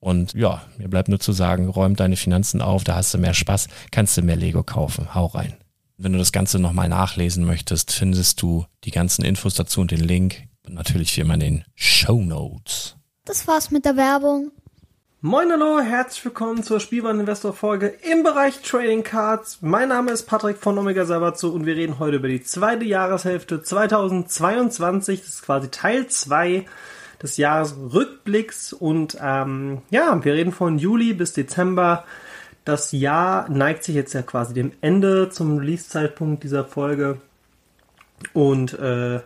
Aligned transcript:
Und 0.00 0.34
ja, 0.34 0.62
mir 0.76 0.88
bleibt 0.88 1.08
nur 1.08 1.20
zu 1.20 1.32
sagen, 1.32 1.68
räum 1.68 1.96
deine 1.96 2.16
Finanzen 2.16 2.62
auf, 2.62 2.84
da 2.84 2.94
hast 2.94 3.14
du 3.14 3.18
mehr 3.18 3.34
Spaß, 3.34 3.68
kannst 3.90 4.16
du 4.16 4.22
mehr 4.22 4.36
Lego 4.36 4.62
kaufen. 4.62 5.14
Hau 5.14 5.26
rein. 5.26 5.56
Wenn 5.96 6.12
du 6.12 6.18
das 6.18 6.30
Ganze 6.30 6.60
nochmal 6.60 6.88
nachlesen 6.88 7.44
möchtest, 7.44 7.90
findest 7.90 8.40
du 8.40 8.66
die 8.84 8.92
ganzen 8.92 9.24
Infos 9.24 9.54
dazu 9.54 9.80
und 9.80 9.90
den 9.90 10.00
Link. 10.00 10.44
Und 10.64 10.74
natürlich 10.74 11.16
wie 11.16 11.22
immer 11.22 11.34
in 11.34 11.40
den 11.40 11.64
Show 11.74 12.20
Notes. 12.20 12.96
Das 13.24 13.48
war's 13.48 13.70
mit 13.70 13.84
der 13.84 13.96
Werbung. 13.96 14.52
Moin 15.20 15.50
hallo, 15.50 15.80
herzlich 15.80 16.24
willkommen 16.24 16.62
zur 16.62 16.78
Spielwareninvestor 16.78 17.52
Folge 17.52 17.88
im 17.88 18.22
Bereich 18.22 18.62
Trading 18.62 19.02
Cards. 19.02 19.58
Mein 19.62 19.88
Name 19.88 20.12
ist 20.12 20.26
Patrick 20.26 20.58
von 20.58 20.78
Omega 20.78 21.04
Sabazo 21.06 21.48
und 21.48 21.66
wir 21.66 21.74
reden 21.74 21.98
heute 21.98 22.18
über 22.18 22.28
die 22.28 22.44
zweite 22.44 22.84
Jahreshälfte 22.84 23.60
2022. 23.60 25.20
Das 25.20 25.28
ist 25.28 25.42
quasi 25.42 25.68
Teil 25.70 26.06
2 26.06 26.66
des 27.22 27.36
Jahresrückblicks 27.36 28.72
und 28.72 29.16
ähm, 29.20 29.82
ja, 29.90 30.24
wir 30.24 30.34
reden 30.34 30.52
von 30.52 30.78
Juli 30.78 31.14
bis 31.14 31.32
Dezember. 31.32 32.04
Das 32.64 32.92
Jahr 32.92 33.48
neigt 33.48 33.84
sich 33.84 33.94
jetzt 33.94 34.12
ja 34.12 34.22
quasi 34.22 34.54
dem 34.54 34.72
Ende 34.80 35.30
zum 35.30 35.58
Release-Zeitpunkt 35.58 36.44
dieser 36.44 36.64
Folge 36.64 37.18
und 38.32 38.78
äh, 38.78 39.20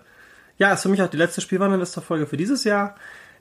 ja, 0.59 0.73
ist 0.73 0.83
für 0.83 0.89
mich 0.89 1.03
auch 1.03 1.11
die 1.11 1.17
letzte 1.17 1.41
Spielwareninvestor-Folge 1.41 2.27
für 2.27 2.37
dieses 2.37 2.65
Jahr. 2.65 2.95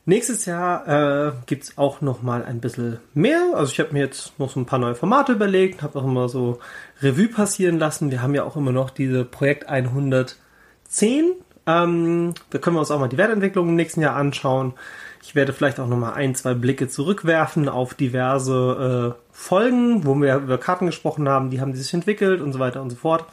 Nächstes 0.06 0.46
Jahr 0.46 0.88
äh, 0.88 1.32
gibt 1.46 1.64
es 1.64 1.78
auch 1.78 2.02
noch 2.02 2.24
mal 2.24 2.44
ein 2.44 2.60
bisschen 2.60 3.00
mehr. 3.14 3.52
Also 3.54 3.72
ich 3.72 3.80
habe 3.80 3.94
mir 3.94 4.00
jetzt 4.00 4.40
noch 4.40 4.50
so 4.50 4.60
ein 4.60 4.66
paar 4.66 4.80
neue 4.80 4.96
Formate 4.96 5.34
überlegt, 5.34 5.84
habe 5.84 6.00
auch 6.00 6.06
immer 6.06 6.28
so 6.28 6.60
Revue 7.02 7.28
passieren 7.28 7.78
lassen. 7.78 8.10
Wir 8.10 8.24
haben 8.24 8.34
ja 8.34 8.44
auch 8.44 8.56
immer 8.56 8.72
noch 8.72 8.90
diese 8.90 9.24
Projekt 9.24 9.70
110 9.70 11.34
ähm, 11.72 12.34
da 12.50 12.58
können 12.58 12.76
wir 12.76 12.80
uns 12.82 12.92
auch 12.92 13.00
mal 13.00 13.08
die 13.08 13.18
Wertentwicklung 13.18 13.70
im 13.70 13.76
nächsten 13.76 14.02
Jahr 14.02 14.16
anschauen. 14.16 14.74
Ich 15.22 15.36
werde 15.36 15.54
vielleicht 15.54 15.80
auch 15.80 15.88
noch 15.88 15.98
mal 15.98 16.14
ein, 16.14 16.34
zwei 16.36 16.54
Blicke 16.54 16.88
zurückwerfen 16.88 17.70
auf 17.70 17.94
diverse 17.94 19.16
äh, 19.16 19.22
Folgen, 19.32 20.06
wo 20.06 20.16
wir 20.16 20.38
über 20.38 20.58
Karten 20.58 20.88
gesprochen 20.88 21.30
haben, 21.30 21.50
die 21.52 21.62
haben 21.62 21.76
sich 21.76 21.94
entwickelt 21.94 22.42
und 22.42 22.54
so 22.54 22.60
weiter 22.60 22.82
und 22.82 22.90
so 22.90 22.96
fort. 22.96 23.26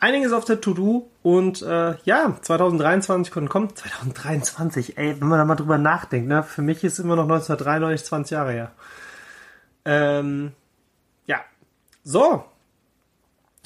Einiges 0.00 0.32
auf 0.32 0.44
der 0.44 0.60
To-Do 0.60 1.08
und 1.22 1.62
äh, 1.62 1.94
ja, 2.04 2.36
2023 2.40 3.32
können 3.32 3.48
kommen. 3.48 3.74
2023, 3.74 4.98
ey, 4.98 5.18
wenn 5.18 5.28
man 5.28 5.38
da 5.38 5.44
mal 5.44 5.54
drüber 5.54 5.78
nachdenkt, 5.78 6.28
ne? 6.28 6.42
Für 6.42 6.62
mich 6.62 6.84
ist 6.84 6.98
immer 6.98 7.16
noch 7.16 7.22
1993 7.22 8.06
20 8.06 8.30
Jahre 8.32 8.52
her. 8.52 8.72
Ähm, 9.84 10.52
ja. 11.26 11.40
So. 12.02 12.44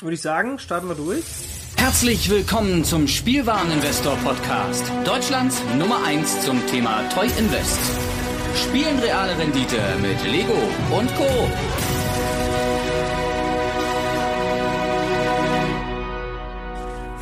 Würde 0.00 0.14
ich 0.14 0.22
sagen, 0.22 0.58
starten 0.60 0.88
wir 0.88 0.94
durch. 0.94 1.24
Herzlich 1.78 2.28
willkommen 2.28 2.82
zum 2.82 3.06
Spielwareninvestor 3.06 4.16
Podcast. 4.16 4.84
Deutschlands 5.04 5.62
Nummer 5.78 6.04
1 6.04 6.44
zum 6.44 6.66
Thema 6.66 7.08
Toy 7.08 7.28
Invest. 7.38 7.78
Spielen 8.56 8.98
reale 8.98 9.38
Rendite 9.38 9.76
mit 10.02 10.22
Lego 10.24 10.58
und 10.90 11.14
Co. 11.14 11.48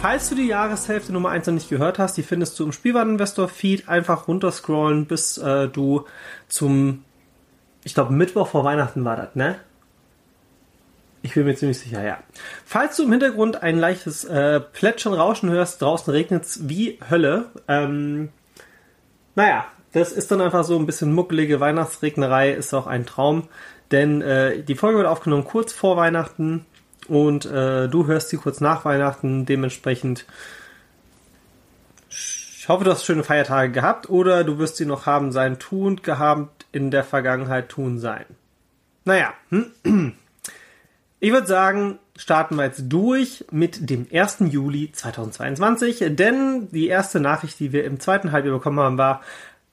Falls 0.00 0.30
du 0.30 0.34
die 0.34 0.46
Jahreshälfte 0.46 1.12
Nummer 1.12 1.28
1 1.28 1.46
noch 1.46 1.54
nicht 1.54 1.68
gehört 1.68 1.98
hast, 1.98 2.16
die 2.16 2.22
findest 2.22 2.58
du 2.58 2.64
im 2.64 2.72
Spielwareninvestor 2.72 3.48
Feed. 3.48 3.88
Einfach 3.90 4.26
runterscrollen, 4.26 5.04
bis 5.04 5.36
äh, 5.36 5.68
du 5.68 6.06
zum, 6.48 7.04
ich 7.84 7.92
glaube, 7.92 8.14
Mittwoch 8.14 8.48
vor 8.48 8.64
Weihnachten 8.64 9.04
war 9.04 9.16
das, 9.16 9.34
ne? 9.34 9.56
Ich 11.26 11.34
bin 11.34 11.44
mir 11.44 11.56
ziemlich 11.56 11.80
sicher, 11.80 12.04
ja. 12.04 12.18
Falls 12.64 12.96
du 12.96 13.02
im 13.02 13.10
Hintergrund 13.10 13.60
ein 13.60 13.80
leichtes 13.80 14.24
äh, 14.24 14.60
Plätschern, 14.60 15.12
Rauschen 15.12 15.50
hörst, 15.50 15.82
draußen 15.82 16.12
regnet 16.12 16.44
es 16.44 16.68
wie 16.68 17.00
Hölle. 17.10 17.46
Ähm, 17.66 18.28
naja, 19.34 19.66
das 19.92 20.12
ist 20.12 20.30
dann 20.30 20.40
einfach 20.40 20.62
so 20.62 20.78
ein 20.78 20.86
bisschen 20.86 21.12
muckelige 21.12 21.58
Weihnachtsregnerei, 21.58 22.52
ist 22.52 22.72
auch 22.74 22.86
ein 22.86 23.06
Traum. 23.06 23.48
Denn 23.90 24.22
äh, 24.22 24.62
die 24.62 24.76
Folge 24.76 24.98
wird 24.98 25.08
aufgenommen 25.08 25.44
kurz 25.44 25.72
vor 25.72 25.96
Weihnachten 25.96 26.64
und 27.08 27.44
äh, 27.44 27.88
du 27.88 28.06
hörst 28.06 28.28
sie 28.28 28.36
kurz 28.36 28.60
nach 28.60 28.84
Weihnachten. 28.84 29.46
Dementsprechend 29.46 30.26
ich 32.08 32.68
hoffe, 32.68 32.84
du 32.84 32.92
hast 32.92 33.04
schöne 33.04 33.24
Feiertage 33.24 33.72
gehabt 33.72 34.08
oder 34.10 34.44
du 34.44 34.58
wirst 34.58 34.76
sie 34.76 34.86
noch 34.86 35.06
haben 35.06 35.32
sein, 35.32 35.58
tun, 35.58 36.02
gehabt, 36.02 36.66
in 36.70 36.92
der 36.92 37.02
Vergangenheit 37.02 37.68
tun 37.68 37.98
sein. 37.98 38.26
Naja, 39.04 39.34
ich 41.18 41.32
würde 41.32 41.46
sagen, 41.46 41.98
starten 42.16 42.56
wir 42.56 42.64
jetzt 42.64 42.84
durch 42.88 43.44
mit 43.50 43.88
dem 43.88 44.06
1. 44.12 44.38
Juli 44.50 44.92
2022, 44.92 46.04
denn 46.10 46.68
die 46.70 46.88
erste 46.88 47.20
Nachricht, 47.20 47.58
die 47.58 47.72
wir 47.72 47.84
im 47.84 48.00
zweiten 48.00 48.32
Halbjahr 48.32 48.56
bekommen 48.56 48.80
haben, 48.80 48.98
war, 48.98 49.22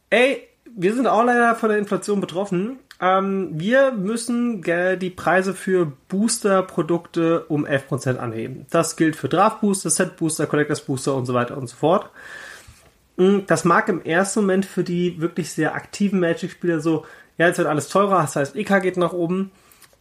ey, 0.09 0.47
wir 0.75 0.93
sind 0.93 1.07
auch 1.07 1.23
leider 1.23 1.55
von 1.55 1.69
der 1.69 1.77
Inflation 1.77 2.21
betroffen. 2.21 2.79
Ähm, 2.99 3.49
wir 3.53 3.91
müssen 3.91 4.61
die 4.63 5.09
Preise 5.09 5.53
für 5.53 5.91
Booster-Produkte 6.07 7.45
um 7.45 7.65
11% 7.65 8.17
anheben. 8.17 8.65
Das 8.69 8.95
gilt 8.95 9.15
für 9.15 9.29
Draft-Booster, 9.29 9.89
Set-Booster, 9.89 10.47
Collectors-Booster 10.47 11.13
und 11.13 11.25
so 11.25 11.33
weiter 11.33 11.57
und 11.57 11.67
so 11.67 11.75
fort. 11.75 12.09
Hm, 13.17 13.43
das 13.45 13.65
mag 13.65 13.89
im 13.89 14.03
ersten 14.03 14.41
Moment 14.41 14.65
für 14.65 14.83
die 14.83 15.19
wirklich 15.21 15.51
sehr 15.51 15.75
aktiven 15.75 16.19
Magic-Spieler 16.19 16.79
so, 16.79 17.05
ja, 17.37 17.47
jetzt 17.47 17.57
wird 17.57 17.67
alles 17.67 17.89
teurer, 17.89 18.21
das 18.21 18.35
heißt, 18.35 18.55
EK 18.55 18.81
geht 18.81 18.97
nach 18.97 19.13
oben. 19.13 19.51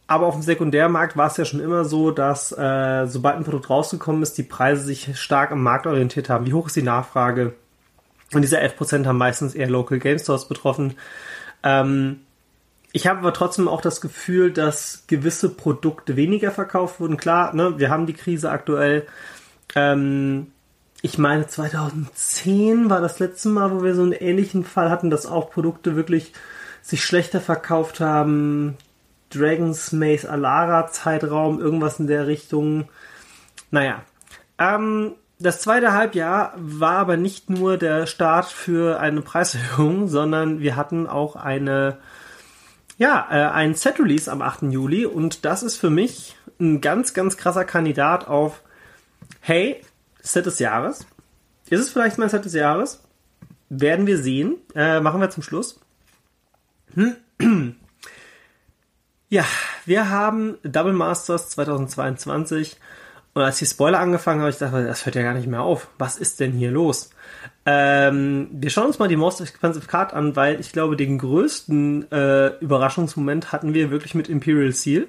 Aber 0.07 0.27
auf 0.27 0.35
dem 0.35 0.43
Sekundärmarkt 0.43 1.15
war 1.15 1.27
es 1.27 1.37
ja 1.37 1.45
schon 1.45 1.61
immer 1.61 1.85
so, 1.85 2.11
dass 2.11 2.51
äh, 2.51 3.07
sobald 3.07 3.37
ein 3.37 3.45
Produkt 3.45 3.69
rausgekommen 3.69 4.21
ist, 4.21 4.37
die 4.37 4.43
Preise 4.43 4.83
sich 4.83 5.17
stark 5.19 5.51
am 5.51 5.63
Markt 5.63 5.87
orientiert 5.87 6.29
haben. 6.29 6.45
Wie 6.45 6.53
hoch 6.53 6.67
ist 6.67 6.75
die 6.75 6.83
Nachfrage? 6.83 7.53
Und 8.33 8.41
diese 8.41 8.59
11% 8.59 9.05
haben 9.05 9.17
meistens 9.17 9.55
eher 9.55 9.69
Local 9.69 9.99
Game 9.99 10.19
Stores 10.19 10.47
betroffen. 10.47 10.95
Ähm, 11.63 12.21
ich 12.91 13.07
habe 13.07 13.19
aber 13.19 13.33
trotzdem 13.33 13.67
auch 13.67 13.81
das 13.81 14.01
Gefühl, 14.01 14.51
dass 14.51 15.05
gewisse 15.07 15.49
Produkte 15.49 16.15
weniger 16.15 16.51
verkauft 16.51 16.99
wurden. 16.99 17.17
Klar, 17.17 17.55
ne, 17.55 17.79
wir 17.79 17.89
haben 17.89 18.05
die 18.05 18.13
Krise 18.13 18.51
aktuell. 18.51 19.07
Ähm, 19.75 20.47
ich 21.01 21.17
meine, 21.17 21.47
2010 21.47 22.89
war 22.89 23.01
das 23.01 23.19
letzte 23.19 23.49
Mal, 23.49 23.71
wo 23.71 23.83
wir 23.83 23.95
so 23.95 24.03
einen 24.03 24.11
ähnlichen 24.11 24.63
Fall 24.63 24.89
hatten, 24.89 25.09
dass 25.09 25.25
auch 25.25 25.49
Produkte 25.49 25.95
wirklich 25.95 26.33
sich 26.81 27.03
schlechter 27.03 27.41
verkauft 27.41 27.99
haben. 27.99 28.77
Dragon's 29.33 29.91
Maze 29.91 30.29
Alara 30.29 30.87
Zeitraum, 30.87 31.59
irgendwas 31.59 31.99
in 31.99 32.07
der 32.07 32.27
Richtung. 32.27 32.89
Naja. 33.71 34.03
Ähm, 34.57 35.13
das 35.39 35.59
zweite 35.59 35.93
Halbjahr 35.93 36.53
war 36.57 36.97
aber 36.97 37.17
nicht 37.17 37.49
nur 37.49 37.77
der 37.77 38.05
Start 38.05 38.45
für 38.45 38.99
eine 38.99 39.21
Preiserhöhung, 39.21 40.07
sondern 40.07 40.59
wir 40.59 40.75
hatten 40.75 41.07
auch 41.07 41.35
eine, 41.35 41.97
ja, 42.97 43.27
äh, 43.29 43.51
ein 43.51 43.75
Set-Release 43.75 44.31
am 44.31 44.41
8. 44.41 44.63
Juli 44.63 45.05
und 45.05 45.45
das 45.45 45.63
ist 45.63 45.77
für 45.77 45.89
mich 45.89 46.35
ein 46.59 46.81
ganz, 46.81 47.13
ganz 47.13 47.35
krasser 47.35 47.65
Kandidat 47.65 48.27
auf, 48.27 48.61
hey, 49.41 49.81
Set 50.21 50.45
des 50.45 50.59
Jahres. 50.59 51.05
Ist 51.69 51.81
es 51.81 51.89
vielleicht 51.89 52.17
mein 52.17 52.29
Set 52.29 52.45
des 52.45 52.53
Jahres? 52.53 53.01
Werden 53.69 54.07
wir 54.07 54.17
sehen. 54.17 54.57
Äh, 54.75 55.01
machen 55.01 55.19
wir 55.19 55.29
zum 55.29 55.43
Schluss. 55.43 55.79
Ja, 59.33 59.45
wir 59.87 60.11
haben 60.11 60.59
Double 60.61 60.93
Masters 60.93 61.49
2022 61.49 62.77
und 63.33 63.41
als 63.41 63.57
die 63.57 63.65
Spoiler 63.65 63.99
angefangen 63.99 64.41
haben, 64.41 64.49
ich 64.51 64.59
dachte, 64.59 64.85
das 64.85 65.07
hört 65.07 65.15
ja 65.15 65.23
gar 65.23 65.33
nicht 65.33 65.47
mehr 65.47 65.63
auf. 65.63 65.87
Was 65.97 66.17
ist 66.17 66.39
denn 66.39 66.51
hier 66.51 66.69
los? 66.69 67.09
Ähm, 67.65 68.47
wir 68.51 68.69
schauen 68.69 68.85
uns 68.85 68.99
mal 68.99 69.07
die 69.07 69.15
Most 69.15 69.41
Expensive 69.41 69.87
Card 69.87 70.13
an, 70.13 70.35
weil 70.35 70.59
ich 70.59 70.71
glaube, 70.71 70.95
den 70.95 71.17
größten 71.17 72.11
äh, 72.11 72.59
Überraschungsmoment 72.59 73.51
hatten 73.51 73.73
wir 73.73 73.89
wirklich 73.89 74.13
mit 74.13 74.29
Imperial 74.29 74.71
Seal, 74.71 75.07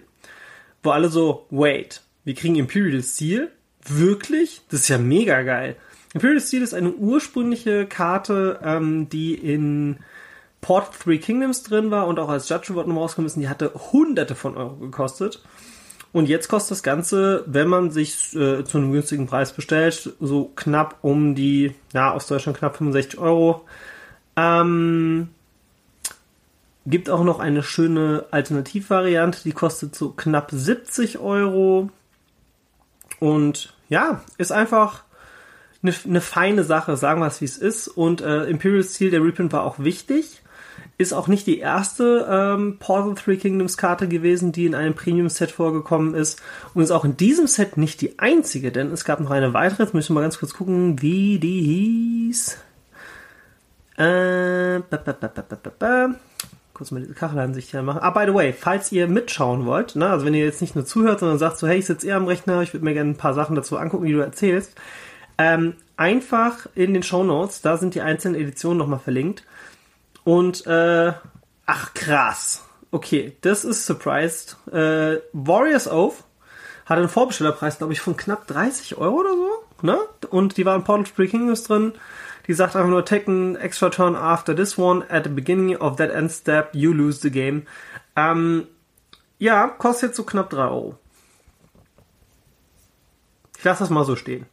wo 0.82 0.92
alle 0.92 1.10
so, 1.10 1.46
wait, 1.50 2.00
wir 2.24 2.34
kriegen 2.34 2.56
Imperial 2.56 3.02
Seal 3.02 3.50
Wirklich? 3.86 4.62
Das 4.70 4.80
ist 4.80 4.88
ja 4.88 4.96
mega 4.96 5.42
geil. 5.42 5.76
Imperial 6.14 6.40
Steel 6.40 6.62
ist 6.62 6.72
eine 6.72 6.92
ursprüngliche 6.92 7.84
Karte, 7.84 8.58
ähm, 8.64 9.10
die 9.10 9.34
in 9.34 9.98
Port 10.64 10.98
Three 10.98 11.18
Kingdoms 11.18 11.62
drin 11.62 11.90
war 11.90 12.06
und 12.06 12.18
auch 12.18 12.30
als 12.30 12.48
Judge 12.48 12.72
Award 12.72 12.88
noch 12.88 12.96
rausgekommen 12.96 13.26
ist. 13.26 13.36
Die 13.36 13.50
hatte 13.50 13.70
hunderte 13.92 14.34
von 14.34 14.56
Euro 14.56 14.76
gekostet. 14.76 15.42
Und 16.10 16.26
jetzt 16.26 16.48
kostet 16.48 16.70
das 16.70 16.82
Ganze, 16.82 17.44
wenn 17.46 17.68
man 17.68 17.90
sich 17.90 18.34
äh, 18.34 18.64
zu 18.64 18.78
einem 18.78 18.90
günstigen 18.90 19.26
Preis 19.26 19.52
bestellt, 19.52 20.14
so 20.20 20.52
knapp 20.56 20.96
um 21.02 21.34
die, 21.34 21.74
ja, 21.92 22.12
aus 22.12 22.28
Deutschland 22.28 22.56
knapp 22.56 22.78
65 22.78 23.20
Euro. 23.20 23.66
Ähm, 24.36 25.28
gibt 26.86 27.10
auch 27.10 27.24
noch 27.24 27.40
eine 27.40 27.62
schöne 27.62 28.24
Alternativvariante, 28.30 29.40
die 29.44 29.52
kostet 29.52 29.94
so 29.94 30.12
knapp 30.12 30.48
70 30.50 31.18
Euro. 31.18 31.90
Und 33.20 33.74
ja, 33.90 34.22
ist 34.38 34.50
einfach 34.50 35.04
eine, 35.82 35.92
eine 36.06 36.22
feine 36.22 36.64
Sache, 36.64 36.96
sagen 36.96 37.20
wir 37.20 37.26
es 37.26 37.42
wie 37.42 37.44
es 37.44 37.58
ist. 37.58 37.86
Und 37.86 38.22
äh, 38.22 38.44
Imperial 38.44 38.82
Steel, 38.82 39.10
der 39.10 39.22
Reprint 39.22 39.52
war 39.52 39.64
auch 39.64 39.78
wichtig. 39.78 40.40
Ist 40.96 41.12
auch 41.12 41.26
nicht 41.26 41.46
die 41.46 41.58
erste 41.58 42.26
ähm, 42.30 42.76
Portal 42.78 43.14
Three 43.14 43.36
Kingdoms 43.36 43.76
Karte 43.76 44.06
gewesen, 44.06 44.52
die 44.52 44.66
in 44.66 44.74
einem 44.74 44.94
Premium 44.94 45.28
Set 45.28 45.50
vorgekommen 45.50 46.14
ist. 46.14 46.40
Und 46.72 46.82
ist 46.82 46.92
auch 46.92 47.04
in 47.04 47.16
diesem 47.16 47.48
Set 47.48 47.76
nicht 47.76 48.00
die 48.00 48.18
einzige, 48.18 48.70
denn 48.70 48.92
es 48.92 49.04
gab 49.04 49.20
noch 49.20 49.30
eine 49.30 49.54
weitere. 49.54 49.82
Jetzt 49.82 49.94
müssen 49.94 50.10
wir 50.10 50.20
mal 50.20 50.22
ganz 50.22 50.38
kurz 50.38 50.54
gucken, 50.54 51.02
wie 51.02 51.38
die 51.38 51.62
hieß. 51.62 52.58
Äh, 53.96 54.80
ba, 54.88 54.96
ba, 54.96 55.12
ba, 55.78 56.14
kurz 56.74 56.90
mal 56.90 57.00
diese 57.00 57.14
Kachelansicht 57.14 57.70
hier 57.70 57.82
machen. 57.82 58.00
Ah, 58.02 58.10
by 58.10 58.24
the 58.26 58.34
way, 58.34 58.52
falls 58.52 58.92
ihr 58.92 59.06
mitschauen 59.06 59.64
wollt, 59.64 59.96
ne, 59.96 60.10
also 60.10 60.26
wenn 60.26 60.34
ihr 60.34 60.44
jetzt 60.44 60.60
nicht 60.60 60.74
nur 60.74 60.84
zuhört, 60.84 61.20
sondern 61.20 61.38
sagt 61.38 61.58
so, 61.58 61.68
hey, 61.68 61.78
ich 61.78 61.86
sitze 61.86 62.06
eher 62.06 62.16
am 62.16 62.26
Rechner, 62.26 62.62
ich 62.62 62.74
würde 62.74 62.84
mir 62.84 62.94
gerne 62.94 63.10
ein 63.10 63.16
paar 63.16 63.34
Sachen 63.34 63.54
dazu 63.54 63.78
angucken, 63.78 64.06
die 64.06 64.12
du 64.12 64.18
erzählst, 64.18 64.74
ähm, 65.38 65.74
einfach 65.96 66.66
in 66.74 66.92
den 66.92 67.02
Show 67.02 67.22
Notes, 67.22 67.62
da 67.62 67.76
sind 67.76 67.94
die 67.94 68.00
einzelnen 68.00 68.40
Editionen 68.40 68.78
nochmal 68.78 68.98
verlinkt. 68.98 69.44
Und, 70.24 70.66
äh, 70.66 71.12
ach 71.66 71.94
krass. 71.94 72.64
Okay, 72.90 73.36
das 73.42 73.64
ist 73.64 73.86
surprised. 73.86 74.56
Äh, 74.72 75.20
Warriors 75.32 75.88
Oath 75.88 76.24
hat 76.86 76.98
einen 76.98 77.08
Vorbestellerpreis, 77.08 77.78
glaube 77.78 77.92
ich, 77.92 78.00
von 78.00 78.16
knapp 78.16 78.46
30 78.46 78.96
Euro 78.96 79.20
oder 79.20 79.34
so, 79.34 79.86
ne? 79.86 79.98
Und 80.30 80.56
die 80.56 80.64
waren 80.64 80.84
Portal 80.84 81.06
Free 81.06 81.28
Kingdoms 81.28 81.64
drin. 81.64 81.94
Die 82.46 82.52
sagt 82.52 82.76
einfach 82.76 82.90
nur, 82.90 83.04
take 83.04 83.26
an 83.26 83.56
extra 83.56 83.88
turn 83.88 84.14
after 84.16 84.54
this 84.54 84.78
one. 84.78 85.04
At 85.10 85.24
the 85.24 85.30
beginning 85.30 85.76
of 85.76 85.96
that 85.96 86.10
end 86.10 86.30
step, 86.30 86.74
you 86.74 86.92
lose 86.92 87.20
the 87.20 87.30
game. 87.30 87.66
Ähm, 88.16 88.66
ja, 89.38 89.68
kostet 89.68 90.14
so 90.14 90.24
knapp 90.24 90.50
3 90.50 90.62
Euro. 90.62 90.98
Ich 93.58 93.64
lasse 93.64 93.80
das 93.80 93.90
mal 93.90 94.04
so 94.04 94.14
stehen. 94.14 94.46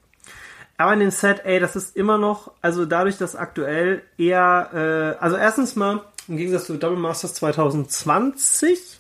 Aber 0.82 0.94
in 0.94 1.00
dem 1.00 1.12
Set, 1.12 1.46
ey, 1.46 1.60
das 1.60 1.76
ist 1.76 1.96
immer 1.96 2.18
noch, 2.18 2.54
also 2.62 2.86
dadurch, 2.86 3.20
dass 3.20 3.36
aktuell 3.36 4.02
eher, 4.18 5.18
äh, 5.20 5.24
also 5.24 5.38
erstens 5.38 5.76
mal, 5.76 6.02
im 6.28 6.38
Gegensatz 6.38 6.66
zu 6.66 6.78
Double 6.78 6.98
Masters 6.98 7.36
2020, 7.36 9.00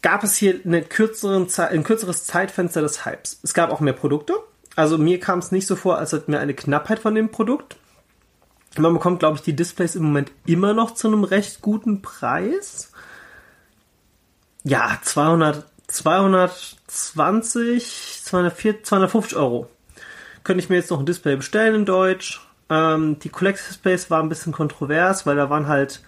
gab 0.00 0.22
es 0.22 0.36
hier 0.36 0.60
eine 0.64 0.82
kürzeren, 0.82 1.48
ein 1.56 1.82
kürzeres 1.82 2.24
Zeitfenster 2.24 2.82
des 2.82 3.04
Hypes. 3.04 3.40
Es 3.42 3.52
gab 3.52 3.72
auch 3.72 3.80
mehr 3.80 3.94
Produkte. 3.94 4.34
Also 4.76 4.96
mir 4.96 5.18
kam 5.18 5.40
es 5.40 5.50
nicht 5.50 5.66
so 5.66 5.74
vor, 5.74 5.98
als 5.98 6.12
hätten 6.12 6.30
wir 6.30 6.38
eine 6.38 6.54
Knappheit 6.54 7.00
von 7.00 7.16
dem 7.16 7.30
Produkt. 7.30 7.74
Man 8.78 8.92
bekommt, 8.92 9.18
glaube 9.18 9.38
ich, 9.38 9.42
die 9.42 9.56
Displays 9.56 9.96
im 9.96 10.04
Moment 10.04 10.30
immer 10.46 10.72
noch 10.72 10.94
zu 10.94 11.08
einem 11.08 11.24
recht 11.24 11.62
guten 11.62 12.00
Preis. 12.00 12.92
Ja, 14.62 15.00
200, 15.02 15.66
220, 15.88 18.20
240, 18.22 18.84
250 18.84 19.36
Euro. 19.36 19.68
Könnte 20.44 20.62
ich 20.62 20.70
mir 20.70 20.76
jetzt 20.76 20.90
noch 20.90 21.00
ein 21.00 21.06
Display 21.06 21.36
bestellen 21.36 21.74
in 21.74 21.84
Deutsch. 21.84 22.40
Ähm, 22.68 23.18
die 23.18 23.28
Collector 23.28 23.66
Displays 23.68 24.10
war 24.10 24.22
ein 24.22 24.28
bisschen 24.28 24.52
kontrovers, 24.52 25.26
weil 25.26 25.36
da 25.36 25.50
waren 25.50 25.66
halt 25.68 26.00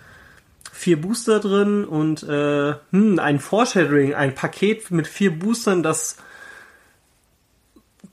vier 0.73 1.01
Booster 1.01 1.41
drin 1.41 1.85
und 1.85 2.23
äh, 2.23 2.75
hm, 2.93 3.19
ein 3.19 3.41
Foreshadowing, 3.41 4.15
ein 4.15 4.35
Paket 4.35 4.91
mit 4.91 5.07
vier 5.07 5.39
Boostern, 5.39 5.83
das 5.83 6.17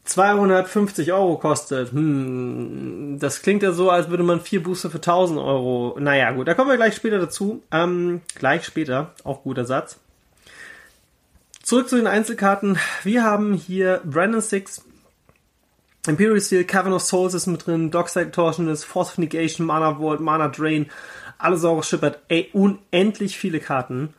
250 0.04 1.14
Euro 1.14 1.38
kostet. 1.38 1.92
Hm, 1.92 3.18
das 3.20 3.42
klingt 3.42 3.64
ja 3.64 3.72
so, 3.72 3.90
als 3.90 4.10
würde 4.10 4.24
man 4.24 4.42
vier 4.42 4.64
Booster 4.64 4.90
für 4.90 4.98
1000 4.98 5.40
Euro. 5.40 5.98
Naja, 6.00 6.32
gut, 6.32 6.48
da 6.48 6.54
kommen 6.54 6.70
wir 6.70 6.78
gleich 6.78 6.96
später 6.96 7.20
dazu. 7.20 7.64
Ähm, 7.72 8.22
gleich 8.36 8.66
später, 8.66 9.14
auch 9.24 9.44
guter 9.44 9.66
Satz. 9.66 10.00
Zurück 11.64 11.88
zu 11.88 11.98
den 11.98 12.08
Einzelkarten. 12.08 12.80
Wir 13.04 13.24
haben 13.24 13.54
hier 13.54 14.02
Brandon 14.04 14.42
Six, 14.42 14.84
Imperial 16.10 16.42
Steel, 16.42 16.64
Cavern 16.64 16.94
of 16.94 17.04
Souls 17.04 17.34
ist 17.34 17.48
mit 17.48 17.66
drin, 17.66 17.92
Dockside 17.92 18.32
Torsionist, 18.32 18.86
Force 18.86 19.12
of 19.12 19.18
Negation, 19.18 19.66
Mana 19.66 19.96
Vault, 19.96 20.20
Mana 20.20 20.48
Drain, 20.48 20.88
alles 21.38 21.62
Saurus 21.62 21.88
Schippert. 21.88 22.20
Ey, 22.28 22.50
unendlich 22.54 23.38
viele 23.38 23.60
Karten. 23.60 24.14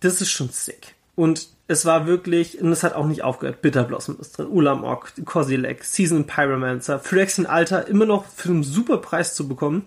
Das 0.00 0.20
ist 0.20 0.30
schon 0.30 0.50
sick. 0.50 0.94
Und 1.16 1.48
es 1.66 1.86
war 1.86 2.06
wirklich, 2.06 2.60
und 2.60 2.72
es 2.72 2.82
hat 2.82 2.94
auch 2.94 3.06
nicht 3.06 3.22
aufgehört, 3.22 3.62
Bitterblossom 3.62 4.18
ist 4.20 4.36
drin, 4.36 4.48
Ulamog, 4.48 5.12
Kozilek, 5.24 5.82
Season 5.82 6.26
Pyromancer, 6.26 6.98
Phyrexian 6.98 7.46
Alter 7.46 7.88
immer 7.88 8.04
noch 8.04 8.26
für 8.26 8.50
einen 8.50 8.62
super 8.62 8.98
Preis 8.98 9.34
zu 9.34 9.48
bekommen. 9.48 9.86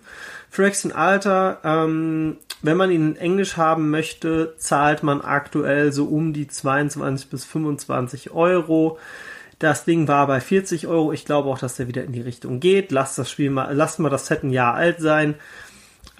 Phyrexian 0.50 0.92
Alter, 0.92 1.60
ähm, 1.62 2.38
wenn 2.62 2.76
man 2.76 2.90
ihn 2.90 3.10
in 3.10 3.16
Englisch 3.16 3.56
haben 3.56 3.90
möchte, 3.90 4.54
zahlt 4.58 5.04
man 5.04 5.20
aktuell 5.20 5.92
so 5.92 6.06
um 6.06 6.32
die 6.32 6.48
22 6.48 7.30
bis 7.30 7.44
25 7.44 8.32
Euro. 8.32 8.98
Das 9.58 9.84
Ding 9.84 10.06
war 10.06 10.26
bei 10.26 10.40
40 10.40 10.86
Euro. 10.86 11.12
Ich 11.12 11.24
glaube 11.24 11.48
auch, 11.48 11.58
dass 11.58 11.76
der 11.76 11.88
wieder 11.88 12.04
in 12.04 12.12
die 12.12 12.20
Richtung 12.20 12.60
geht. 12.60 12.92
Lasst 12.92 13.18
das 13.18 13.30
Spiel 13.30 13.50
mal, 13.50 13.74
lasst 13.74 13.98
mal 13.98 14.08
das 14.08 14.26
Set 14.26 14.44
ein 14.44 14.50
Jahr 14.50 14.74
alt 14.74 15.00
sein. 15.00 15.34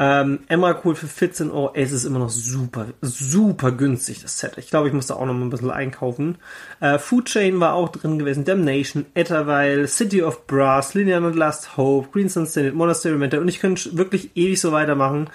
Ähm, 0.01 0.41
Emrakul 0.49 0.95
für 0.95 1.09
14 1.09 1.51
Euro. 1.51 1.73
Es 1.75 1.91
ist 1.91 2.05
immer 2.05 2.21
noch 2.21 2.31
super, 2.31 2.87
super 3.01 3.73
günstig, 3.73 4.23
das 4.23 4.39
Set. 4.39 4.57
Ich 4.57 4.71
glaube, 4.71 4.89
ich 4.89 4.95
muss 4.95 5.07
da 5.07 5.15
auch 5.15 5.27
noch 5.27 5.35
mal 5.35 5.43
ein 5.43 5.51
bisschen 5.51 5.71
einkaufen. 5.71 6.39
Äh, 6.81 6.99
Food 6.99 7.27
Chain 7.27 7.59
war 7.59 7.75
auch 7.75 7.89
drin 7.89 8.19
gewesen. 8.19 8.45
Damnation, 8.45 9.07
Etterweil, 9.15 9.89
City 9.89 10.23
of 10.23 10.47
Brass, 10.47 10.95
Linear 10.95 11.23
and 11.23 11.35
Last 11.35 11.77
Hope, 11.77 12.09
Greenstone 12.13 12.47
Senate, 12.47 12.75
Monastery 12.75 13.17
Mentor. 13.17 13.41
Und 13.41 13.49
ich 13.49 13.61
könnte 13.61 13.97
wirklich 13.97 14.31
ewig 14.37 14.61
so 14.61 14.71
weitermachen. 14.71 15.31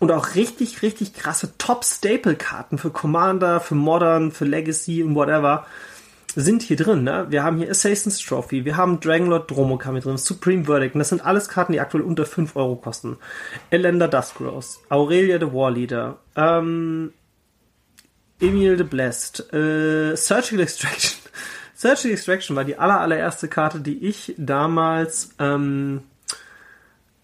Und 0.00 0.10
auch 0.10 0.34
richtig, 0.34 0.82
richtig 0.82 1.14
krasse 1.14 1.56
Top-Staple-Karten 1.58 2.78
für 2.78 2.90
Commander, 2.90 3.60
für 3.60 3.76
Modern, 3.76 4.32
für 4.32 4.44
Legacy 4.44 5.04
und 5.04 5.14
whatever 5.14 5.64
sind 6.34 6.62
hier 6.62 6.76
drin. 6.76 7.04
Ne? 7.04 7.26
Wir 7.28 7.42
haben 7.42 7.58
hier 7.58 7.70
Assassin's 7.70 8.18
Trophy, 8.18 8.64
wir 8.64 8.76
haben 8.76 9.00
Dragonlord 9.00 9.50
Dromokami 9.50 10.00
drin, 10.00 10.16
Supreme 10.16 10.64
Verdict. 10.64 10.94
Und 10.94 11.00
das 11.00 11.10
sind 11.10 11.24
alles 11.24 11.48
Karten, 11.48 11.72
die 11.72 11.80
aktuell 11.80 12.02
unter 12.02 12.24
5 12.24 12.56
Euro 12.56 12.76
kosten. 12.76 13.18
Elender 13.70 14.08
Duskrose, 14.08 14.78
Aurelia 14.88 15.38
the 15.38 15.52
Warleader, 15.52 16.18
ähm, 16.36 17.12
Emil 18.40 18.76
the 18.76 18.84
Blessed, 18.84 19.52
äh, 19.52 20.16
Surgical 20.16 20.60
Extraction. 20.60 21.20
Surgical 21.74 22.12
Extraction 22.12 22.56
war 22.56 22.64
die 22.64 22.78
aller, 22.78 23.00
allererste 23.00 23.48
Karte, 23.48 23.80
die 23.80 24.06
ich 24.06 24.34
damals 24.38 25.30
ähm, 25.38 26.02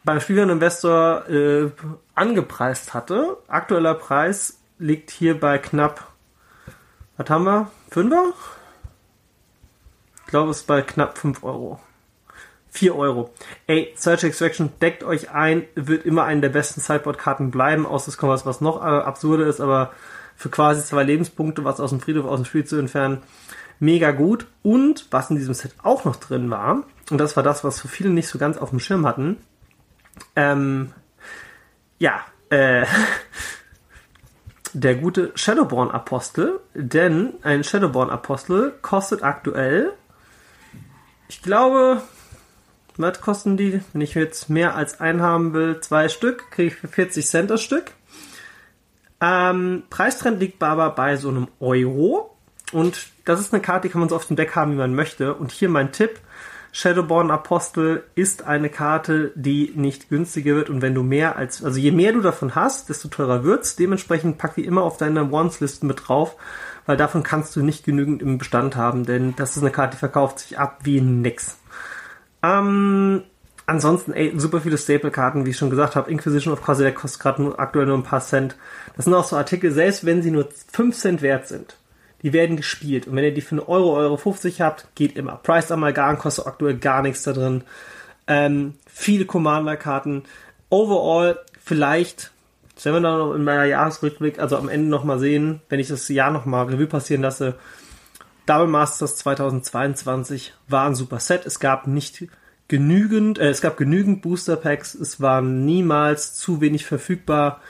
beim 0.04 0.20
Spielern 0.20 0.50
Investor 0.50 1.28
äh, 1.28 1.70
angepreist 2.14 2.94
hatte. 2.94 3.36
Aktueller 3.46 3.94
Preis 3.94 4.58
liegt 4.78 5.10
hier 5.10 5.38
bei 5.38 5.58
knapp, 5.58 6.08
was 7.16 7.28
haben 7.30 7.44
wir? 7.44 7.70
Fünfer? 7.90 8.32
Ich 10.28 10.30
glaube, 10.30 10.50
es 10.50 10.58
ist 10.58 10.66
bei 10.66 10.82
knapp 10.82 11.16
5 11.16 11.42
Euro. 11.42 11.80
4 12.68 12.94
Euro. 12.94 13.30
Ey, 13.66 13.94
Search 13.97 14.25
Extraction, 14.25 14.68
deckt 14.78 15.02
euch 15.02 15.30
ein, 15.30 15.64
wird 15.75 16.04
immer 16.04 16.25
eine 16.25 16.42
der 16.42 16.50
besten 16.50 16.82
Sideboard-Karten 16.82 17.50
bleiben, 17.50 17.87
außer 17.87 18.11
es 18.11 18.18
kommt 18.18 18.32
was, 18.32 18.44
was 18.44 18.61
noch 18.61 18.82
äh, 18.82 18.85
absurder 18.85 19.47
ist, 19.47 19.58
aber 19.58 19.90
für 20.37 20.50
quasi 20.50 20.85
zwei 20.85 21.02
Lebenspunkte, 21.02 21.64
was 21.64 21.80
aus 21.80 21.88
dem 21.88 22.00
Friedhof 22.00 22.26
aus 22.26 22.40
dem 22.40 22.44
Spiel 22.44 22.66
zu 22.66 22.76
entfernen, 22.76 23.23
mega 23.80 24.11
gut. 24.11 24.47
Und 24.62 25.06
was 25.11 25.30
in 25.30 25.37
diesem 25.37 25.54
Set 25.54 25.73
auch 25.82 26.04
noch 26.04 26.16
drin 26.16 26.50
war, 26.50 26.82
und 27.11 27.16
das 27.16 27.35
war 27.38 27.42
das, 27.42 27.64
was 27.64 27.78
so 27.78 27.88
viele 27.88 28.11
nicht 28.11 28.28
so 28.28 28.38
ganz 28.38 28.58
auf 28.58 28.68
dem 28.68 28.80
Schirm 28.80 29.06
hatten, 29.06 29.38
ähm, 30.37 30.92
ja, 31.99 32.20
äh, 32.50 32.85
der 34.75 34.94
gute 34.97 35.32
Shadowborn 35.37 35.90
Apostel, 35.90 36.61
denn 36.75 37.32
ein 37.40 37.64
Shadowborn 37.64 38.11
Apostel 38.11 38.75
kostet 38.82 39.23
aktuell 39.23 39.94
ich 41.28 41.42
glaube, 41.42 42.02
was 42.97 43.20
kosten 43.20 43.56
die? 43.56 43.80
Wenn 43.92 44.00
ich 44.00 44.14
jetzt 44.14 44.50
mehr 44.50 44.75
als 44.75 45.00
einen 45.00 45.23
haben 45.23 45.52
will, 45.54 45.80
zwei 45.80 46.08
Stück, 46.08 46.50
kriege 46.50 46.68
ich 46.68 46.75
für 46.75 46.88
40 46.88 47.26
Cent 47.26 47.50
das 47.50 47.62
Stück. 47.62 47.92
Ähm, 49.20 49.85
Preistrend 49.90 50.40
liegt 50.40 50.62
aber 50.62 50.90
bei 50.90 51.16
so 51.16 51.28
einem 51.28 51.49
Euro. 51.61 52.37
Und 52.73 53.08
das 53.25 53.40
ist 53.40 53.52
eine 53.52 53.62
Karte, 53.62 53.88
die 53.88 53.92
kann 53.92 54.00
man 54.00 54.08
so 54.08 54.16
auf 54.16 54.26
dem 54.26 54.37
Deck 54.37 54.54
haben, 54.54 54.73
wie 54.73 54.76
man 54.76 54.94
möchte. 54.94 55.35
Und 55.35 55.52
hier 55.52 55.68
mein 55.68 55.92
Tipp. 55.92 56.20
Shadowborn 56.70 57.30
Apostel 57.30 58.04
ist 58.14 58.44
eine 58.44 58.68
Karte, 58.68 59.32
die 59.35 59.73
nicht 59.75 60.11
günstiger 60.11 60.54
wird 60.54 60.68
und 60.68 60.82
wenn 60.82 60.94
du 60.94 61.02
mehr 61.02 61.37
als, 61.37 61.64
also 61.64 61.78
je 61.78 61.92
mehr 61.92 62.12
du 62.12 62.20
davon 62.20 62.54
hast, 62.54 62.90
desto 62.90 63.08
teurer 63.08 63.42
wird's. 63.42 63.75
Dementsprechend 63.75 64.37
pack 64.37 64.54
die 64.54 64.66
immer 64.66 64.82
auf 64.82 64.99
deine 64.99 65.32
Wants-Listen 65.32 65.87
mit 65.87 66.06
drauf 66.06 66.37
weil 66.88 66.97
davon 66.97 67.23
kannst 67.23 67.54
du 67.54 67.61
nicht 67.61 67.85
genügend 67.85 68.23
im 68.23 68.38
Bestand 68.38 68.75
haben, 68.75 69.04
denn 69.04 69.37
das 69.37 69.59
ist 69.59 69.62
eine 69.62 69.71
Karte, 69.71 69.97
die 69.97 69.99
verkauft 69.99 70.38
sich 70.38 70.59
ab 70.59 70.78
wie 70.85 71.02
nix. 71.02 71.59
Ähm, 72.42 73.25
ansonsten, 73.66 74.14
ey, 74.14 74.33
super 74.37 74.62
viele 74.62 74.78
Staple-Karten, 74.78 75.45
wie 75.45 75.50
ich 75.50 75.59
schon 75.59 75.68
gesagt 75.68 75.97
habe. 75.97 76.11
Inquisition 76.11 76.50
of 76.50 76.62
Corsair 76.62 76.95
kostet 76.95 77.21
gerade 77.21 77.59
aktuell 77.59 77.85
nur 77.85 77.99
ein 77.99 78.04
paar 78.04 78.23
Cent. 78.23 78.57
Das 78.97 79.04
sind 79.04 79.12
auch 79.12 79.25
so 79.25 79.37
Artikel, 79.37 79.71
selbst 79.71 80.07
wenn 80.07 80.23
sie 80.23 80.30
nur 80.30 80.49
5 80.73 80.97
Cent 80.97 81.21
wert 81.21 81.47
sind, 81.47 81.76
die 82.23 82.33
werden 82.33 82.57
gespielt. 82.57 83.07
Und 83.07 83.16
wenn 83.16 83.25
ihr 83.25 83.35
die 83.35 83.42
für 83.42 83.57
einen 83.57 83.66
Euro, 83.66 83.95
Euro 83.95 84.16
50 84.16 84.62
habt, 84.62 84.87
geht 84.95 85.14
immer. 85.14 85.37
Price 85.42 85.71
Amalgam 85.71 86.16
kostet 86.16 86.47
aktuell 86.47 86.78
gar 86.78 87.02
nichts 87.02 87.23
da 87.23 87.35
drin. 87.35 87.64
Ähm, 88.26 88.76
viele 88.87 89.26
Commander-Karten. 89.26 90.23
Overall 90.71 91.38
vielleicht 91.62 92.30
das 92.78 92.85
werden 92.85 93.02
wir 93.02 93.11
dann 93.11 93.35
in 93.35 93.42
meiner 93.42 93.64
Jahresrückblick, 93.64 94.38
also 94.38 94.56
am 94.56 94.68
Ende 94.68 94.88
nochmal 94.88 95.18
sehen, 95.18 95.62
wenn 95.68 95.80
ich 95.80 95.88
das 95.88 96.06
Jahr 96.06 96.30
nochmal 96.30 96.66
Revue 96.66 96.87
passieren 96.87 97.23
lasse. 97.23 97.56
Double 98.47 98.68
Masters 98.68 99.16
2022 99.16 100.54
war 100.68 100.87
ein 100.87 100.94
super 100.94 101.18
Set. 101.18 101.44
Es 101.44 101.58
gab 101.58 101.88
nicht 101.88 102.28
genügend, 102.68 103.40
äh, 103.40 103.49
es 103.49 103.62
gab 103.62 103.78
genügend 103.78 104.23
Booster 104.23 104.54
Packs. 104.54 104.94
Es 104.94 105.20
war 105.20 105.42
niemals 105.42 106.35
zu 106.35 106.61
wenig 106.61 106.87
verfügbar. 106.87 107.61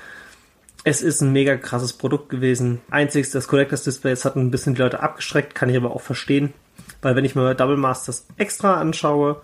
Es 0.84 1.00
ist 1.00 1.22
ein 1.22 1.32
mega 1.32 1.56
krasses 1.56 1.94
Produkt 1.94 2.28
gewesen. 2.28 2.82
Einziges, 2.90 3.30
das 3.30 3.48
Collectors 3.48 3.84
Display, 3.84 4.12
es 4.12 4.26
hat 4.26 4.36
ein 4.36 4.50
bisschen 4.50 4.74
die 4.74 4.82
Leute 4.82 5.00
abgeschreckt, 5.00 5.54
kann 5.54 5.70
ich 5.70 5.76
aber 5.78 5.92
auch 5.92 6.02
verstehen. 6.02 6.52
Weil 7.00 7.16
wenn 7.16 7.24
ich 7.24 7.34
mir 7.34 7.54
Double 7.54 7.78
Masters 7.78 8.26
extra 8.36 8.74
anschaue, 8.74 9.40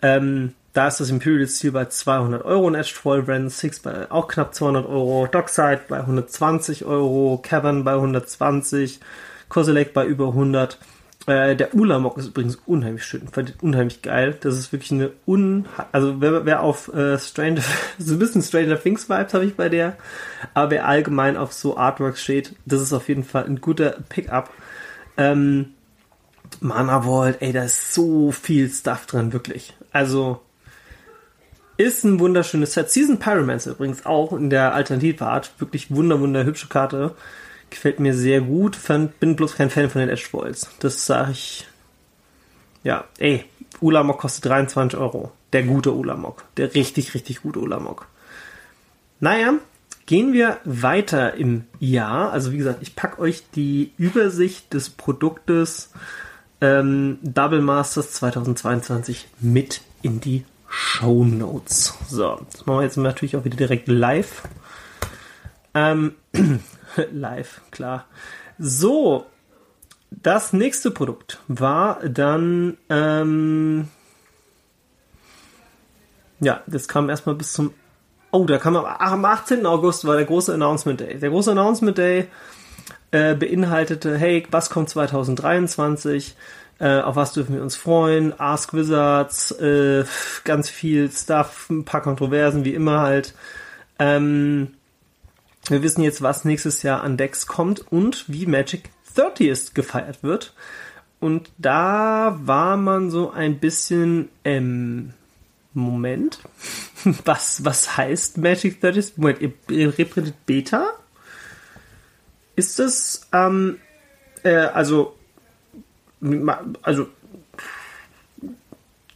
ähm, 0.00 0.54
da 0.76 0.88
ist 0.88 1.00
das 1.00 1.08
Imperial 1.08 1.48
Steel 1.48 1.72
bei 1.72 1.86
200 1.86 2.44
Euro 2.44 2.68
in 2.68 2.74
Edgefoil, 2.74 3.22
Brand 3.22 3.50
6 3.50 3.80
bei 3.80 4.10
auch 4.10 4.28
knapp 4.28 4.54
200 4.54 4.86
Euro, 4.86 5.26
Dockside 5.26 5.80
bei 5.88 6.00
120 6.00 6.84
Euro, 6.84 7.40
Cavern 7.42 7.82
bei 7.82 7.94
120, 7.94 9.00
Kozilek 9.48 9.94
bei 9.94 10.04
über 10.04 10.28
100. 10.28 10.78
Äh, 11.26 11.56
der 11.56 11.74
Ulamog 11.74 12.18
ist 12.18 12.26
übrigens 12.26 12.56
unheimlich 12.66 13.06
schön, 13.06 13.22
unheimlich 13.62 14.02
geil. 14.02 14.36
Das 14.38 14.58
ist 14.58 14.70
wirklich 14.70 14.92
eine 14.92 15.12
un... 15.26 15.64
Also 15.92 16.20
wer, 16.20 16.44
wer 16.44 16.62
auf 16.62 16.92
äh, 16.92 17.18
Stranger... 17.18 17.62
so 17.98 18.12
ein 18.12 18.18
bisschen 18.18 18.42
Stranger 18.42 18.78
Things 18.78 19.08
Vibes 19.08 19.32
habe 19.32 19.46
ich 19.46 19.56
bei 19.56 19.70
der. 19.70 19.96
Aber 20.52 20.72
wer 20.72 20.86
allgemein 20.86 21.38
auf 21.38 21.54
so 21.54 21.78
Artworks 21.78 22.22
steht, 22.22 22.54
das 22.66 22.82
ist 22.82 22.92
auf 22.92 23.08
jeden 23.08 23.24
Fall 23.24 23.46
ein 23.46 23.62
guter 23.62 23.96
Pickup. 24.10 24.50
Ähm, 25.16 25.72
Mana 26.60 27.00
Vault, 27.00 27.38
ey, 27.40 27.54
da 27.54 27.64
ist 27.64 27.94
so 27.94 28.30
viel 28.30 28.68
Stuff 28.68 29.06
drin, 29.06 29.32
wirklich. 29.32 29.74
Also 29.90 30.42
ist 31.76 32.04
ein 32.04 32.20
wunderschönes 32.20 32.72
Set. 32.72 32.90
Season 32.90 33.18
Pyromancer 33.18 33.72
übrigens 33.72 34.06
auch 34.06 34.32
in 34.32 34.50
der 34.50 34.74
Alternativart. 34.74 35.52
Wirklich 35.58 35.90
wunder, 35.90 36.20
wunder 36.20 36.44
hübsche 36.44 36.68
Karte. 36.68 37.14
Gefällt 37.70 38.00
mir 38.00 38.14
sehr 38.14 38.40
gut. 38.40 38.78
bin 39.20 39.36
bloß 39.36 39.56
kein 39.56 39.70
Fan 39.70 39.90
von 39.90 40.00
den 40.00 40.08
Edge 40.08 40.26
Foils. 40.30 40.70
Das 40.80 41.06
sage 41.06 41.32
ich. 41.32 41.66
Ja, 42.82 43.04
ey, 43.18 43.44
Ulamok 43.80 44.18
kostet 44.18 44.46
23 44.46 44.98
Euro. 44.98 45.32
Der 45.52 45.64
gute 45.64 45.92
Ulamok. 45.92 46.44
Der 46.56 46.74
richtig, 46.74 47.14
richtig 47.14 47.42
gute 47.42 47.58
Ulamok. 47.58 48.06
Naja, 49.20 49.54
gehen 50.06 50.32
wir 50.32 50.58
weiter 50.64 51.34
im 51.34 51.64
Jahr. 51.80 52.32
Also 52.32 52.52
wie 52.52 52.58
gesagt, 52.58 52.82
ich 52.82 52.96
packe 52.96 53.20
euch 53.20 53.44
die 53.54 53.92
Übersicht 53.98 54.72
des 54.72 54.90
Produktes 54.90 55.90
ähm, 56.60 57.18
Double 57.22 57.60
Masters 57.60 58.12
2022 58.12 59.28
mit 59.40 59.82
in 60.02 60.20
die 60.20 60.44
Show 60.78 61.24
Notes. 61.24 61.94
So, 62.06 62.38
das 62.52 62.66
machen 62.66 62.80
wir 62.80 62.84
jetzt 62.84 62.98
natürlich 62.98 63.34
auch 63.34 63.46
wieder 63.46 63.56
direkt 63.56 63.88
live. 63.88 64.42
Ähm, 65.72 66.16
live, 67.12 67.62
klar. 67.70 68.04
So, 68.58 69.24
das 70.10 70.52
nächste 70.52 70.90
Produkt 70.90 71.40
war 71.48 72.00
dann, 72.06 72.76
ähm, 72.90 73.88
ja, 76.40 76.60
das 76.66 76.88
kam 76.88 77.08
erstmal 77.08 77.36
bis 77.36 77.54
zum, 77.54 77.72
oh, 78.30 78.44
da 78.44 78.58
kam 78.58 78.76
am, 78.76 78.84
am 78.84 79.24
18. 79.24 79.64
August 79.64 80.06
war 80.06 80.16
der 80.16 80.26
große 80.26 80.52
Announcement 80.52 81.00
Day. 81.00 81.18
Der 81.18 81.30
große 81.30 81.52
Announcement 81.52 81.96
Day 81.96 82.28
äh, 83.12 83.34
beinhaltete, 83.34 84.18
hey, 84.18 84.46
was 84.50 84.68
kommt 84.68 84.90
2023? 84.90 86.36
Äh, 86.78 87.00
auf 87.00 87.16
was 87.16 87.32
dürfen 87.32 87.54
wir 87.54 87.62
uns 87.62 87.76
freuen? 87.76 88.38
Ask 88.38 88.74
Wizards, 88.74 89.50
äh, 89.52 90.04
ganz 90.44 90.68
viel 90.68 91.10
Stuff, 91.10 91.70
ein 91.70 91.84
paar 91.84 92.02
Kontroversen, 92.02 92.64
wie 92.64 92.74
immer 92.74 93.00
halt. 93.00 93.34
Ähm, 93.98 94.74
wir 95.68 95.82
wissen 95.82 96.02
jetzt, 96.02 96.22
was 96.22 96.44
nächstes 96.44 96.82
Jahr 96.82 97.02
an 97.02 97.16
Decks 97.16 97.46
kommt 97.46 97.90
und 97.90 98.24
wie 98.28 98.46
Magic 98.46 98.90
30th 99.16 99.74
gefeiert 99.74 100.22
wird. 100.22 100.52
Und 101.18 101.50
da 101.56 102.38
war 102.42 102.76
man 102.76 103.10
so 103.10 103.30
ein 103.30 103.58
bisschen 103.58 104.28
ähm, 104.44 105.14
Moment. 105.72 106.40
Was, 107.24 107.64
was 107.64 107.96
heißt 107.96 108.38
Magic 108.38 108.82
30th? 108.82 109.12
Moment, 109.16 109.40
ihr, 109.40 109.52
ihr 109.68 109.96
repräsentiert 109.96 110.46
Beta? 110.46 110.92
Ist 112.56 112.78
das, 112.78 113.28
ähm, 113.32 113.78
Äh, 114.42 114.56
also, 114.56 115.16
also, 116.82 117.08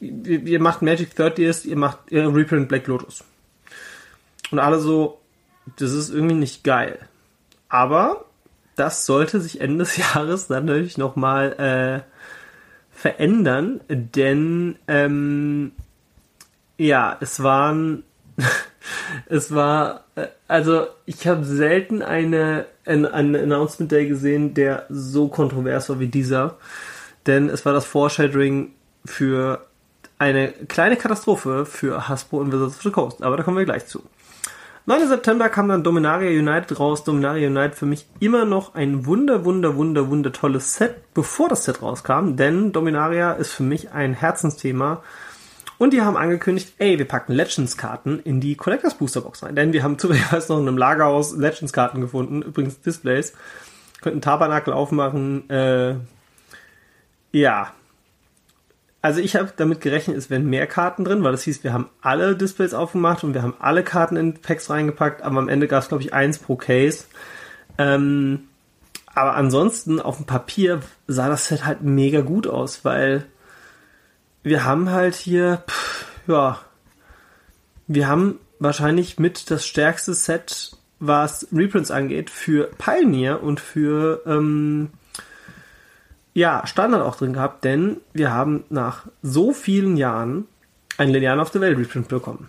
ihr, 0.00 0.60
macht 0.60 0.82
Magic 0.82 1.10
30th, 1.16 1.66
ihr 1.66 1.76
macht 1.76 1.98
ihr 2.10 2.34
Reprint 2.34 2.68
Black 2.68 2.86
Lotus. 2.86 3.24
Und 4.50 4.58
alle 4.58 4.80
so, 4.80 5.20
das 5.76 5.92
ist 5.92 6.10
irgendwie 6.10 6.34
nicht 6.34 6.64
geil. 6.64 6.98
Aber 7.68 8.24
das 8.76 9.06
sollte 9.06 9.40
sich 9.40 9.60
Ende 9.60 9.84
des 9.84 9.96
Jahres 10.14 10.46
dann 10.46 10.66
natürlich 10.66 10.98
nochmal 10.98 12.04
äh, 12.04 12.10
verändern, 12.90 13.80
denn 13.88 14.76
ähm, 14.88 15.72
ja, 16.76 17.16
es 17.20 17.42
waren 17.42 18.04
es 19.26 19.54
war 19.54 20.04
äh, 20.16 20.28
also 20.48 20.86
ich 21.06 21.26
habe 21.26 21.44
selten 21.44 22.02
eine 22.02 22.66
ein, 22.84 23.06
ein 23.06 23.36
Announcement 23.36 23.92
Day 23.92 24.06
gesehen, 24.06 24.54
der 24.54 24.86
so 24.88 25.28
kontrovers 25.28 25.88
war 25.88 26.00
wie 26.00 26.08
dieser, 26.08 26.58
denn 27.26 27.48
es 27.48 27.64
war 27.64 27.72
das 27.72 27.84
Foreshadowing 27.84 28.72
für 29.04 29.66
eine 30.18 30.52
kleine 30.52 30.96
Katastrophe 30.96 31.64
für 31.64 32.08
Hasbro 32.08 32.38
und 32.38 32.52
Wizards 32.52 32.76
of 32.76 32.82
the 32.82 32.90
Coast, 32.90 33.22
aber 33.22 33.36
da 33.36 33.42
kommen 33.42 33.56
wir 33.56 33.64
gleich 33.64 33.86
zu. 33.86 34.02
9. 34.86 35.08
September 35.08 35.48
kam 35.48 35.68
dann 35.68 35.84
Dominaria 35.84 36.30
United 36.30 36.80
raus. 36.80 37.04
Dominaria 37.04 37.48
United 37.48 37.74
für 37.74 37.86
mich 37.86 38.06
immer 38.18 38.44
noch 38.44 38.74
ein 38.74 39.06
wunder, 39.06 39.44
wunder, 39.44 39.76
wunder, 39.76 40.08
wunder 40.08 40.32
tolles 40.32 40.74
Set, 40.74 41.14
bevor 41.14 41.48
das 41.48 41.64
Set 41.64 41.82
rauskam, 41.82 42.36
denn 42.36 42.72
Dominaria 42.72 43.32
ist 43.32 43.52
für 43.52 43.62
mich 43.62 43.92
ein 43.92 44.14
Herzensthema. 44.14 45.02
Und 45.78 45.92
die 45.94 46.02
haben 46.02 46.16
angekündigt, 46.16 46.74
ey, 46.78 46.98
wir 46.98 47.08
packen 47.08 47.32
Legends-Karten 47.32 48.20
in 48.20 48.40
die 48.40 48.54
Collectors 48.54 48.94
Booster 48.96 49.22
Box 49.22 49.42
rein. 49.42 49.56
Denn 49.56 49.72
wir 49.72 49.82
haben 49.82 49.98
zufälligerweise 49.98 50.52
noch 50.52 50.60
in 50.60 50.68
einem 50.68 50.76
Lagerhaus 50.76 51.36
Legends-Karten 51.36 52.00
gefunden, 52.00 52.42
übrigens 52.42 52.80
Displays. 52.80 53.32
Könnten 54.02 54.20
Tabernakel 54.20 54.74
aufmachen. 54.74 55.48
Äh, 55.48 55.94
ja, 57.32 57.72
also 59.02 59.20
ich 59.20 59.34
habe 59.36 59.52
damit 59.56 59.80
gerechnet, 59.80 60.16
es 60.16 60.28
wären 60.28 60.48
mehr 60.48 60.66
Karten 60.66 61.04
drin, 61.04 61.22
weil 61.22 61.32
das 61.32 61.42
hieß, 61.44 61.64
wir 61.64 61.72
haben 61.72 61.88
alle 62.02 62.36
Displays 62.36 62.74
aufgemacht 62.74 63.24
und 63.24 63.32
wir 63.32 63.42
haben 63.42 63.54
alle 63.58 63.82
Karten 63.82 64.16
in 64.16 64.34
Packs 64.34 64.68
reingepackt, 64.68 65.22
aber 65.22 65.38
am 65.38 65.48
Ende 65.48 65.68
gab 65.68 65.82
es, 65.82 65.88
glaube 65.88 66.02
ich, 66.02 66.12
eins 66.12 66.38
pro 66.38 66.56
Case. 66.56 67.04
Ähm, 67.78 68.48
aber 69.14 69.34
ansonsten 69.34 70.00
auf 70.00 70.18
dem 70.18 70.26
Papier 70.26 70.80
sah 71.06 71.28
das 71.28 71.46
Set 71.46 71.64
halt 71.64 71.82
mega 71.82 72.20
gut 72.20 72.46
aus, 72.46 72.84
weil 72.84 73.24
wir 74.42 74.64
haben 74.64 74.90
halt 74.90 75.14
hier, 75.14 75.62
pff, 75.66 76.06
ja, 76.26 76.58
wir 77.86 78.06
haben 78.06 78.38
wahrscheinlich 78.58 79.18
mit 79.18 79.50
das 79.50 79.66
stärkste 79.66 80.14
Set, 80.14 80.72
was 80.98 81.48
Reprints 81.52 81.90
angeht, 81.90 82.28
für 82.28 82.70
Pioneer 82.76 83.42
und 83.42 83.60
für 83.60 84.22
ähm, 84.26 84.90
ja, 86.32 86.66
Standard 86.66 87.02
auch 87.02 87.16
drin 87.16 87.32
gehabt, 87.32 87.64
denn 87.64 87.98
wir 88.12 88.32
haben 88.32 88.64
nach 88.70 89.06
so 89.22 89.52
vielen 89.52 89.96
Jahren 89.96 90.46
ein 90.96 91.10
Liliana 91.10 91.42
of 91.42 91.50
the 91.52 91.60
Veil 91.60 91.74
Reprint 91.74 92.08
bekommen. 92.08 92.48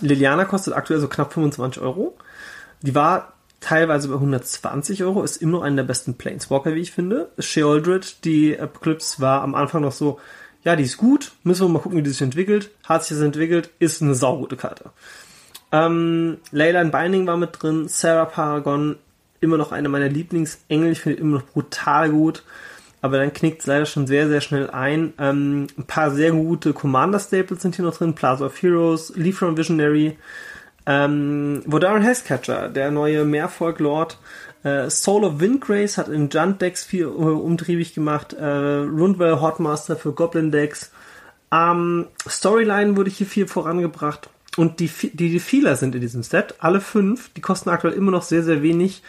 Liliana 0.00 0.44
kostet 0.44 0.74
aktuell 0.74 1.00
so 1.00 1.08
knapp 1.08 1.32
25 1.32 1.80
Euro. 1.82 2.16
Die 2.82 2.94
war 2.94 3.32
teilweise 3.60 4.08
bei 4.08 4.14
120 4.14 5.02
Euro, 5.04 5.22
ist 5.22 5.40
immer 5.40 5.52
noch 5.52 5.62
einer 5.62 5.76
der 5.76 5.84
besten 5.84 6.14
Planeswalker, 6.14 6.74
wie 6.74 6.80
ich 6.80 6.92
finde. 6.92 7.30
Sheoldred, 7.38 8.24
die 8.24 8.54
Eclipse, 8.54 9.20
war 9.20 9.42
am 9.42 9.54
Anfang 9.54 9.82
noch 9.82 9.92
so, 9.92 10.20
ja, 10.64 10.76
die 10.76 10.84
ist 10.84 10.98
gut, 10.98 11.32
müssen 11.42 11.64
wir 11.64 11.68
mal 11.68 11.78
gucken, 11.78 11.98
wie 11.98 12.02
die 12.02 12.10
sich 12.10 12.20
entwickelt. 12.20 12.70
Hat 12.84 13.04
sich 13.04 13.16
das 13.16 13.24
entwickelt, 13.24 13.70
ist 13.78 14.02
eine 14.02 14.14
saugute 14.14 14.56
Karte. 14.56 14.90
Ähm, 15.72 16.38
Leyline 16.50 16.90
Binding 16.90 17.26
war 17.26 17.36
mit 17.36 17.62
drin, 17.62 17.88
Sarah 17.88 18.26
Paragon, 18.26 18.96
immer 19.40 19.56
noch 19.56 19.72
eine 19.72 19.88
meiner 19.88 20.08
Lieblingsengel, 20.08 20.92
ich 20.92 21.00
finde 21.00 21.20
immer 21.20 21.38
noch 21.38 21.46
brutal 21.46 22.10
gut 22.10 22.42
aber 23.04 23.18
dann 23.18 23.34
knickt 23.34 23.60
es 23.60 23.66
leider 23.66 23.84
schon 23.84 24.06
sehr, 24.06 24.28
sehr 24.28 24.40
schnell 24.40 24.70
ein. 24.70 25.12
Ähm, 25.18 25.66
ein 25.76 25.84
paar 25.84 26.10
sehr 26.10 26.32
gute 26.32 26.72
Commander-Staples 26.72 27.60
sind 27.60 27.76
hier 27.76 27.84
noch 27.84 27.94
drin. 27.94 28.14
Plaza 28.14 28.46
of 28.46 28.62
Heroes, 28.62 29.12
Leaf 29.14 29.40
from 29.40 29.58
Visionary, 29.58 30.16
ähm, 30.86 31.62
Vodaran 31.66 32.00
Hexcatcher, 32.00 32.70
der 32.70 32.90
neue 32.90 33.26
Meervolk-Lord, 33.26 34.18
äh, 34.62 34.88
Soul 34.88 35.24
of 35.24 35.38
Windgrace 35.38 35.98
hat 35.98 36.08
in 36.08 36.30
Junt-Decks 36.30 36.82
viel 36.82 37.04
äh, 37.04 37.08
umtriebig 37.08 37.92
gemacht, 37.92 38.32
äh, 38.32 38.42
Rundwell 38.46 39.38
Hotmaster 39.38 39.96
für 39.96 40.12
Goblin-Decks, 40.12 40.90
ähm, 41.52 42.06
Storyline 42.26 42.96
wurde 42.96 43.10
hier 43.10 43.26
viel 43.26 43.46
vorangebracht. 43.46 44.30
Und 44.56 44.80
die, 44.80 44.88
die 45.12 45.30
Defealer 45.30 45.76
sind 45.76 45.94
in 45.94 46.00
diesem 46.00 46.22
Set, 46.22 46.54
alle 46.60 46.80
fünf, 46.80 47.34
die 47.34 47.42
kosten 47.42 47.68
aktuell 47.68 47.92
immer 47.92 48.12
noch 48.12 48.22
sehr, 48.22 48.42
sehr 48.42 48.62
wenig 48.62 49.02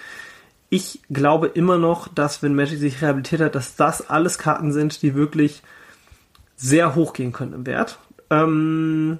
ich 0.75 0.99
glaube 1.09 1.47
immer 1.47 1.77
noch, 1.77 2.09
dass 2.09 2.43
wenn 2.43 2.53
Magic 2.53 2.79
sich 2.79 3.01
rehabilitiert 3.01 3.41
hat, 3.41 3.55
dass 3.55 3.77
das 3.77 4.09
alles 4.09 4.38
Karten 4.38 4.73
sind, 4.73 5.01
die 5.01 5.15
wirklich 5.15 5.63
sehr 6.57 6.95
hoch 6.95 7.13
gehen 7.13 7.31
können 7.31 7.53
im 7.53 7.65
Wert. 7.65 7.97
Ähm, 8.29 9.19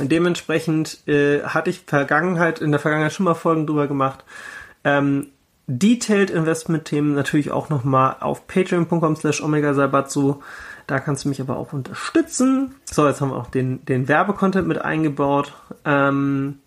dementsprechend 0.00 1.06
äh, 1.06 1.42
hatte 1.42 1.70
ich 1.70 1.84
Vergangenheit, 1.86 2.60
in 2.60 2.72
der 2.72 2.80
Vergangenheit 2.80 3.12
schon 3.12 3.24
mal 3.24 3.34
Folgen 3.34 3.66
drüber 3.68 3.86
gemacht. 3.86 4.24
Ähm, 4.82 5.28
Detailed 5.68 6.30
Investment-Themen 6.30 7.14
natürlich 7.14 7.52
auch 7.52 7.68
nochmal 7.68 8.16
auf 8.18 8.48
patreon.com 8.48 9.14
slash 9.14 9.40
omega 9.42 9.74
Salbatsu. 9.74 10.40
Da 10.88 10.98
kannst 10.98 11.24
du 11.24 11.28
mich 11.28 11.40
aber 11.40 11.56
auch 11.56 11.72
unterstützen. 11.72 12.74
So, 12.84 13.06
jetzt 13.06 13.20
haben 13.20 13.30
wir 13.30 13.36
auch 13.36 13.50
den, 13.50 13.84
den 13.84 14.08
Werbecontent 14.08 14.66
mit 14.66 14.80
eingebaut. 14.80 15.52
Ähm, 15.84 16.60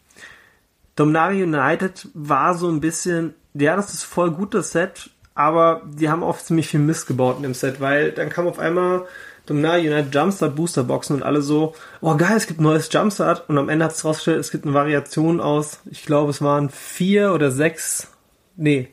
Dominaria 0.95 1.43
United 1.43 2.07
war 2.13 2.53
so 2.53 2.69
ein 2.69 2.79
bisschen 2.79 3.33
ja, 3.53 3.75
das 3.75 3.93
ist 3.93 4.03
voll 4.03 4.31
gut, 4.31 4.53
das 4.53 4.71
Set, 4.71 5.09
aber 5.33 5.81
die 5.85 6.09
haben 6.09 6.23
auch 6.23 6.37
ziemlich 6.37 6.67
viel 6.67 6.79
Mist 6.79 7.07
gebaut 7.07 7.37
in 7.37 7.43
dem 7.43 7.53
Set, 7.53 7.81
weil 7.81 8.11
dann 8.11 8.29
kam 8.29 8.47
auf 8.47 8.59
einmal 8.59 9.05
Dominaria 9.45 9.91
United 9.91 10.13
Jumpstart 10.13 10.55
Booster 10.55 10.83
Boxen 10.83 11.17
und 11.17 11.23
alle 11.23 11.41
so, 11.41 11.73
oh 11.99 12.15
geil, 12.15 12.37
es 12.37 12.47
gibt 12.47 12.59
ein 12.59 12.63
neues 12.63 12.89
Jumpstart 12.91 13.49
und 13.49 13.57
am 13.57 13.69
Ende 13.69 13.85
hat 13.85 13.93
es 13.93 14.05
rausgestellt, 14.05 14.39
es 14.39 14.51
gibt 14.51 14.65
eine 14.65 14.73
Variation 14.73 15.41
aus, 15.41 15.79
ich 15.89 16.05
glaube, 16.05 16.29
es 16.29 16.41
waren 16.41 16.69
vier 16.69 17.33
oder 17.33 17.51
sechs, 17.51 18.07
nee, 18.55 18.89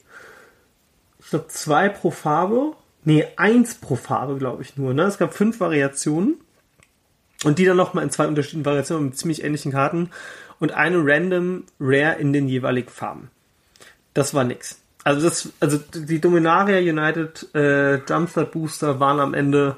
ich 1.20 1.30
glaube 1.30 1.48
zwei 1.48 1.88
pro 1.88 2.10
Farbe, 2.10 2.72
nee, 3.04 3.26
eins 3.36 3.74
pro 3.74 3.96
Farbe, 3.96 4.36
glaube 4.36 4.62
ich 4.62 4.76
nur, 4.76 4.94
ne? 4.94 5.02
Es 5.02 5.18
gab 5.18 5.34
fünf 5.34 5.60
Variationen 5.60 6.36
und 7.44 7.58
die 7.58 7.66
dann 7.66 7.76
nochmal 7.76 8.04
in 8.04 8.10
zwei 8.10 8.26
unterschiedlichen 8.26 8.64
Variationen 8.64 9.06
mit 9.06 9.18
ziemlich 9.18 9.44
ähnlichen 9.44 9.72
Karten 9.72 10.10
und 10.58 10.72
eine 10.72 10.98
random 11.04 11.64
Rare 11.78 12.18
in 12.18 12.32
den 12.32 12.48
jeweiligen 12.48 12.90
Farben 12.90 13.30
das 14.18 14.34
war 14.34 14.42
nix. 14.42 14.80
Also 15.04 15.28
das, 15.28 15.48
also 15.60 15.78
die 15.78 16.20
Dominaria 16.20 16.78
United 16.78 17.54
äh, 17.54 17.96
Jumpstart 18.04 18.50
Booster 18.50 18.98
waren 18.98 19.20
am 19.20 19.32
Ende 19.32 19.76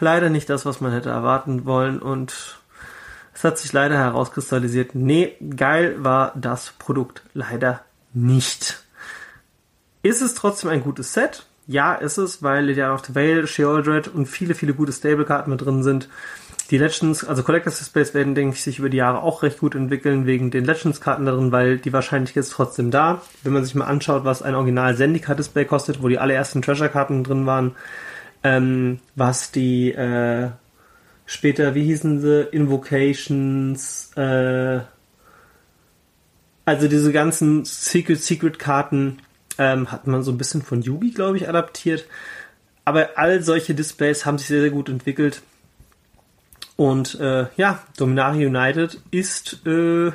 leider 0.00 0.30
nicht 0.30 0.48
das, 0.48 0.64
was 0.64 0.80
man 0.80 0.92
hätte 0.92 1.10
erwarten 1.10 1.64
wollen 1.66 1.98
und 1.98 2.60
es 3.34 3.44
hat 3.44 3.58
sich 3.58 3.72
leider 3.72 3.98
herauskristallisiert, 3.98 4.94
nee, 4.94 5.34
geil 5.56 5.96
war 6.04 6.32
das 6.36 6.72
Produkt 6.78 7.22
leider 7.34 7.84
nicht. 8.14 8.82
Ist 10.02 10.22
es 10.22 10.34
trotzdem 10.34 10.70
ein 10.70 10.82
gutes 10.82 11.12
Set? 11.12 11.46
Ja, 11.66 11.94
ist 11.94 12.16
es, 12.16 12.44
weil 12.44 12.64
Lydia 12.64 12.94
of 12.94 13.04
the 13.04 13.14
Veil, 13.14 13.46
Sheoldred 13.48 14.06
und 14.06 14.26
viele, 14.26 14.54
viele 14.54 14.72
gute 14.72 14.92
Stable-Karten 14.92 15.50
mit 15.50 15.62
drin 15.62 15.82
sind. 15.82 16.08
Die 16.70 16.78
Legends, 16.78 17.22
also 17.24 17.44
Collectors 17.44 17.78
Displays 17.78 18.12
werden, 18.12 18.34
denke 18.34 18.54
ich, 18.56 18.62
sich 18.62 18.80
über 18.80 18.88
die 18.88 18.96
Jahre 18.96 19.22
auch 19.22 19.42
recht 19.42 19.60
gut 19.60 19.74
entwickeln, 19.76 20.26
wegen 20.26 20.50
den 20.50 20.64
Legends-Karten 20.64 21.24
darin, 21.24 21.52
weil 21.52 21.78
die 21.78 21.92
Wahrscheinlichkeit 21.92 22.42
ist 22.42 22.52
trotzdem 22.52 22.90
da. 22.90 23.22
Wenn 23.44 23.52
man 23.52 23.64
sich 23.64 23.76
mal 23.76 23.84
anschaut, 23.84 24.24
was 24.24 24.42
ein 24.42 24.56
Original 24.56 24.96
Zendika-Display 24.96 25.64
kostet, 25.64 26.02
wo 26.02 26.08
die 26.08 26.18
allerersten 26.18 26.62
Treasure-Karten 26.62 27.22
drin 27.22 27.46
waren, 27.46 27.76
ähm, 28.42 28.98
was 29.14 29.52
die 29.52 29.92
äh, 29.92 30.50
später, 31.24 31.74
wie 31.76 31.84
hießen 31.84 32.20
sie, 32.20 32.42
Invocations, 32.50 34.10
äh, 34.16 34.80
also 36.64 36.88
diese 36.88 37.12
ganzen 37.12 37.64
Secret-Secret-Karten 37.64 39.18
ähm, 39.58 39.92
hat 39.92 40.08
man 40.08 40.24
so 40.24 40.32
ein 40.32 40.38
bisschen 40.38 40.62
von 40.62 40.82
Yugi, 40.82 41.12
glaube 41.12 41.36
ich, 41.36 41.48
adaptiert. 41.48 42.06
Aber 42.84 43.10
all 43.14 43.42
solche 43.42 43.74
Displays 43.74 44.26
haben 44.26 44.38
sich 44.38 44.48
sehr, 44.48 44.60
sehr 44.60 44.70
gut 44.70 44.88
entwickelt. 44.88 45.42
Und 46.76 47.18
äh, 47.20 47.46
ja, 47.56 47.82
Dominaria 47.96 48.46
United 48.46 49.00
ist 49.10 49.66
äh, 49.66 50.12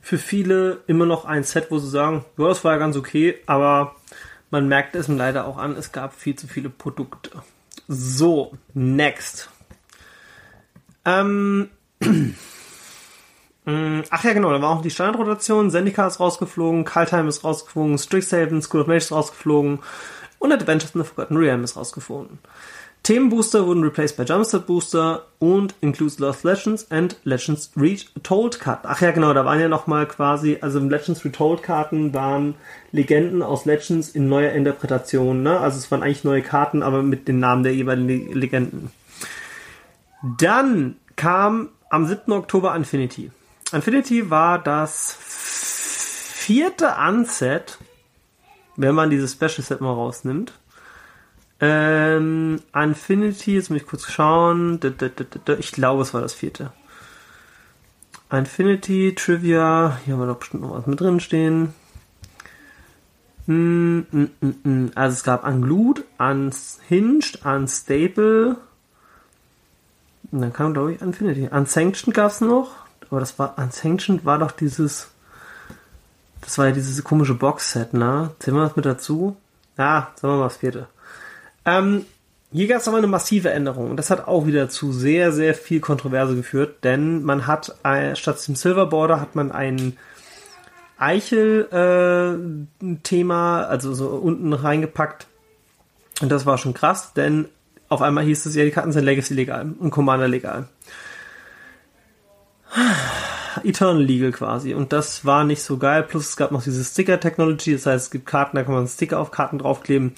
für 0.00 0.18
viele 0.18 0.78
immer 0.86 1.06
noch 1.06 1.26
ein 1.26 1.44
Set, 1.44 1.70
wo 1.70 1.78
sie 1.78 1.90
sagen, 1.90 2.24
ja, 2.38 2.48
das 2.48 2.64
war 2.64 2.72
ja 2.72 2.78
ganz 2.78 2.96
okay, 2.96 3.36
aber 3.46 3.96
man 4.50 4.68
merkt 4.68 4.94
es 4.94 5.08
leider 5.08 5.46
auch 5.46 5.58
an, 5.58 5.76
es 5.76 5.92
gab 5.92 6.14
viel 6.14 6.34
zu 6.34 6.48
viele 6.48 6.70
Produkte. 6.70 7.30
So, 7.86 8.56
next. 8.72 9.50
Ähm, 11.04 11.68
ach 14.10 14.24
ja, 14.24 14.32
genau, 14.32 14.50
da 14.50 14.62
war 14.62 14.70
auch 14.70 14.82
die 14.82 14.90
Standardrotation. 14.90 15.70
Zendika 15.70 16.06
ist 16.06 16.20
rausgeflogen, 16.20 16.84
Kaltheim 16.84 17.28
ist 17.28 17.44
rausgeflogen, 17.44 17.98
Strixhaven, 17.98 18.62
School 18.62 18.82
of 18.82 18.86
Mage 18.86 18.98
ist 18.98 19.12
rausgeflogen 19.12 19.80
und 20.38 20.52
Adventures 20.52 20.94
in 20.94 21.02
the 21.02 21.06
Forgotten 21.06 21.36
Realm 21.36 21.64
ist 21.64 21.76
rausgeflogen. 21.76 22.38
Themenbooster 23.02 23.66
wurden 23.66 23.82
replaced 23.82 24.16
by 24.18 24.24
Jumpstart 24.24 24.66
Booster 24.66 25.26
und 25.38 25.74
includes 25.80 26.18
Lost 26.18 26.44
Legends 26.44 26.90
and 26.90 27.16
Legends 27.24 27.70
Retold 27.74 28.60
Karten. 28.60 28.86
Ach 28.88 29.00
ja, 29.00 29.10
genau, 29.10 29.32
da 29.32 29.44
waren 29.44 29.58
ja 29.58 29.68
nochmal 29.68 30.06
quasi, 30.06 30.58
also 30.60 30.78
Legends 30.80 31.24
Retold 31.24 31.62
Karten 31.62 32.12
waren 32.12 32.56
Legenden 32.92 33.42
aus 33.42 33.64
Legends 33.64 34.10
in 34.10 34.28
neuer 34.28 34.52
Interpretation, 34.52 35.42
ne? 35.42 35.58
Also 35.58 35.78
es 35.78 35.90
waren 35.90 36.02
eigentlich 36.02 36.24
neue 36.24 36.42
Karten, 36.42 36.82
aber 36.82 37.02
mit 37.02 37.26
den 37.26 37.40
Namen 37.40 37.62
der 37.62 37.74
jeweiligen 37.74 38.32
Legenden. 38.34 38.90
Dann 40.38 40.96
kam 41.16 41.70
am 41.88 42.06
7. 42.06 42.32
Oktober 42.32 42.74
Infinity. 42.76 43.30
Infinity 43.72 44.28
war 44.28 44.58
das 44.58 45.16
vierte 45.18 46.94
Unset, 47.08 47.78
wenn 48.76 48.94
man 48.94 49.08
dieses 49.08 49.32
Special 49.32 49.62
Set 49.62 49.80
mal 49.80 49.92
rausnimmt. 49.92 50.52
Ähm, 51.60 52.60
Infinity, 52.74 53.54
jetzt 53.54 53.70
muss 53.70 53.82
ich 53.82 53.86
kurz 53.86 54.10
schauen. 54.10 54.80
Ich 55.58 55.72
glaube, 55.72 56.02
es 56.02 56.14
war 56.14 56.22
das 56.22 56.32
vierte. 56.32 56.72
Infinity, 58.32 59.14
Trivia, 59.14 59.98
hier 60.04 60.14
haben 60.14 60.20
wir 60.20 60.26
doch 60.26 60.38
bestimmt 60.38 60.62
noch 60.62 60.72
was 60.72 60.86
mit 60.86 61.00
drin 61.00 61.20
stehen. 61.20 61.74
Mm, 63.46 64.02
mm, 64.10 64.30
mm, 64.40 64.92
also 64.94 65.14
es 65.14 65.24
gab 65.24 65.44
Unglued, 65.44 66.04
Unhinged, 66.18 67.44
Unstable. 67.44 68.56
Und 70.30 70.40
dann 70.40 70.52
kam, 70.52 70.72
glaube 70.72 70.92
ich, 70.92 71.02
Infinity. 71.02 71.48
Unsanctioned 71.48 72.14
gab 72.14 72.30
es 72.30 72.40
noch. 72.40 72.70
Aber 73.10 73.20
das 73.20 73.38
war, 73.38 73.58
Unsanctioned 73.58 74.24
war 74.24 74.38
doch 74.38 74.52
dieses, 74.52 75.08
das 76.40 76.56
war 76.56 76.66
ja 76.66 76.72
dieses 76.72 77.02
komische 77.02 77.34
Box-Set, 77.34 77.92
ne? 77.92 78.30
Zählen 78.38 78.56
wir 78.56 78.62
das 78.62 78.76
mit 78.76 78.86
dazu? 78.86 79.36
Ja, 79.76 80.12
sagen 80.14 80.34
wir 80.34 80.38
mal 80.38 80.44
das 80.44 80.58
vierte. 80.58 80.86
Ähm, 81.64 82.04
hier 82.52 82.66
gab 82.66 82.78
es 82.78 82.88
aber 82.88 82.98
eine 82.98 83.06
massive 83.06 83.50
Änderung 83.50 83.90
und 83.90 83.96
das 83.96 84.10
hat 84.10 84.26
auch 84.26 84.44
wieder 84.46 84.68
zu 84.68 84.92
sehr, 84.92 85.30
sehr 85.30 85.54
viel 85.54 85.78
Kontroverse 85.80 86.34
geführt, 86.34 86.82
denn 86.82 87.22
man 87.22 87.46
hat 87.46 87.76
äh, 87.84 88.16
statt 88.16 88.44
dem 88.46 88.56
Silver 88.56 88.86
Border 88.86 89.20
hat 89.20 89.36
man 89.36 89.52
ein 89.52 89.96
Eichel-Thema, 90.98 93.62
äh, 93.62 93.66
also 93.66 93.94
so 93.94 94.08
unten 94.08 94.52
reingepackt. 94.52 95.28
Und 96.20 96.30
das 96.30 96.44
war 96.44 96.58
schon 96.58 96.74
krass, 96.74 97.14
denn 97.14 97.48
auf 97.88 98.02
einmal 98.02 98.24
hieß 98.24 98.44
es 98.46 98.54
ja, 98.54 98.64
die 98.64 98.70
Karten 98.70 98.92
sind 98.92 99.04
Legacy 99.04 99.34
legal 99.34 99.72
und 99.78 99.90
Commander 99.90 100.28
legal. 100.28 100.68
Eternal 103.64 104.02
Legal 104.02 104.32
quasi. 104.32 104.74
Und 104.74 104.92
das 104.92 105.24
war 105.24 105.44
nicht 105.44 105.62
so 105.62 105.78
geil. 105.78 106.04
Plus 106.04 106.28
es 106.28 106.36
gab 106.36 106.52
noch 106.52 106.62
diese 106.62 106.84
Sticker-Technology. 106.84 107.72
Das 107.72 107.86
heißt, 107.86 108.06
es 108.06 108.10
gibt 108.10 108.26
Karten, 108.26 108.56
da 108.56 108.62
kann 108.62 108.74
man 108.74 108.86
Sticker 108.86 109.18
auf 109.18 109.30
Karten 109.30 109.58
draufkleben 109.58 110.14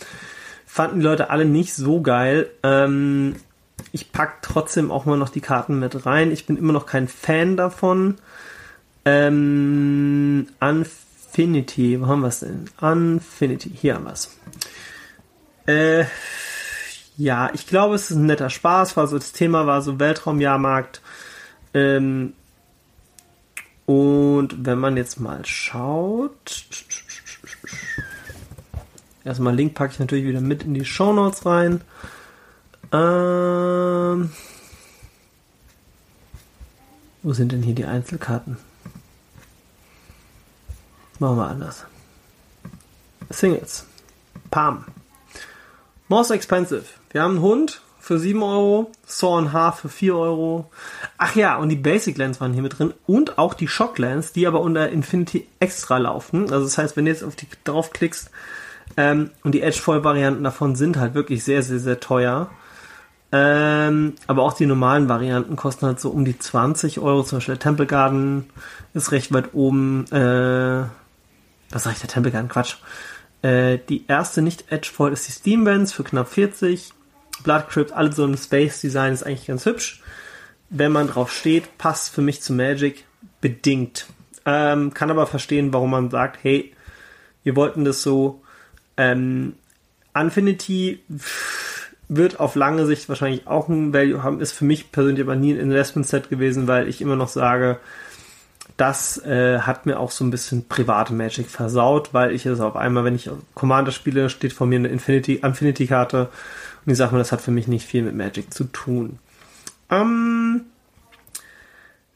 fanden 0.72 1.00
die 1.00 1.04
Leute 1.04 1.28
alle 1.28 1.44
nicht 1.44 1.74
so 1.74 2.00
geil. 2.00 2.48
Ähm, 2.62 3.37
ich 3.92 4.11
pack 4.11 4.40
trotzdem 4.40 4.90
auch 4.90 5.04
mal 5.04 5.18
noch 5.18 5.28
die 5.28 5.42
Karten 5.42 5.78
mit 5.78 6.06
rein. 6.06 6.32
Ich 6.32 6.46
bin 6.46 6.56
immer 6.56 6.72
noch 6.72 6.87
kein 6.87 7.08
Fan 7.08 7.58
davon. 7.58 8.16
Ähm, 9.04 10.46
Infinity, 10.62 12.00
wo 12.00 12.06
haben 12.06 12.22
wir 12.22 12.28
es 12.28 12.40
denn? 12.40 12.70
Infinity, 12.80 13.70
hier 13.70 13.96
haben 13.96 14.04
wir 14.04 14.12
es. 14.12 14.35
Äh, 15.66 16.06
ja, 17.18 17.50
ich 17.52 17.66
glaube, 17.66 17.94
es 17.94 18.11
ist 18.11 18.16
ein 18.16 18.24
netter 18.24 18.48
Spaß. 18.48 18.96
War 18.96 19.06
so 19.08 19.18
das 19.18 19.32
Thema 19.32 19.66
war 19.66 19.82
so 19.82 20.00
Weltraumjahrmarkt. 20.00 21.02
Ähm, 21.74 22.32
und 23.85 24.64
wenn 24.64 24.78
man 24.78 24.96
jetzt 24.96 25.20
mal 25.20 25.44
schaut, 25.44 26.64
Erstmal 29.24 29.54
Link 29.54 29.74
packe 29.74 29.92
ich 29.92 29.98
natürlich 29.98 30.24
wieder 30.24 30.40
mit 30.40 30.64
in 30.64 30.74
die 30.74 30.85
Show 30.85 31.12
Notes 31.12 31.46
rein. 31.46 31.80
Ähm, 32.92 34.30
wo 37.22 37.32
sind 37.32 37.52
denn 37.52 37.62
hier 37.62 37.74
die 37.74 37.85
Einzelkarten? 37.85 38.56
Machen 41.18 41.37
wir 41.37 41.46
anders. 41.46 41.87
Singles. 43.30 43.87
Pam. 44.50 44.85
Most 46.08 46.30
expensive. 46.30 46.85
Wir 47.11 47.22
haben 47.22 47.37
einen 47.37 47.42
Hund 47.42 47.80
für 48.00 48.18
7 48.18 48.42
Euro, 48.42 48.90
Saw 49.06 49.38
and 49.38 49.52
Half 49.52 49.80
für 49.80 49.88
4 49.88 50.16
Euro. 50.16 50.70
Ach 51.16 51.37
ja, 51.37 51.56
und 51.56 51.68
die 51.68 51.76
Basic 51.76 52.18
Lens 52.18 52.40
waren 52.40 52.52
hier 52.52 52.62
mit 52.62 52.78
drin 52.78 52.92
und 53.06 53.38
auch 53.38 53.54
die 53.54 53.68
Shock 53.68 53.98
Lens, 53.98 54.32
die 54.32 54.48
aber 54.48 54.61
unter 54.61 54.88
Infinity 54.88 55.46
extra 55.61 55.98
laufen. 55.98 56.52
Also 56.52 56.64
das 56.64 56.76
heißt, 56.76 56.96
wenn 56.96 57.04
du 57.04 57.12
jetzt 57.12 57.22
auf 57.22 57.37
die 57.37 57.46
draufklickst, 57.62 58.30
ähm, 58.96 59.31
und 59.42 59.52
die 59.52 59.62
Edge-Foil-Varianten 59.62 60.44
davon 60.44 60.76
sind 60.76 60.96
halt 60.96 61.14
wirklich 61.14 61.44
sehr, 61.44 61.62
sehr, 61.62 61.78
sehr 61.78 62.00
teuer. 62.00 62.50
Ähm, 63.35 64.14
aber 64.26 64.42
auch 64.42 64.52
die 64.52 64.66
normalen 64.66 65.09
Varianten 65.09 65.57
kosten 65.57 65.87
halt 65.87 65.98
so 65.98 66.11
um 66.11 66.24
die 66.24 66.38
20 66.38 67.00
Euro. 67.00 67.22
Zum 67.22 67.38
Beispiel 67.38 67.55
der 67.55 67.62
Temple 67.62 67.87
Garden 67.87 68.50
ist 68.92 69.11
recht 69.11 69.33
weit 69.33 69.55
oben. 69.55 70.05
Äh, 70.12 70.85
was 71.70 71.85
sag 71.85 71.92
ich, 71.92 72.00
der 72.00 72.09
Temple 72.09 72.31
Garden? 72.31 72.50
Quatsch. 72.50 72.76
Äh, 73.40 73.78
die 73.88 74.05
erste 74.07 74.42
nicht 74.42 74.70
Edge 74.70 74.90
Foil 74.92 75.14
ist 75.14 75.26
die 75.26 75.33
Steam 75.33 75.64
Vents 75.64 75.92
für 75.92 76.05
knapp 76.05 76.28
40. 76.28 76.92
Blood 77.42 77.68
Crypt, 77.70 77.92
alles 77.92 78.16
so 78.16 78.24
ein 78.24 78.37
Space 78.37 78.83
Design 78.83 79.14
ist 79.14 79.24
eigentlich 79.24 79.46
ganz 79.46 79.64
hübsch. 79.64 80.02
Wenn 80.68 80.92
man 80.92 81.09
drauf 81.09 81.33
steht, 81.33 81.78
passt 81.78 82.14
für 82.14 82.20
mich 82.20 82.42
zu 82.42 82.52
Magic 82.52 83.05
bedingt. 83.40 84.07
Ähm, 84.44 84.92
kann 84.92 85.11
aber 85.11 85.26
verstehen, 85.26 85.72
warum 85.72 85.90
man 85.90 86.11
sagt, 86.11 86.38
hey, 86.42 86.72
wir 87.42 87.57
wollten 87.57 87.85
das 87.85 88.02
so 88.02 88.41
ähm, 88.96 89.55
Infinity 90.14 91.00
wird 92.09 92.40
auf 92.40 92.55
lange 92.55 92.87
Sicht 92.87 93.09
wahrscheinlich 93.09 93.46
auch 93.46 93.68
ein 93.68 93.92
Value 93.92 94.22
haben, 94.22 94.40
ist 94.40 94.52
für 94.52 94.64
mich 94.64 94.92
persönlich 94.92 95.22
aber 95.22 95.37
nie 95.37 95.52
ein 95.52 95.61
Investment-Set 95.61 96.28
gewesen, 96.28 96.68
weil 96.68 96.88
ich 96.88 97.00
immer 97.00 97.16
noch 97.16 97.28
sage, 97.28 97.78
das 98.76 99.18
äh, 99.24 99.61
hat 99.61 99.87
mir 99.87 99.98
auch 99.98 100.11
so 100.11 100.24
ein 100.24 100.31
bisschen 100.31 100.66
private 100.68 101.12
Magic 101.12 101.48
versaut, 101.48 102.12
weil 102.12 102.33
ich 102.33 102.46
es 102.46 102.61
auf 102.61 102.76
einmal, 102.76 103.05
wenn 103.05 103.14
ich 103.14 103.31
Commander 103.55 103.92
spiele, 103.92 104.28
steht 104.28 104.52
vor 104.52 104.66
mir 104.66 104.78
eine 104.78 104.88
Infinity, 104.88 105.37
Infinity-Karte 105.37 106.28
und 106.85 106.92
ich 106.92 106.98
sage 106.98 107.12
mir, 107.12 107.18
das 107.18 107.33
hat 107.33 107.40
für 107.40 107.50
mich 107.50 107.68
nicht 107.68 107.87
viel 107.87 108.02
mit 108.02 108.16
Magic 108.16 108.52
zu 108.52 108.64
tun. 108.64 109.18
Ähm, 109.90 110.62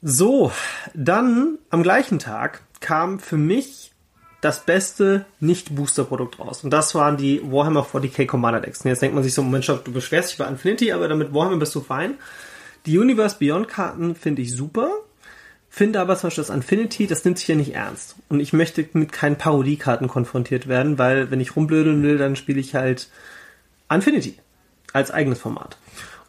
so, 0.03 0.53
dann 0.95 1.59
am 1.71 1.83
gleichen 1.83 2.19
Tag 2.19 2.63
kam 2.81 3.19
für 3.19 3.37
mich 3.37 3.93
das 4.47 4.65
beste 4.65 5.27
Nicht-Booster-Produkt 5.41 6.39
raus. 6.39 6.63
Und 6.63 6.71
das 6.71 6.95
waren 6.95 7.17
die 7.17 7.43
Warhammer 7.43 7.85
40k 7.85 8.27
Commander 8.27 8.61
Decks. 8.61 8.83
Und 8.83 8.91
jetzt 8.91 9.03
denkt 9.03 9.15
man 9.15 9.25
sich 9.25 9.35
so, 9.35 9.43
Mensch, 9.43 9.67
du 9.67 9.93
beschwerst 9.93 10.31
dich 10.31 10.39
bei 10.39 10.47
Infinity, 10.47 10.93
aber 10.93 11.09
damit 11.09 11.35
Warhammer 11.35 11.57
bist 11.57 11.75
du 11.75 11.81
fein. 11.81 12.15
Die 12.87 12.97
Universe 12.97 13.37
Beyond 13.41 13.67
Karten 13.67 14.15
finde 14.15 14.43
ich 14.43 14.53
super. 14.53 14.91
Finde 15.69 16.01
aber 16.01 16.17
zum 16.17 16.29
Beispiel 16.29 16.45
das 16.45 16.55
Infinity, 16.55 17.09
das 17.09 17.25
nimmt 17.25 17.39
sich 17.39 17.49
ja 17.49 17.57
nicht 17.57 17.75
ernst. 17.75 18.15
Und 18.29 18.39
ich 18.39 18.53
möchte 18.53 18.89
mit 18.93 19.11
keinen 19.11 19.37
Parodiekarten 19.37 20.07
konfrontiert 20.07 20.69
werden, 20.69 20.97
weil 20.97 21.31
wenn 21.33 21.41
ich 21.41 21.57
rumblödeln 21.57 22.03
will, 22.05 22.17
dann 22.17 22.37
spiele 22.37 22.61
ich 22.61 22.77
halt 22.77 23.09
Infinity 23.91 24.39
als 24.93 25.11
eigenes 25.11 25.41
Format. 25.41 25.77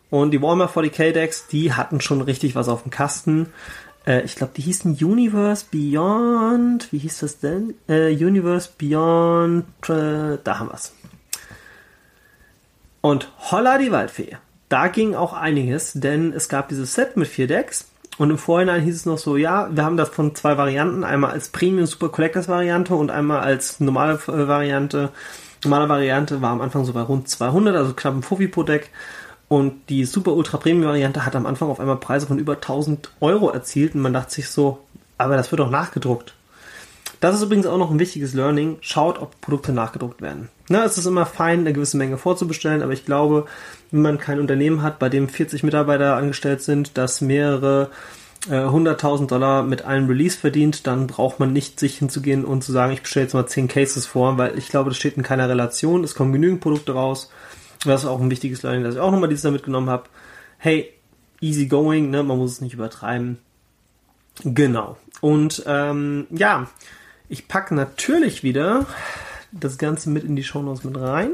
Und 0.09 0.31
die 0.31 0.41
Warhammer 0.41 0.69
40k 0.69 1.11
Decks, 1.11 1.47
die 1.47 1.73
hatten 1.73 2.01
schon 2.01 2.21
richtig 2.21 2.55
was 2.55 2.67
auf 2.67 2.81
dem 2.81 2.91
Kasten. 2.91 3.53
Äh, 4.07 4.21
ich 4.21 4.35
glaube, 4.35 4.53
die 4.55 4.61
hießen 4.61 4.97
Universe 5.01 5.65
Beyond. 5.69 6.91
Wie 6.91 6.97
hieß 6.99 7.19
das 7.19 7.39
denn? 7.39 7.75
Äh, 7.87 8.13
Universe 8.13 8.69
Beyond. 8.77 9.65
Äh, 9.89 10.37
da 10.43 10.59
haben 10.59 10.69
wir's. 10.69 10.93
Und 13.01 13.29
holla 13.51 13.77
die 13.77 13.91
Waldfee. 13.91 14.37
Da 14.69 14.87
ging 14.87 15.15
auch 15.15 15.33
einiges, 15.33 15.93
denn 15.93 16.33
es 16.33 16.49
gab 16.49 16.69
dieses 16.69 16.93
Set 16.93 17.15
mit 17.15 17.27
vier 17.27 17.47
Decks. 17.47 17.89
Und 18.17 18.31
im 18.31 18.37
Vorhinein 18.37 18.81
hieß 18.81 18.95
es 18.95 19.05
noch 19.05 19.19
so, 19.19 19.37
ja, 19.37 19.69
wir 19.71 19.83
haben 19.85 19.95
das 19.95 20.09
von 20.09 20.33
zwei 20.33 20.57
Varianten, 20.57 21.03
einmal 21.03 21.31
als 21.31 21.49
Premium 21.49 21.85
Super 21.85 22.09
Collectors 22.09 22.47
Variante 22.47 22.95
und 22.95 23.11
einmal 23.11 23.41
als 23.41 23.79
normale 23.79 24.15
äh, 24.15 24.47
Variante. 24.47 25.11
Normale 25.63 25.89
Variante 25.89 26.41
war 26.41 26.51
am 26.51 26.61
Anfang 26.61 26.83
so 26.83 26.93
bei 26.93 27.01
rund 27.01 27.29
200, 27.29 27.75
also 27.75 27.93
knapp 27.93 28.15
ein 28.15 28.23
Fuffi 28.23 28.47
pro 28.47 28.63
Deck. 28.63 28.89
Und 29.49 29.89
die 29.89 30.05
Super 30.05 30.33
Ultra 30.33 30.57
Premium 30.57 30.87
Variante 30.87 31.25
hat 31.25 31.35
am 31.35 31.45
Anfang 31.45 31.69
auf 31.69 31.79
einmal 31.79 31.97
Preise 31.97 32.27
von 32.27 32.37
über 32.37 32.55
1000 32.55 33.09
Euro 33.21 33.49
erzielt 33.49 33.95
und 33.95 34.01
man 34.01 34.13
dachte 34.13 34.33
sich 34.33 34.49
so, 34.49 34.79
aber 35.17 35.37
das 35.37 35.51
wird 35.51 35.59
doch 35.59 35.69
nachgedruckt. 35.69 36.33
Das 37.19 37.35
ist 37.35 37.41
übrigens 37.41 37.65
auch 37.65 37.77
noch 37.77 37.89
ein 37.89 37.99
wichtiges 37.99 38.33
Learning. 38.33 38.77
Schaut, 38.81 39.19
ob 39.19 39.39
Produkte 39.41 39.71
nachgedruckt 39.71 40.21
werden. 40.21 40.49
Na, 40.69 40.83
es 40.83 40.97
ist 40.97 41.05
immer 41.05 41.25
fein, 41.25 41.61
eine 41.61 41.73
gewisse 41.73 41.97
Menge 41.97 42.17
vorzubestellen, 42.17 42.83
aber 42.83 42.93
ich 42.93 43.05
glaube, 43.05 43.45
wenn 43.89 44.01
man 44.01 44.19
kein 44.19 44.39
Unternehmen 44.39 44.83
hat, 44.83 44.99
bei 44.99 45.09
dem 45.09 45.29
40 45.29 45.63
Mitarbeiter 45.63 46.15
angestellt 46.15 46.61
sind, 46.61 46.97
das 46.97 47.21
mehrere 47.21 47.89
äh, 48.49 48.51
100.000 48.51 49.27
Dollar 49.27 49.63
mit 49.63 49.83
einem 49.83 50.07
Release 50.07 50.37
verdient, 50.37 50.85
dann 50.85 51.07
braucht 51.07 51.39
man 51.39 51.53
nicht 51.53 51.79
sich 51.79 51.97
hinzugehen 51.97 52.45
und 52.45 52.63
zu 52.63 52.71
sagen, 52.71 52.93
ich 52.93 53.01
bestelle 53.01 53.25
jetzt 53.25 53.33
mal 53.33 53.47
10 53.47 53.67
Cases 53.67 54.05
vor, 54.05 54.37
weil 54.37 54.57
ich 54.57 54.69
glaube, 54.69 54.91
das 54.91 54.97
steht 54.97 55.17
in 55.17 55.23
keiner 55.23 55.49
Relation. 55.49 56.03
Es 56.03 56.13
kommen 56.13 56.33
genügend 56.33 56.61
Produkte 56.61 56.93
raus 56.93 57.31
das 57.85 58.03
ist 58.03 58.09
auch 58.09 58.21
ein 58.21 58.31
wichtiges 58.31 58.63
Learning, 58.63 58.83
das 58.83 58.95
ich 58.95 59.01
auch 59.01 59.11
nochmal 59.11 59.29
dieses 59.29 59.43
Jahr 59.43 59.53
mitgenommen 59.53 59.89
habe. 59.89 60.05
Hey, 60.57 60.93
easy 61.41 61.67
going, 61.67 62.09
ne? 62.09 62.23
man 62.23 62.37
muss 62.37 62.53
es 62.53 62.61
nicht 62.61 62.73
übertreiben. 62.73 63.37
Genau. 64.43 64.97
Und 65.21 65.63
ähm, 65.65 66.27
ja, 66.29 66.67
ich 67.29 67.47
packe 67.47 67.75
natürlich 67.75 68.43
wieder 68.43 68.85
das 69.51 69.77
Ganze 69.77 70.09
mit 70.09 70.23
in 70.23 70.35
die 70.35 70.43
Shownotes 70.43 70.83
mit 70.83 70.99
rein. 70.99 71.31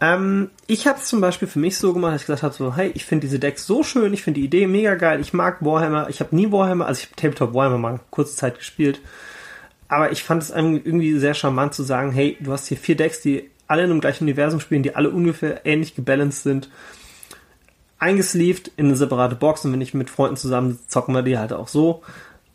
Ähm, 0.00 0.50
ich 0.66 0.86
habe 0.86 0.98
es 0.98 1.06
zum 1.06 1.20
Beispiel 1.20 1.46
für 1.46 1.58
mich 1.58 1.76
so 1.76 1.92
gemacht, 1.92 2.14
dass 2.14 2.22
ich 2.22 2.26
gesagt 2.26 2.42
habe, 2.42 2.54
so, 2.54 2.74
hey, 2.74 2.90
ich 2.94 3.04
finde 3.04 3.26
diese 3.26 3.38
Decks 3.38 3.66
so 3.66 3.82
schön, 3.82 4.14
ich 4.14 4.22
finde 4.22 4.40
die 4.40 4.46
Idee 4.46 4.66
mega 4.66 4.94
geil, 4.94 5.20
ich 5.20 5.34
mag 5.34 5.62
Warhammer, 5.62 6.08
ich 6.08 6.20
habe 6.20 6.34
nie 6.34 6.50
Warhammer, 6.50 6.86
also 6.86 7.00
ich 7.00 7.06
habe 7.06 7.16
Tabletop 7.16 7.54
Warhammer 7.54 7.78
mal 7.78 8.00
kurze 8.10 8.34
Zeit 8.34 8.56
gespielt, 8.58 9.00
aber 9.88 10.10
ich 10.10 10.22
fand 10.22 10.42
es 10.42 10.50
irgendwie 10.50 11.18
sehr 11.18 11.34
charmant 11.34 11.74
zu 11.74 11.82
sagen, 11.82 12.12
hey, 12.12 12.38
du 12.40 12.50
hast 12.50 12.68
hier 12.68 12.78
vier 12.78 12.96
Decks, 12.96 13.20
die 13.20 13.50
alle 13.70 13.84
in 13.84 13.90
einem 13.90 14.00
gleichen 14.00 14.24
Universum 14.24 14.60
spielen, 14.60 14.82
die 14.82 14.94
alle 14.94 15.10
ungefähr 15.10 15.64
ähnlich 15.64 15.94
gebalanced 15.94 16.42
sind, 16.42 16.68
eingesleeved 17.98 18.72
in 18.76 18.86
eine 18.86 18.96
separate 18.96 19.36
Box 19.36 19.64
und 19.64 19.72
wenn 19.72 19.80
ich 19.80 19.94
mit 19.94 20.10
Freunden 20.10 20.36
zusammen 20.36 20.78
zocken 20.88 21.14
wir 21.14 21.22
die 21.22 21.38
halt 21.38 21.52
auch 21.52 21.68
so. 21.68 22.02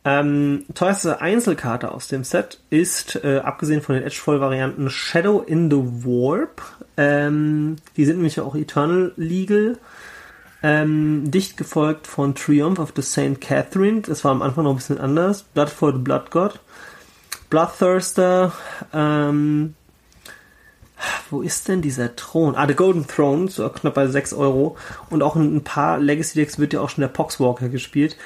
Ähm, 0.07 0.65
teuerste 0.75 1.19
Einzelkarte 1.19 1.91
aus 1.91 2.07
dem 2.07 2.23
Set 2.23 2.59
ist, 2.69 3.23
äh, 3.23 3.39
abgesehen 3.39 3.81
von 3.81 3.95
den 3.95 4.03
Edgefall-Varianten, 4.03 4.89
Shadow 4.91 5.41
in 5.41 5.71
the 5.71 5.77
Warp. 5.77 6.61
Ähm, 6.95 7.77
die 7.97 8.05
sind 8.05 8.17
nämlich 8.17 8.39
auch 8.39 8.55
Eternal 8.55 9.13
Legal. 9.15 9.79
Ähm, 10.61 11.31
dicht 11.31 11.57
gefolgt 11.57 12.05
von 12.05 12.35
Triumph 12.35 12.79
of 12.79 12.93
the 12.95 13.01
Saint 13.01 13.41
Catherine. 13.41 14.01
Das 14.01 14.23
war 14.23 14.31
am 14.31 14.43
Anfang 14.43 14.63
noch 14.65 14.71
ein 14.71 14.77
bisschen 14.77 14.99
anders. 14.99 15.41
Blood 15.41 15.69
for 15.69 15.91
the 15.91 15.99
Blood 15.99 16.29
God. 16.29 16.59
Bloodthirster. 17.49 18.51
Ähm, 18.93 19.73
wo 21.29 21.41
ist 21.41 21.67
denn 21.67 21.81
dieser 21.81 22.15
Thron? 22.15 22.55
Ah, 22.55 22.67
The 22.67 22.75
Golden 22.75 23.07
Throne, 23.07 23.49
so 23.49 23.67
knapp 23.69 23.93
bei 23.93 24.07
6 24.07 24.33
Euro. 24.33 24.77
Und 25.09 25.23
auch 25.23 25.35
in 25.35 25.55
ein 25.55 25.63
paar 25.63 25.99
Legacy-Decks 25.99 26.59
wird 26.59 26.73
ja 26.73 26.81
auch 26.81 26.89
schon 26.89 27.01
der 27.01 27.09
Poxwalker 27.09 27.69
gespielt 27.69 28.17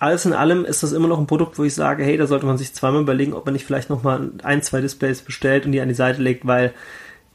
alles 0.00 0.24
in 0.24 0.32
allem 0.32 0.64
ist 0.64 0.82
das 0.82 0.92
immer 0.92 1.08
noch 1.08 1.18
ein 1.18 1.26
Produkt, 1.26 1.58
wo 1.58 1.64
ich 1.64 1.74
sage, 1.74 2.02
hey, 2.02 2.16
da 2.16 2.26
sollte 2.26 2.46
man 2.46 2.56
sich 2.56 2.72
zweimal 2.72 3.02
überlegen, 3.02 3.34
ob 3.34 3.44
man 3.44 3.52
nicht 3.52 3.66
vielleicht 3.66 3.90
nochmal 3.90 4.30
ein, 4.42 4.62
zwei 4.62 4.80
Displays 4.80 5.20
bestellt 5.20 5.66
und 5.66 5.72
die 5.72 5.80
an 5.80 5.88
die 5.88 5.94
Seite 5.94 6.22
legt, 6.22 6.46
weil 6.46 6.72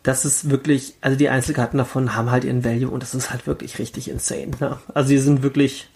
das 0.01 0.25
ist 0.25 0.49
wirklich, 0.49 0.95
also 0.99 1.15
die 1.15 1.29
Einzelkarten 1.29 1.77
davon 1.77 2.15
haben 2.15 2.31
halt 2.31 2.43
ihren 2.43 2.65
Value 2.65 2.89
und 2.89 3.03
das 3.03 3.13
ist 3.13 3.29
halt 3.29 3.45
wirklich 3.45 3.77
richtig 3.77 4.09
insane. 4.09 4.51
Ne? 4.59 4.77
Also 4.95 5.09
die 5.09 5.19
sind 5.19 5.43
wirklich, 5.43 5.89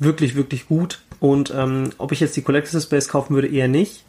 wirklich, 0.00 0.34
wirklich 0.34 0.66
gut. 0.66 1.02
Und 1.20 1.52
ähm, 1.56 1.90
ob 1.98 2.10
ich 2.10 2.18
jetzt 2.18 2.36
die 2.36 2.42
Collectors 2.42 2.72
Displays 2.72 3.08
kaufen 3.08 3.34
würde, 3.34 3.48
eher 3.48 3.68
nicht. 3.68 4.04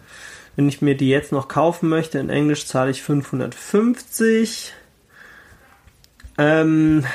Wenn 0.56 0.68
ich 0.68 0.82
mir 0.82 0.96
die 0.96 1.10
jetzt 1.10 1.32
noch 1.32 1.48
kaufen 1.48 1.90
möchte, 1.90 2.20
in 2.20 2.30
Englisch 2.30 2.68
zahle 2.68 2.92
ich 2.92 3.02
550. 3.02 4.74
Ähm, 6.38 7.06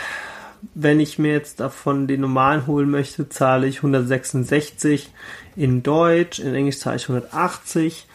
wenn 0.74 0.98
ich 0.98 1.18
mir 1.18 1.32
jetzt 1.32 1.60
davon 1.60 2.08
den 2.08 2.20
normalen 2.20 2.66
holen 2.66 2.90
möchte, 2.90 3.28
zahle 3.28 3.66
ich 3.66 3.76
166 3.78 5.12
in 5.54 5.82
Deutsch, 5.82 6.40
in 6.40 6.54
Englisch 6.54 6.78
zahle 6.78 6.96
ich 6.96 7.08
180. 7.08 8.06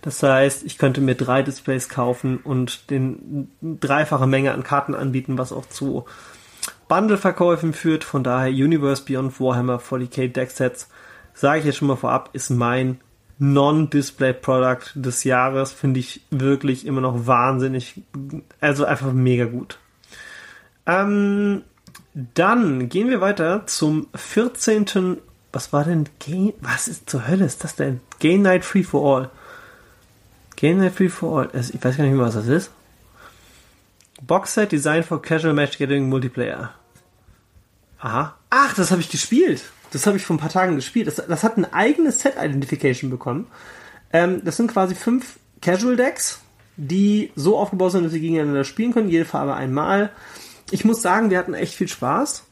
Das 0.00 0.20
heißt, 0.22 0.64
ich 0.64 0.78
könnte 0.78 1.00
mir 1.00 1.14
drei 1.14 1.42
Displays 1.42 1.88
kaufen 1.88 2.38
und 2.38 2.90
den 2.90 3.52
dreifache 3.60 4.26
Menge 4.26 4.52
an 4.52 4.64
Karten 4.64 4.96
anbieten, 4.96 5.38
was 5.38 5.52
auch 5.52 5.66
zu 5.66 6.06
Bundle-Verkäufen 6.88 7.72
führt. 7.72 8.02
Von 8.02 8.24
daher 8.24 8.50
Universe 8.50 9.04
Beyond 9.04 9.38
Warhammer 9.38 9.78
40k 9.78 10.32
Decksets, 10.32 10.88
sage 11.34 11.60
ich 11.60 11.66
jetzt 11.66 11.76
schon 11.76 11.88
mal 11.88 11.96
vorab, 11.96 12.30
ist 12.32 12.50
mein 12.50 13.00
Non-Display-Product 13.42 14.92
des 14.94 15.24
Jahres. 15.24 15.72
Finde 15.72 15.98
ich 15.98 16.20
wirklich 16.30 16.86
immer 16.86 17.00
noch 17.00 17.26
wahnsinnig, 17.26 18.00
also 18.60 18.84
einfach 18.84 19.12
mega 19.12 19.46
gut. 19.46 19.78
Ähm, 20.86 21.62
dann 22.14 22.88
gehen 22.88 23.10
wir 23.10 23.20
weiter 23.20 23.66
zum 23.66 24.06
14. 24.14 25.18
Was 25.52 25.72
war 25.72 25.84
denn 25.84 26.08
Game? 26.20 26.52
Was 26.60 26.86
ist 26.86 27.10
zur 27.10 27.26
Hölle 27.26 27.44
ist 27.44 27.64
das 27.64 27.74
denn? 27.74 28.00
Game 28.20 28.42
Night 28.42 28.64
Free 28.64 28.84
for 28.84 29.16
All. 29.16 29.30
Game 30.54 30.78
Night 30.78 30.94
Free 30.94 31.08
for 31.08 31.40
All. 31.40 31.50
Ich 31.52 31.84
weiß 31.84 31.96
gar 31.96 32.04
nicht 32.04 32.14
mehr, 32.14 32.24
was 32.24 32.34
das 32.34 32.46
ist. 32.46 32.70
Box 34.24 34.54
Set 34.54 34.70
Design 34.70 35.02
for 35.02 35.20
Casual 35.20 35.52
Match 35.52 35.78
Gathering 35.78 36.08
Multiplayer. 36.08 36.72
Aha. 37.98 38.36
Ach, 38.50 38.74
das 38.74 38.92
habe 38.92 39.00
ich 39.00 39.10
gespielt. 39.10 39.64
Das 39.92 40.06
habe 40.06 40.16
ich 40.16 40.24
vor 40.24 40.36
ein 40.36 40.40
paar 40.40 40.50
Tagen 40.50 40.74
gespielt. 40.74 41.06
Das, 41.06 41.16
das 41.16 41.44
hat 41.44 41.56
ein 41.56 41.72
eigenes 41.72 42.20
Set 42.20 42.34
Identification 42.36 43.10
bekommen. 43.10 43.46
Ähm, 44.12 44.42
das 44.44 44.56
sind 44.56 44.72
quasi 44.72 44.94
fünf 44.94 45.38
Casual 45.60 45.96
Decks, 45.96 46.40
die 46.76 47.30
so 47.36 47.56
aufgebaut 47.56 47.92
sind, 47.92 48.04
dass 48.04 48.12
sie 48.12 48.20
gegeneinander 48.20 48.64
spielen 48.64 48.92
können. 48.92 49.08
Jede 49.08 49.24
Farbe 49.24 49.54
einmal 49.54 50.10
ich 50.72 50.84
muss 50.84 51.02
sagen, 51.02 51.30
wir 51.30 51.38
hatten 51.38 51.54
echt 51.54 51.74
viel 51.74 51.86
Spaß. 51.86 52.44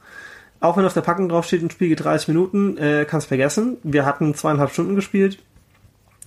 Auch 0.61 0.77
wenn 0.77 0.85
auf 0.85 0.93
der 0.93 1.01
Packung 1.01 1.29
drauf 1.31 1.47
steht, 1.47 1.63
ein 1.63 1.71
Spiel 1.71 1.89
geht 1.89 2.05
30 2.05 2.29
Minuten, 2.29 2.77
äh, 2.77 3.07
kannst 3.09 3.29
vergessen. 3.29 3.79
Wir 3.83 4.05
hatten 4.05 4.35
zweieinhalb 4.35 4.71
Stunden 4.71 4.95
gespielt. 4.95 5.39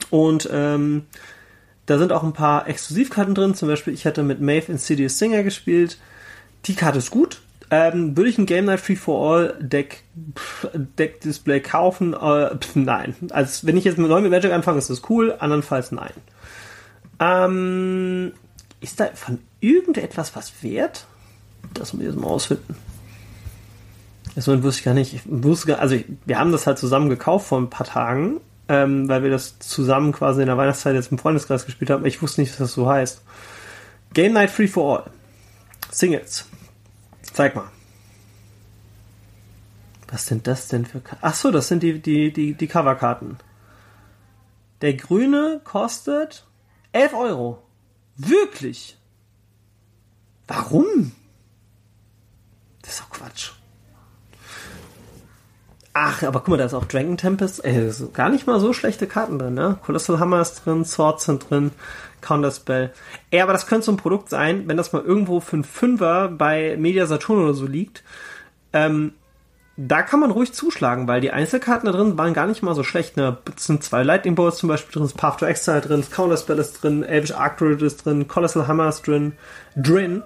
Und 0.10 0.50
ähm, 0.52 1.06
da 1.86 2.00
sind 2.00 2.12
auch 2.12 2.24
ein 2.24 2.34
paar 2.34 2.68
Exklusivkarten 2.68 3.36
drin. 3.36 3.54
Zum 3.54 3.68
Beispiel, 3.68 3.94
ich 3.94 4.08
hatte 4.08 4.24
mit 4.24 4.42
Maeve 4.42 4.72
Insidious 4.72 5.20
Singer 5.20 5.44
gespielt. 5.44 6.00
Die 6.66 6.74
Karte 6.74 6.98
ist 6.98 7.12
gut. 7.12 7.42
Ähm, 7.76 8.16
würde 8.16 8.30
ich 8.30 8.38
ein 8.38 8.46
Game 8.46 8.66
Night 8.66 8.82
Free 8.82 8.96
for 8.96 9.36
All 9.36 9.58
Deck, 9.60 10.04
Deck 11.00 11.22
Display 11.22 11.60
kaufen? 11.60 12.14
Äh, 12.14 12.56
pf, 12.56 12.76
nein. 12.76 13.16
Also 13.32 13.66
wenn 13.66 13.76
ich 13.76 13.84
jetzt 13.84 13.98
mit 13.98 14.10
neu 14.10 14.22
mit 14.22 14.30
Magic 14.30 14.52
anfange, 14.52 14.78
ist 14.78 14.92
das 14.92 15.10
cool. 15.10 15.36
Andernfalls 15.40 15.92
nein. 15.92 16.14
Ähm, 17.20 18.34
ist 18.80 19.00
da 19.00 19.08
von 19.16 19.40
irgendetwas 19.60 20.36
was 20.36 20.62
wert? 20.62 21.08
das 21.74 21.94
muss 21.94 22.04
ich 22.04 22.10
jetzt 22.10 22.20
mal 22.20 22.28
ausfinden. 22.28 22.76
Das 24.36 24.48
wusste 24.48 24.70
ich 24.70 24.84
gar 24.84 24.94
nicht. 24.94 25.16
Ich 25.16 25.22
wusste 25.26 25.66
gar, 25.66 25.80
also 25.80 25.96
ich, 25.96 26.06
wir 26.26 26.38
haben 26.38 26.52
das 26.52 26.68
halt 26.68 26.78
zusammen 26.78 27.10
gekauft 27.10 27.48
vor 27.48 27.58
ein 27.58 27.72
paar 27.72 27.88
Tagen, 27.88 28.40
ähm, 28.68 29.10
weil 29.10 29.24
wir 29.24 29.32
das 29.32 29.58
zusammen 29.58 30.12
quasi 30.12 30.42
in 30.42 30.48
der 30.48 30.58
Weihnachtszeit 30.58 30.94
jetzt 30.94 31.12
im 31.12 31.18
Freundeskreis 31.18 31.66
gespielt 31.66 31.90
haben. 31.90 32.06
Ich 32.06 32.22
wusste 32.22 32.40
nicht, 32.42 32.52
dass 32.52 32.60
das 32.60 32.74
so 32.74 32.88
heißt. 32.88 33.24
Game 34.14 34.34
Night 34.34 34.52
Free 34.52 34.68
for 34.68 35.00
All. 35.00 35.12
Singles. 35.90 36.46
Zeig 37.34 37.56
mal. 37.56 37.70
Was 40.08 40.28
sind 40.28 40.46
das 40.46 40.68
denn 40.68 40.86
für 40.86 41.02
Karten? 41.02 41.26
Ach 41.26 41.34
so, 41.34 41.50
das 41.50 41.68
sind 41.68 41.82
die, 41.82 42.00
die, 42.00 42.32
die, 42.32 42.54
die 42.54 42.68
Coverkarten. 42.68 43.38
Der 44.82 44.94
grüne 44.94 45.60
kostet 45.64 46.46
11 46.92 47.14
Euro. 47.14 47.64
Wirklich? 48.16 48.98
Warum? 50.48 51.14
Das 52.84 52.94
ist 52.94 53.02
doch 53.02 53.10
Quatsch. 53.10 53.54
Ach, 55.94 56.22
aber 56.24 56.40
guck 56.40 56.50
mal, 56.50 56.58
da 56.58 56.66
ist 56.66 56.74
auch 56.74 56.86
Dragon 56.86 57.18
Tempest. 57.18 57.64
Ey, 57.64 57.92
gar 58.14 58.30
nicht 58.30 58.46
mal 58.46 58.60
so 58.60 58.74
schlechte 58.74 59.08
Karten 59.08 59.40
drin, 59.40 59.54
ne? 59.54 59.78
Colossal 59.84 60.20
Hammer 60.20 60.42
ist 60.42 60.66
drin, 60.66 60.86
Swords 60.86 61.26
sind 61.26 61.50
drin, 61.50 61.72
Counterspell. 62.24 62.92
Ey, 63.30 63.42
aber 63.42 63.54
das 63.54 63.68
könnte 63.68 63.86
so 63.86 63.92
ein 63.92 63.98
Produkt 63.98 64.30
sein, 64.30 64.68
wenn 64.68 64.78
das 64.78 64.94
mal 64.94 65.04
irgendwo 65.04 65.40
für 65.40 65.58
einen 65.58 65.64
Fünfer 65.64 66.30
bei 66.30 66.76
Media 66.78 67.06
Saturn 67.06 67.44
oder 67.44 67.54
so 67.54 67.68
liegt. 67.68 68.04
Ähm, 68.74 69.14
da 69.76 70.04
kann 70.04 70.20
man 70.20 70.32
ruhig 70.32 70.54
zuschlagen, 70.54 71.08
weil 71.08 71.22
die 71.22 71.32
Einzelkarten 71.32 71.88
da 71.88 71.98
drin 71.98 72.18
waren 72.18 72.34
gar 72.34 72.46
nicht 72.46 72.62
mal 72.62 72.76
so 72.76 72.84
schlecht. 72.84 73.18
Ne? 73.18 73.38
Es 73.56 73.66
sind 73.66 73.84
zwei 73.84 74.04
Lightning 74.04 74.36
Bolts 74.36 74.58
zum 74.58 74.70
Beispiel 74.70 75.02
drin, 75.02 75.12
Path 75.16 75.40
to 75.40 75.46
Exile 75.46 75.82
drin, 75.82 76.04
Counterspell 76.10 76.60
ist 76.60 76.84
drin, 76.84 77.04
Elvish 77.04 77.34
Arcturic 77.34 77.82
ist 77.82 78.06
drin, 78.06 78.28
Colossal 78.28 78.68
Hammer 78.68 78.90
ist 78.90 79.08
drin, 79.08 79.34
Drin. 79.76 80.24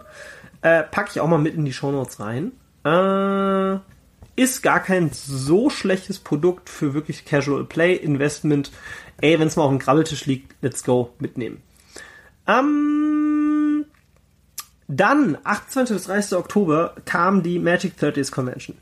Äh, 0.62 0.84
packe 0.84 1.12
ich 1.12 1.22
auch 1.22 1.28
mal 1.28 1.38
mit 1.38 1.56
in 1.56 1.66
die 1.66 1.74
Shownotes 1.74 2.20
rein. 2.20 2.52
Äh, 2.84 3.80
ist 4.36 4.64
gar 4.64 4.82
kein 4.82 5.12
so 5.12 5.70
schlechtes 5.70 6.20
Produkt 6.20 6.70
für 6.70 6.94
wirklich 6.94 7.26
Casual 7.26 7.64
Play 7.64 7.96
Investment. 7.96 8.72
Ey, 9.22 9.40
wenn 9.40 9.48
es 9.48 9.56
mal 9.56 9.64
auf 9.64 9.72
dem 9.72 9.80
Grabbeltisch 9.80 10.26
liegt, 10.26 10.56
let's 10.62 10.84
go, 10.84 11.14
mitnehmen. 11.20 11.62
Ähm, 12.48 13.86
dann, 14.88 15.38
28. 15.44 15.96
bis 15.96 16.06
30. 16.06 16.38
Oktober, 16.38 16.96
kam 17.06 17.44
die 17.44 17.60
Magic 17.60 17.94
30s 18.00 18.32
Convention. 18.32 18.78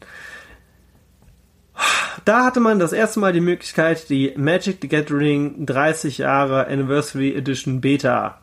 Da 2.23 2.45
hatte 2.45 2.59
man 2.59 2.79
das 2.79 2.93
erste 2.93 3.19
Mal 3.19 3.33
die 3.33 3.41
Möglichkeit, 3.41 4.09
die 4.09 4.33
Magic 4.35 4.77
the 4.81 4.87
Gathering 4.87 5.65
30 5.65 6.19
Jahre 6.19 6.67
Anniversary 6.67 7.35
Edition 7.35 7.81
Beta 7.81 8.39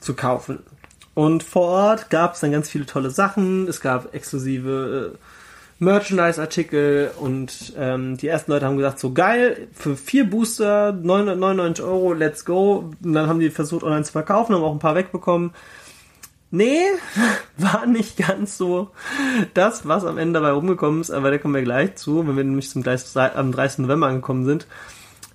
zu 0.00 0.14
kaufen. 0.14 0.60
Und 1.14 1.42
vor 1.42 1.68
Ort 1.68 2.10
gab 2.10 2.34
es 2.34 2.40
dann 2.40 2.52
ganz 2.52 2.70
viele 2.70 2.86
tolle 2.86 3.10
Sachen. 3.10 3.66
Es 3.66 3.80
gab 3.80 4.14
exklusive 4.14 5.14
äh, 5.14 5.18
Merchandise-Artikel 5.80 7.12
und 7.20 7.72
ähm, 7.78 8.16
die 8.16 8.26
ersten 8.26 8.50
Leute 8.50 8.66
haben 8.66 8.76
gesagt, 8.76 8.98
so 8.98 9.12
geil, 9.12 9.68
für 9.72 9.96
vier 9.96 10.28
Booster 10.28 10.92
999 10.92 11.84
Euro, 11.84 12.12
let's 12.14 12.44
go. 12.44 12.90
Und 13.02 13.12
dann 13.12 13.28
haben 13.28 13.38
die 13.38 13.50
versucht 13.50 13.84
online 13.84 14.04
zu 14.04 14.12
verkaufen, 14.12 14.54
haben 14.54 14.64
auch 14.64 14.72
ein 14.72 14.80
paar 14.80 14.96
wegbekommen. 14.96 15.52
Nee, 16.50 16.80
war 17.58 17.86
nicht 17.86 18.16
ganz 18.16 18.58
so 18.58 18.90
das, 19.54 19.86
was 19.86 20.04
am 20.04 20.18
Ende 20.18 20.40
dabei 20.40 20.52
rumgekommen 20.52 21.00
ist, 21.00 21.10
aber 21.10 21.30
da 21.30 21.38
kommen 21.38 21.54
wir 21.54 21.62
gleich 21.62 21.94
zu, 21.96 22.26
wenn 22.26 22.36
wir 22.36 22.44
nämlich 22.44 22.70
zum 22.70 22.82
30, 22.82 23.36
am 23.36 23.52
30. 23.52 23.80
November 23.80 24.08
angekommen 24.08 24.46
sind. 24.46 24.66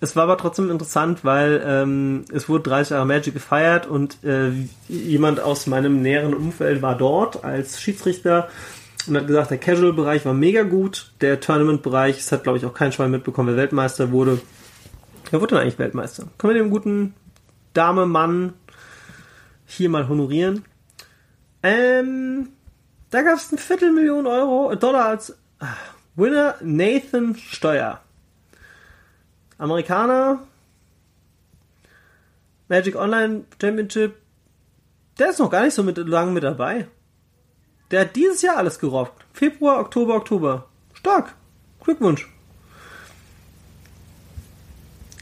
Es 0.04 0.18
war 0.18 0.24
aber 0.24 0.38
trotzdem 0.38 0.70
interessant, 0.70 1.24
weil 1.24 1.64
ähm, 1.66 2.26
es 2.34 2.50
wurde 2.50 2.64
30 2.64 2.92
Jahre 2.92 3.06
Magic 3.06 3.34
gefeiert 3.34 3.88
und 3.88 4.22
äh, 4.26 4.52
jemand 4.90 5.40
aus 5.40 5.66
meinem 5.66 6.02
näheren 6.02 6.34
Umfeld 6.34 6.82
war 6.82 6.98
dort 6.98 7.46
als 7.46 7.80
Schiedsrichter 7.80 8.50
und 9.08 9.18
hat 9.18 9.28
gesagt, 9.28 9.52
der 9.52 9.58
Casual-Bereich 9.58 10.26
war 10.26 10.34
mega 10.34 10.64
gut, 10.64 11.12
der 11.22 11.40
Tournament-Bereich, 11.40 12.20
es 12.20 12.32
hat 12.32 12.44
glaube 12.44 12.58
ich 12.58 12.66
auch 12.66 12.74
kein 12.74 12.92
Schwein 12.92 13.12
mitbekommen, 13.12 13.50
wer 13.50 13.58
Weltmeister 13.58 14.12
wurde. 14.12 14.42
Wer 15.30 15.42
wurde 15.42 15.56
denn 15.56 15.64
eigentlich 15.64 15.80
Weltmeister? 15.80 16.28
Können 16.38 16.54
wir 16.54 16.62
den 16.62 16.70
guten 16.70 17.14
Dame, 17.74 18.06
Mann 18.06 18.54
hier 19.66 19.90
mal 19.90 20.08
honorieren? 20.08 20.66
Ähm, 21.64 22.50
da 23.10 23.22
gab 23.22 23.38
es 23.38 23.52
ein 23.52 23.58
Viertelmillion 23.58 24.28
Euro, 24.28 24.76
Dollar 24.76 25.06
als 25.06 25.38
ah, 25.60 25.68
Winner 26.16 26.56
Nathan 26.62 27.36
Steuer. 27.36 28.02
Amerikaner. 29.58 30.40
Magic 32.68 32.96
Online 32.96 33.46
Championship. 33.62 34.16
Der 35.20 35.30
ist 35.30 35.40
noch 35.40 35.50
gar 35.50 35.64
nicht 35.64 35.74
so 35.74 35.84
mit, 35.84 35.98
lang 35.98 36.34
mit 36.34 36.44
dabei. 36.44 36.88
Der 37.94 38.02
hat 38.02 38.16
dieses 38.16 38.42
Jahr 38.42 38.58
alles 38.58 38.80
gerockt. 38.80 39.24
Februar, 39.34 39.80
Oktober, 39.80 40.16
Oktober. 40.16 40.68
Stark. 40.96 41.36
Glückwunsch. 41.84 42.28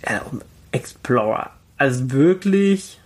Ja, 0.08 0.26
Explorer. 0.72 1.52
Also 1.78 2.10
wirklich. 2.12 2.98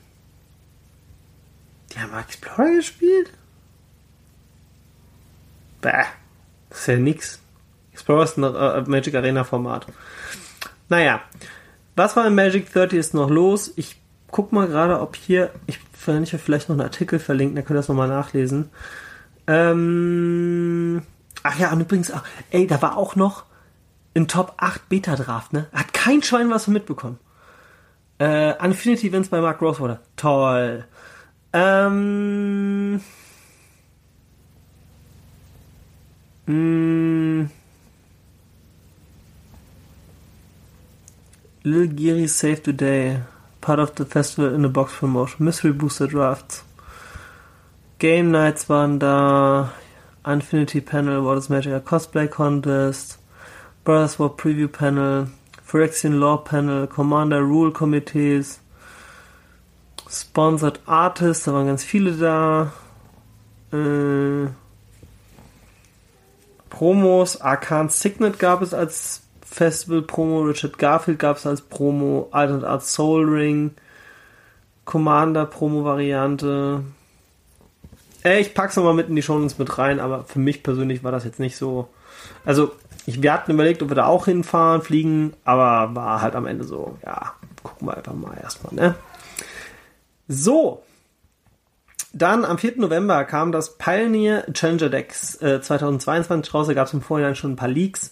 Die 1.91 1.99
haben 1.99 2.15
Explorer 2.15 2.75
gespielt? 2.75 3.33
Bäh. 5.81 6.03
Das 6.69 6.81
ist 6.81 6.87
ja 6.87 6.97
nix. 6.97 7.39
Explorer 7.91 8.23
ist 8.23 8.37
ein 8.37 8.43
äh, 8.43 8.81
Magic 8.81 9.15
Arena 9.15 9.43
Format. 9.43 9.87
Naja. 10.89 11.23
Was 11.95 12.15
war 12.15 12.27
in 12.27 12.35
Magic 12.35 12.71
30 12.71 12.99
ist 12.99 13.13
noch 13.15 13.31
los? 13.31 13.73
Ich 13.77 13.95
guck 14.27 14.51
mal 14.51 14.67
gerade, 14.67 14.99
ob 14.99 15.15
hier, 15.15 15.49
ich 15.65 15.79
kann 16.05 16.21
ich 16.21 16.29
vielleicht 16.29 16.69
noch 16.69 16.75
einen 16.75 16.85
Artikel 16.85 17.17
verlinken, 17.17 17.55
da 17.55 17.63
könnt 17.63 17.77
ihr 17.77 17.79
das 17.79 17.87
nochmal 17.87 18.07
nachlesen. 18.07 18.69
Ähm, 19.47 21.01
ach 21.43 21.59
ja, 21.59 21.71
und 21.71 21.81
übrigens, 21.81 22.11
ach, 22.11 22.23
ey, 22.51 22.67
da 22.67 22.81
war 22.81 22.97
auch 22.97 23.15
noch 23.15 23.45
ein 24.15 24.27
Top 24.27 24.53
8 24.57 24.89
Beta 24.89 25.15
Draft, 25.15 25.53
ne? 25.53 25.67
Hat 25.73 25.93
kein 25.93 26.23
Schwein 26.23 26.49
was 26.49 26.65
von 26.65 26.73
mitbekommen. 26.73 27.19
Äh, 28.19 28.63
Infinity 28.63 29.07
Events 29.07 29.29
bei 29.29 29.41
Mark 29.41 29.61
Rosewater. 29.61 29.99
Toll. 30.15 30.85
Ähm. 31.51 33.01
Mh, 36.45 36.53
mm. 36.53 37.49
Lil 41.63 41.87
Geary 41.87 42.27
Save 42.27 42.61
Today. 42.61 43.21
Part 43.59 43.79
of 43.79 43.93
the 43.97 44.05
Festival 44.05 44.53
in 44.53 44.63
a 44.63 44.69
Box 44.69 44.93
Promotion. 44.93 45.43
Mystery 45.43 45.73
Booster 45.73 46.07
Drafts. 46.07 46.63
Game 47.99 48.31
Nights 48.31 48.69
waren 48.69 48.99
da. 48.99 49.71
Infinity 50.27 50.81
Panel, 50.81 51.23
What 51.23 51.37
is 51.37 51.49
Magic, 51.49 51.85
Cosplay 51.85 52.27
Contest. 52.27 53.19
Brothers 53.83 54.19
War 54.19 54.35
Preview 54.35 54.67
Panel. 54.67 55.27
Phyrexian 55.63 56.19
Law 56.19 56.37
Panel. 56.37 56.87
Commander 56.87 57.41
Rule 57.41 57.71
Committees. 57.71 58.59
Sponsored 60.09 60.79
Artists, 60.85 61.45
da 61.45 61.53
waren 61.53 61.67
ganz 61.67 61.83
viele 61.83 62.13
da. 62.13 62.71
Äh, 63.71 64.49
Promos, 66.69 67.41
Arcan 67.41 67.89
Signet 67.89 68.37
gab 68.39 68.61
es 68.61 68.73
als 68.73 69.23
Festival-Promo, 69.41 70.41
Richard 70.41 70.77
Garfield 70.77 71.19
gab 71.19 71.37
es 71.37 71.45
als 71.47 71.61
Promo, 71.61 72.27
Alternate 72.31 72.67
Art 72.67 72.83
Soul 72.83 73.23
Ring, 73.25 73.71
Commander-Promo-Variante. 74.85 76.83
Ich 78.25 78.55
pack's 78.55 78.75
nochmal 78.75 78.95
mit 78.95 79.07
in 79.07 79.15
die 79.15 79.21
Shownotes 79.21 79.59
mit 79.59 79.77
rein, 79.77 79.99
aber 79.99 80.23
für 80.23 80.39
mich 80.39 80.63
persönlich 80.63 81.03
war 81.03 81.11
das 81.11 81.25
jetzt 81.25 81.39
nicht 81.39 81.57
so. 81.57 81.89
Also, 82.43 82.71
ich, 83.05 83.21
wir 83.21 83.31
hatten 83.31 83.51
überlegt, 83.51 83.83
ob 83.83 83.89
wir 83.89 83.95
da 83.95 84.07
auch 84.07 84.25
hinfahren, 84.25 84.81
fliegen, 84.81 85.33
aber 85.43 85.95
war 85.95 86.21
halt 86.21 86.35
am 86.35 86.47
Ende 86.47 86.63
so, 86.63 86.97
ja, 87.05 87.33
gucken 87.61 87.87
wir 87.87 87.95
einfach 87.95 88.13
mal 88.13 88.35
erstmal, 88.41 88.73
ne? 88.73 88.95
So. 90.27 90.81
Dann 92.13 92.45
am 92.45 92.57
4. 92.57 92.77
November 92.77 93.25
kam 93.25 93.51
das 93.51 93.77
Pioneer 93.77 94.45
Challenger 94.53 94.89
Decks 94.89 95.39
äh, 95.41 95.61
2022 95.61 96.51
raus. 96.51 96.65
Da 96.65 96.73
gab 96.73 96.87
es 96.87 96.93
im 96.93 97.01
Vorhinein 97.01 97.35
schon 97.35 97.51
ein 97.51 97.57
paar 97.57 97.67
Leaks. 97.67 98.11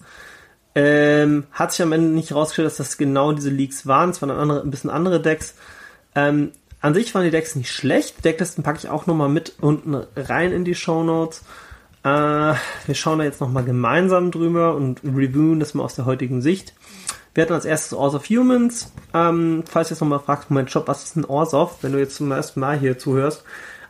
Ähm, 0.76 1.46
hat 1.52 1.72
sich 1.72 1.82
am 1.82 1.92
Ende 1.92 2.10
nicht 2.10 2.30
herausgestellt, 2.30 2.68
dass 2.68 2.78
das 2.78 2.98
genau 2.98 3.32
diese 3.32 3.50
Leaks 3.50 3.88
waren. 3.88 4.12
Es 4.12 4.22
waren 4.22 4.30
andere, 4.30 4.62
ein 4.62 4.70
bisschen 4.70 4.90
andere 4.90 5.22
Decks. 5.22 5.56
Ähm, 6.16 6.52
an 6.84 6.94
sich 6.94 7.16
waren 7.16 7.24
die 7.24 7.32
Decks 7.32 7.56
nicht 7.56 7.72
schlecht. 7.72 8.26
Decklisten 8.26 8.62
packe 8.62 8.78
ich 8.78 8.90
auch 8.90 9.08
nochmal 9.08 9.30
mit 9.30 9.54
unten 9.62 9.96
rein 10.18 10.52
in 10.52 10.66
die 10.66 10.76
Show 10.76 11.02
Notes. 11.02 11.42
Äh, 12.04 12.08
wir 12.10 12.94
schauen 12.94 13.20
da 13.20 13.24
jetzt 13.24 13.40
nochmal 13.40 13.64
gemeinsam 13.64 14.32
drüber 14.32 14.76
und 14.76 15.02
reviewen 15.02 15.62
das 15.62 15.74
mal 15.74 15.84
aus 15.84 15.96
der 15.96 16.06
heutigen 16.06 16.42
Sicht. 16.42 16.74
Wir 17.34 17.44
hatten 17.44 17.54
als 17.54 17.64
erstes 17.64 17.94
Ors 17.98 18.16
of 18.16 18.30
Humans. 18.30 18.92
Ähm, 19.14 19.64
falls 19.66 19.88
du 19.88 19.94
jetzt 19.94 20.02
nochmal 20.02 20.20
fragst, 20.20 20.50
Moment, 20.50 20.72
Shop, 20.72 20.90
was 20.90 21.06
ist 21.06 21.16
ein 21.16 21.24
Ors 21.24 21.54
of, 21.54 21.78
wenn 21.84 21.94
du 21.94 22.00
jetzt 22.00 22.18
zum 22.18 22.30
ersten 22.34 22.60
Mal 22.60 22.78
hier 22.78 22.98
zuhörst, 22.98 23.46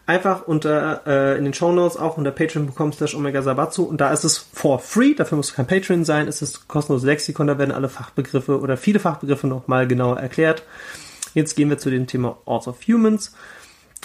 einfach 0.06 0.46
unter 0.46 1.02
äh, 1.08 1.36
in 1.40 1.46
den 1.46 1.56
Show 1.56 1.72
Notes 1.72 1.98
auch 1.98 2.18
unter 2.18 2.30
patreon.com 2.30 2.94
slash 2.94 3.16
omega 3.16 3.42
sabatsu 3.42 3.86
und 3.86 4.02
da 4.02 4.14
ist 4.14 4.24
es 4.24 4.38
for 4.38 4.78
free, 4.78 5.16
dafür 5.16 5.38
musst 5.38 5.50
du 5.50 5.56
kein 5.56 5.66
Patreon 5.66 6.06
sein, 6.06 6.28
es 6.28 6.44
ist 6.44 6.68
kostenloses 6.68 7.08
Lexikon, 7.08 7.48
da 7.48 7.58
werden 7.58 7.72
alle 7.72 7.90
Fachbegriffe 7.90 8.60
oder 8.60 8.78
viele 8.78 9.00
Fachbegriffe 9.00 9.48
nochmal 9.48 9.88
genauer 9.88 10.20
erklärt. 10.20 10.62
Jetzt 11.34 11.56
gehen 11.56 11.70
wir 11.70 11.78
zu 11.78 11.90
dem 11.90 12.08
Thema 12.08 12.38
Ors 12.46 12.68
of 12.68 12.80
Humans. 12.88 13.36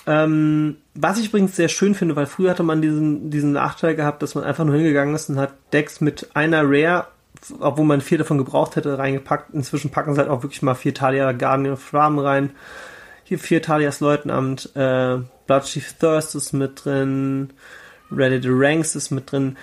Ähm, 0.07 0.77
was 0.95 1.19
ich 1.19 1.27
übrigens 1.27 1.57
sehr 1.57 1.69
schön 1.69 1.95
finde, 1.95 2.17
weil 2.17 2.27
früher 2.27 2.51
hatte 2.51 2.63
man 2.63 2.81
diesen, 2.81 3.31
diesen 3.31 3.53
Nachteil 3.53 3.95
gehabt, 3.95 4.23
dass 4.23 4.35
man 4.35 4.45
einfach 4.45 4.65
nur 4.65 4.77
hingegangen 4.77 5.15
ist 5.15 5.29
und 5.29 5.39
hat 5.39 5.55
Decks 5.73 6.01
mit 6.01 6.35
einer 6.35 6.63
Rare 6.65 7.07
obwohl 7.61 7.85
man 7.85 8.01
vier 8.01 8.19
davon 8.19 8.39
gebraucht 8.39 8.77
hätte, 8.77 8.99
reingepackt. 8.99 9.55
Inzwischen 9.55 9.91
packen 9.91 10.15
sie 10.15 10.21
halt 10.21 10.31
auch 10.31 10.43
wirklich 10.43 10.63
mal 10.63 10.75
vier 10.75 10.95
Talia 10.95 11.33
Guardian 11.33 11.73
of 11.73 11.95
Ramen 11.95 12.19
rein. 12.19 12.51
Hier 13.25 13.39
vier 13.39 13.63
Talias 13.63 14.01
Leutnant, 14.01 14.75
äh, 14.75 15.19
Bloodchief 15.47 15.95
Thirst 15.95 16.35
ist 16.35 16.53
mit 16.53 16.85
drin, 16.85 17.51
Ready 18.11 18.41
to 18.41 18.49
Ranks 18.53 18.97
ist 18.97 19.11
mit 19.11 19.31
drin. 19.31 19.57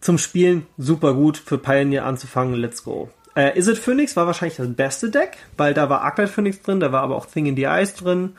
Zum 0.00 0.18
Spielen 0.18 0.66
super 0.78 1.14
gut 1.14 1.36
für 1.36 1.58
Pioneer 1.58 2.06
anzufangen, 2.06 2.54
let's 2.54 2.82
go. 2.82 3.10
Äh, 3.34 3.58
Is 3.58 3.68
It 3.68 3.78
Phoenix 3.78 4.16
war 4.16 4.26
wahrscheinlich 4.26 4.56
das 4.56 4.72
beste 4.74 5.10
Deck, 5.10 5.38
weil 5.56 5.74
da 5.74 5.88
war 5.88 6.02
Arclight 6.02 6.28
Phoenix 6.28 6.60
drin, 6.62 6.80
da 6.80 6.92
war 6.92 7.02
aber 7.02 7.16
auch 7.16 7.26
Thing 7.26 7.46
in 7.46 7.56
the 7.56 7.64
Eyes 7.64 7.94
drin. 7.94 8.36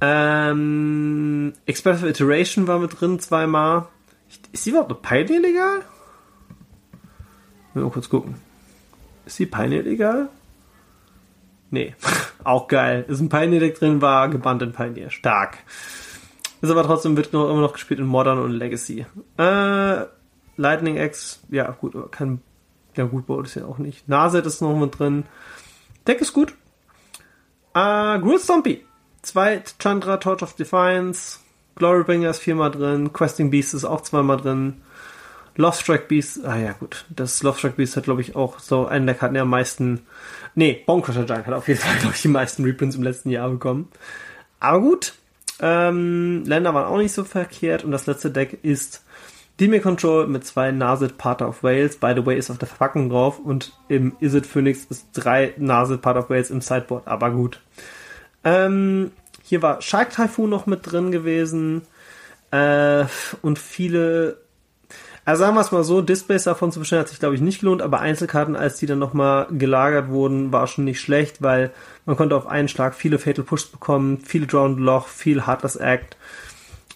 Ähm, 0.00 1.52
Expressive 1.66 2.08
Iteration 2.08 2.66
war 2.66 2.78
mit 2.78 3.00
drin 3.00 3.18
zweimal. 3.20 3.86
Ist 4.52 4.66
die 4.66 4.70
überhaupt 4.70 4.90
eine 4.90 5.00
Pioneer 5.00 5.40
legal? 5.40 5.82
Mal 7.74 7.90
kurz 7.90 8.08
gucken. 8.08 8.34
Ist 9.26 9.38
die 9.38 9.46
Pioneer 9.46 9.86
egal? 9.86 10.28
Nee, 11.70 11.94
auch 12.44 12.68
geil. 12.68 13.04
Ist 13.08 13.20
ein 13.20 13.28
Pioneer-Deck 13.28 13.78
drin, 13.78 14.02
war 14.02 14.28
gebannt 14.28 14.62
in 14.62 14.72
Pioneer. 14.72 15.10
Stark. 15.10 15.58
Ist 16.60 16.70
aber 16.70 16.82
trotzdem, 16.82 17.16
wird 17.16 17.32
noch, 17.32 17.48
immer 17.48 17.60
noch 17.60 17.72
gespielt 17.72 18.00
in 18.00 18.06
Modern 18.06 18.38
und 18.38 18.52
Legacy. 18.52 19.06
Äh, 19.38 20.04
Lightning 20.56 20.96
X, 20.98 21.40
ja 21.50 21.70
gut, 21.70 21.94
kann, 22.12 22.42
ja 22.96 23.04
gut, 23.04 23.26
Board 23.26 23.46
ist 23.46 23.56
ja 23.56 23.64
auch 23.64 23.78
nicht. 23.78 24.08
Naset 24.08 24.46
ist 24.46 24.62
noch 24.62 24.76
mit 24.76 24.98
drin. 24.98 25.24
Deck 26.06 26.20
ist 26.20 26.32
gut. 26.32 26.54
Äh, 27.74 28.18
Gruul 28.18 28.38
Stompy. 28.38 28.84
Zwei 29.22 29.62
Chandra, 29.78 30.16
Torch 30.16 30.42
of 30.42 30.54
Defiance. 30.54 31.38
Glorybringer 31.76 32.30
ist 32.30 32.40
viermal 32.40 32.70
drin. 32.70 33.12
Questing 33.12 33.50
Beast 33.50 33.74
ist 33.74 33.84
auch 33.84 34.00
zweimal 34.02 34.38
drin. 34.38 34.82
Lovestrike 35.56 36.06
Beast, 36.06 36.44
ah 36.44 36.56
ja 36.56 36.72
gut, 36.72 37.04
das 37.10 37.42
Lovestrike 37.42 37.76
Beast 37.76 37.96
hat 37.96 38.04
glaube 38.04 38.20
ich 38.20 38.36
auch 38.36 38.60
so, 38.60 38.86
ein 38.86 39.06
Deck 39.06 39.20
hat 39.20 39.34
ja 39.34 39.42
am 39.42 39.50
meisten, 39.50 40.06
nee, 40.54 40.82
Bonecrusher 40.86 41.24
Giant 41.24 41.46
hat 41.46 41.54
auf 41.54 41.68
jeden 41.68 41.80
Fall 41.80 41.96
glaube 42.00 42.14
ich 42.14 42.22
die 42.22 42.28
meisten 42.28 42.64
Reprints 42.64 42.96
im 42.96 43.02
letzten 43.02 43.30
Jahr 43.30 43.50
bekommen. 43.50 43.88
Aber 44.58 44.80
gut, 44.80 45.14
ähm, 45.60 46.44
Länder 46.46 46.72
waren 46.74 46.86
auch 46.86 46.98
nicht 46.98 47.12
so 47.12 47.24
verkehrt 47.24 47.84
und 47.84 47.90
das 47.90 48.06
letzte 48.06 48.30
Deck 48.30 48.58
ist 48.62 49.04
Demir 49.60 49.80
Control 49.80 50.26
mit 50.26 50.46
zwei 50.46 50.72
Naset 50.72 51.18
Pater 51.18 51.48
of 51.48 51.62
Wales. 51.62 51.96
By 51.96 52.14
the 52.16 52.24
way, 52.24 52.38
ist 52.38 52.50
auf 52.50 52.58
der 52.58 52.68
Verpackung 52.68 53.10
drauf 53.10 53.38
und 53.38 53.72
im 53.88 54.16
Is 54.18 54.34
It 54.34 54.46
Phoenix 54.46 54.86
ist 54.88 55.08
drei 55.12 55.54
Naset 55.58 56.00
Pater 56.00 56.20
of 56.20 56.30
Wales 56.30 56.50
im 56.50 56.62
Sideboard, 56.62 57.06
aber 57.06 57.30
gut. 57.30 57.60
Ähm, 58.42 59.12
hier 59.42 59.60
war 59.60 59.82
Shark 59.82 60.10
Typhoon 60.10 60.48
noch 60.48 60.66
mit 60.66 60.90
drin 60.90 61.12
gewesen 61.12 61.82
äh, 62.50 63.04
und 63.42 63.58
viele 63.58 64.38
also 65.24 65.44
sagen 65.44 65.54
wir 65.54 65.60
es 65.60 65.70
mal 65.70 65.84
so, 65.84 66.00
Displays 66.00 66.44
davon 66.44 66.72
zu 66.72 66.80
bestellen 66.80 67.02
hat 67.02 67.08
sich, 67.08 67.20
glaube 67.20 67.34
ich, 67.34 67.40
nicht 67.40 67.60
gelohnt, 67.60 67.82
aber 67.82 68.00
Einzelkarten, 68.00 68.56
als 68.56 68.78
die 68.78 68.86
dann 68.86 68.98
nochmal 68.98 69.46
gelagert 69.50 70.08
wurden, 70.08 70.50
war 70.50 70.66
schon 70.66 70.84
nicht 70.84 71.00
schlecht, 71.00 71.42
weil 71.42 71.70
man 72.06 72.16
konnte 72.16 72.34
auf 72.34 72.46
einen 72.46 72.68
Schlag 72.68 72.94
viele 72.94 73.18
Fatal 73.18 73.44
Pushs 73.44 73.66
bekommen, 73.66 74.18
viel 74.18 74.46
Drowned 74.46 74.80
Loch, 74.80 75.08
viel 75.08 75.46
Heartless 75.46 75.76
Act, 75.76 76.16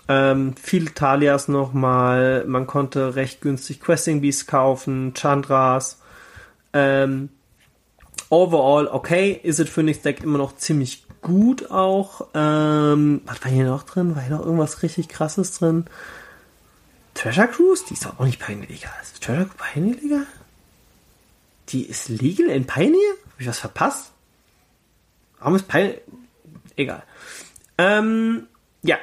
ähm, 0.08 0.54
viel 0.56 0.90
Talias 0.90 1.48
nochmal, 1.48 2.44
man 2.46 2.66
konnte 2.66 3.16
recht 3.16 3.40
günstig 3.40 3.80
Questing 3.80 4.20
Beasts 4.20 4.46
kaufen, 4.46 5.14
Chandras, 5.14 6.00
ähm, 6.72 7.30
overall 8.28 8.88
okay, 8.88 9.38
ist 9.42 9.60
it 9.60 9.68
Phoenix 9.68 10.02
Deck 10.02 10.22
immer 10.22 10.38
noch 10.38 10.56
ziemlich 10.56 11.04
gut 11.24 11.70
auch, 11.70 12.28
ähm, 12.34 13.22
was 13.24 13.42
war 13.42 13.50
hier 13.50 13.64
noch 13.64 13.82
drin? 13.82 14.14
War 14.14 14.22
hier 14.22 14.36
noch 14.36 14.44
irgendwas 14.44 14.82
richtig 14.82 15.08
krasses 15.08 15.58
drin? 15.58 15.86
Treasure 17.14 17.48
Cruise? 17.48 17.84
Die 17.88 17.94
ist 17.94 18.04
doch 18.04 18.18
auch 18.18 18.24
nicht 18.24 18.38
Pioneer 18.38 18.68
legal. 18.68 18.92
Ist 19.02 19.22
Treasure 19.22 19.46
Cruise 19.46 19.72
Pioneer 19.72 19.96
legal? 20.02 20.26
Die 21.70 21.86
ist 21.86 22.08
legal 22.10 22.48
in 22.48 22.66
Pioneer? 22.66 23.14
Hab 23.32 23.40
ich 23.40 23.48
was 23.48 23.58
verpasst? 23.58 24.12
Warum 25.38 25.56
ist 25.56 25.66
Pioneer... 25.66 26.00
Egal. 26.76 27.02
Ähm, 27.78 28.46
ja. 28.82 28.98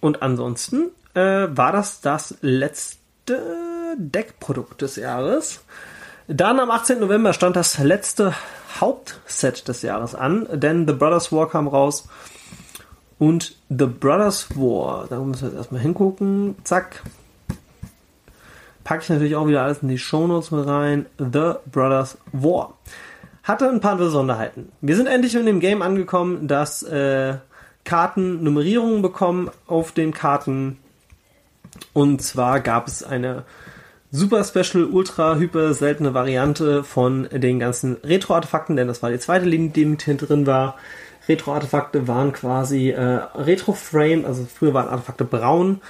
Und 0.00 0.22
ansonsten 0.22 0.90
äh, 1.14 1.48
war 1.50 1.72
das 1.72 2.00
das 2.00 2.36
letzte 2.40 2.98
Deckprodukt 3.96 4.82
des 4.82 4.96
Jahres. 4.96 5.60
Dann 6.28 6.60
am 6.60 6.70
18. 6.70 7.00
November 7.00 7.32
stand 7.32 7.56
das 7.56 7.78
letzte 7.78 8.34
Hauptset 8.80 9.66
des 9.66 9.82
Jahres 9.82 10.14
an, 10.14 10.46
denn 10.52 10.86
The 10.86 10.92
Brothers 10.92 11.32
War 11.32 11.48
kam 11.48 11.68
raus. 11.68 12.08
Und 13.18 13.56
The 13.68 13.86
Brothers 13.86 14.48
War, 14.54 15.06
da 15.08 15.18
müssen 15.20 15.42
wir 15.42 15.48
jetzt 15.48 15.58
erstmal 15.58 15.80
hingucken. 15.80 16.56
Zack. 16.64 17.02
Packe 18.84 19.02
ich 19.02 19.08
natürlich 19.08 19.36
auch 19.36 19.48
wieder 19.48 19.62
alles 19.62 19.82
in 19.82 19.88
die 19.88 19.98
Shownotes 19.98 20.50
mit 20.50 20.66
rein. 20.66 21.06
The 21.18 21.54
Brothers 21.70 22.18
War. 22.32 22.74
Hatte 23.42 23.68
ein 23.68 23.80
paar 23.80 23.96
Besonderheiten. 23.96 24.70
Wir 24.80 24.96
sind 24.96 25.06
endlich 25.06 25.34
in 25.34 25.46
dem 25.46 25.60
Game 25.60 25.82
angekommen, 25.82 26.46
dass 26.46 26.82
äh, 26.82 27.38
Karten 27.88 28.42
Nummerierungen 28.42 29.00
bekommen 29.00 29.50
auf 29.66 29.92
den 29.92 30.12
Karten. 30.12 30.76
Und 31.94 32.20
zwar 32.20 32.60
gab 32.60 32.86
es 32.86 33.02
eine 33.02 33.44
super 34.10 34.44
special, 34.44 34.84
ultra, 34.84 35.36
hyper 35.36 35.72
seltene 35.72 36.12
Variante 36.12 36.84
von 36.84 37.30
den 37.32 37.58
ganzen 37.58 37.96
Retro-Artefakten, 38.04 38.76
denn 38.76 38.88
das 38.88 39.02
war 39.02 39.10
die 39.10 39.18
zweite 39.18 39.46
Linie, 39.46 39.70
die 39.70 39.86
mit 39.86 40.06
drin 40.06 40.46
war. 40.46 40.76
Retro-Artefakte 41.30 42.06
waren 42.06 42.34
quasi 42.34 42.90
äh, 42.90 43.20
Retro-Frame, 43.34 44.26
also 44.26 44.44
früher 44.44 44.74
waren 44.74 44.88
Artefakte 44.88 45.24
braun, 45.24 45.80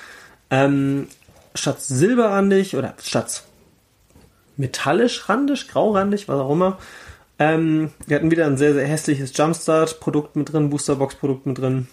ähm, 0.51 1.09
statt 1.57 1.80
silberrandig 1.80 2.76
oder 2.76 2.94
statt 3.03 3.42
metallisch 4.57 5.28
randig, 5.28 5.66
graurandig, 5.66 6.28
was 6.28 6.38
auch 6.38 6.53
immer. 6.53 6.78
Ähm, 7.39 7.91
wir 8.07 8.16
hatten 8.16 8.30
wieder 8.30 8.47
ein 8.47 8.57
sehr, 8.57 8.74
sehr 8.74 8.86
hässliches 8.86 9.36
Jumpstart-Produkt 9.36 10.36
mit 10.36 10.53
drin, 10.53 10.70
Boosterbox-Produkt 10.70 11.47
mit 11.47 11.59
drin. 11.59 11.89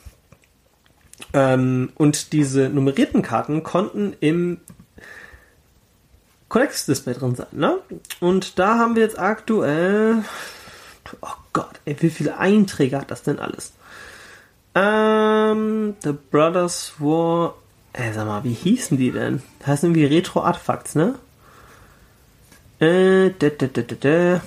Ähm, 1.34 1.92
und 1.96 2.34
diese 2.34 2.70
nummerierten 2.70 3.22
Karten 3.22 3.64
konnten 3.64 4.16
im 4.20 4.60
Collectors 6.50 6.86
Display 6.86 7.14
drin 7.14 7.36
sein, 7.36 7.48
ne? 7.52 7.80
Und 8.20 8.60
da 8.60 8.78
haben 8.78 8.96
wir 8.96 9.04
jetzt 9.04 9.20
aktuell, 9.20 10.24
oh 11.22 11.28
Gott, 11.54 11.80
ey, 11.86 11.96
wie 12.00 12.10
viele 12.10 12.38
Einträge 12.38 12.98
hat 12.98 13.12
das 13.12 13.24
denn 13.24 13.40
alles? 13.40 13.74
Ähm, 14.74 15.96
The 16.04 16.14
Brothers 16.32 16.94
War, 17.00 17.56
ey, 17.94 18.14
sag 18.14 18.28
mal, 18.28 18.44
wie 18.44 18.54
hießen 18.54 18.98
die 18.98 19.12
denn? 19.12 19.42
Das 19.60 19.68
heißt 19.68 19.84
irgendwie 19.84 20.06
Retro 20.06 20.42
Artifacts, 20.42 20.96
ne? 20.96 21.16
Äh, 22.80 23.32
da, 23.40 23.50
da, 23.50 23.68
da, 23.68 23.82
da, 23.82 23.96
da. 24.00 24.42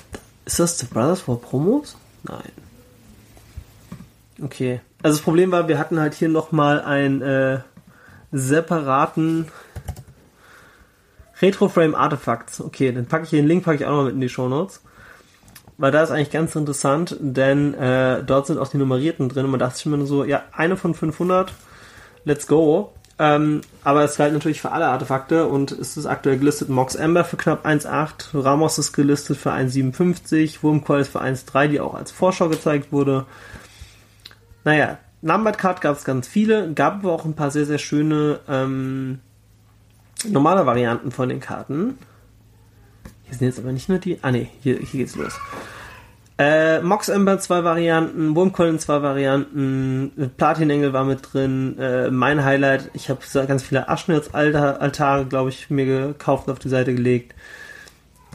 Ist 0.49 0.59
das 0.59 0.79
The 0.79 0.87
Brothers 0.87 1.29
War 1.29 1.37
Promos? 1.37 1.99
Nein. 2.23 2.41
Okay. 4.43 4.81
Also 5.03 5.19
das 5.19 5.23
Problem 5.23 5.53
war, 5.53 5.69
wir 5.69 5.79
hatten 5.79 6.01
halt 6.01 6.15
hier 6.15 6.31
nochmal 6.31 6.81
einen 6.81 7.21
äh, 7.21 7.59
separaten 8.33 9.49
Retroframe 11.43 11.95
Artifacts. 11.95 12.63
Okay, 12.63 12.93
dann 12.93 13.05
packe 13.05 13.25
ich 13.25 13.31
hier 13.31 13.43
den 13.43 13.47
Link, 13.47 13.63
packe 13.63 13.77
ich 13.77 13.85
auch 13.85 13.91
noch 13.91 14.05
mit 14.05 14.15
in 14.15 14.23
die 14.23 14.31
Show 14.31 14.49
Notes. 14.49 14.81
Weil 15.77 15.93
da 15.93 16.03
ist 16.03 16.11
eigentlich 16.11 16.31
ganz 16.31 16.57
interessant, 16.57 17.19
denn 17.21 17.75
äh, 17.75 18.25
dort 18.25 18.47
sind 18.47 18.57
auch 18.57 18.69
die 18.69 18.79
Nummerierten 18.79 19.29
drin 19.29 19.45
und 19.45 19.51
man 19.51 19.61
dachte 19.61 19.77
sich 19.77 19.85
immer 19.85 19.99
nur 19.99 20.07
so, 20.07 20.25
ja, 20.25 20.45
eine 20.53 20.79
von 20.79 20.95
500, 20.95 21.53
let's 22.25 22.47
go. 22.47 22.95
Ähm, 23.21 23.63
aber 23.83 24.05
es 24.05 24.17
galt 24.17 24.33
natürlich 24.33 24.61
für 24.61 24.71
alle 24.71 24.87
Artefakte 24.87 25.47
und 25.47 25.73
es 25.73 25.97
ist 25.97 26.07
aktuell 26.07 26.39
gelistet 26.39 26.69
Mox 26.69 26.95
Ember 26.95 27.25
für 27.25 27.37
knapp 27.37 27.67
1,8, 27.67 28.45
Ramos 28.45 28.79
ist 28.79 28.93
gelistet 28.93 29.39
für 29.39 29.53
1,57, 29.53 30.63
Wurmcoil 30.63 31.01
ist 31.01 31.11
für 31.11 31.21
1,3, 31.21 31.67
die 31.67 31.81
auch 31.81 31.95
als 31.95 32.13
Vorschau 32.13 32.49
gezeigt 32.49 32.93
wurde. 32.93 33.27
Naja, 34.63 34.99
Numbered 35.21 35.59
Card 35.59 35.81
gab 35.81 35.97
es 35.97 36.05
ganz 36.05 36.29
viele, 36.29 36.73
gab 36.75 37.01
aber 37.01 37.13
auch 37.13 37.25
ein 37.25 37.35
paar 37.35 37.51
sehr, 37.51 37.67
sehr 37.67 37.79
schöne 37.79 38.39
ähm, 38.49 39.19
normale 40.29 40.65
Varianten 40.65 41.11
von 41.11 41.29
den 41.29 41.41
Karten. 41.41 41.99
Hier 43.25 43.37
sind 43.37 43.47
jetzt 43.49 43.59
aber 43.59 43.73
nicht 43.73 43.89
nur 43.89 43.99
die. 43.99 44.19
Ah 44.23 44.31
ne, 44.31 44.49
hier, 44.63 44.79
hier 44.79 45.01
geht's 45.01 45.17
los. 45.17 45.35
Äh, 46.39 46.81
Mox 46.83 47.09
Ember 47.09 47.41
zwei 47.41 47.65
Varianten, 47.65 48.37
Wurmcolin 48.37 48.79
zwei 48.79 49.03
Varianten, 49.03 50.33
Platin 50.37 50.71
Engel 50.71 50.93
war 50.93 51.05
mit 51.05 51.33
drin. 51.33 51.77
Äh, 51.79 52.13
mein 52.13 52.45
Highlight, 52.45 52.91
ich 52.93 53.11
habe 53.11 53.21
ganz 53.49 53.65
viele 53.65 53.89
Aschnitz-Altare, 53.89 55.27
glaube 55.27 55.51
ich, 55.51 55.69
mir 55.69 55.85
gekauft 55.85 56.47
und 56.47 56.53
auf 56.53 56.61
die 56.61 56.69
Seite 56.69 56.95
gelegt. 56.95 57.35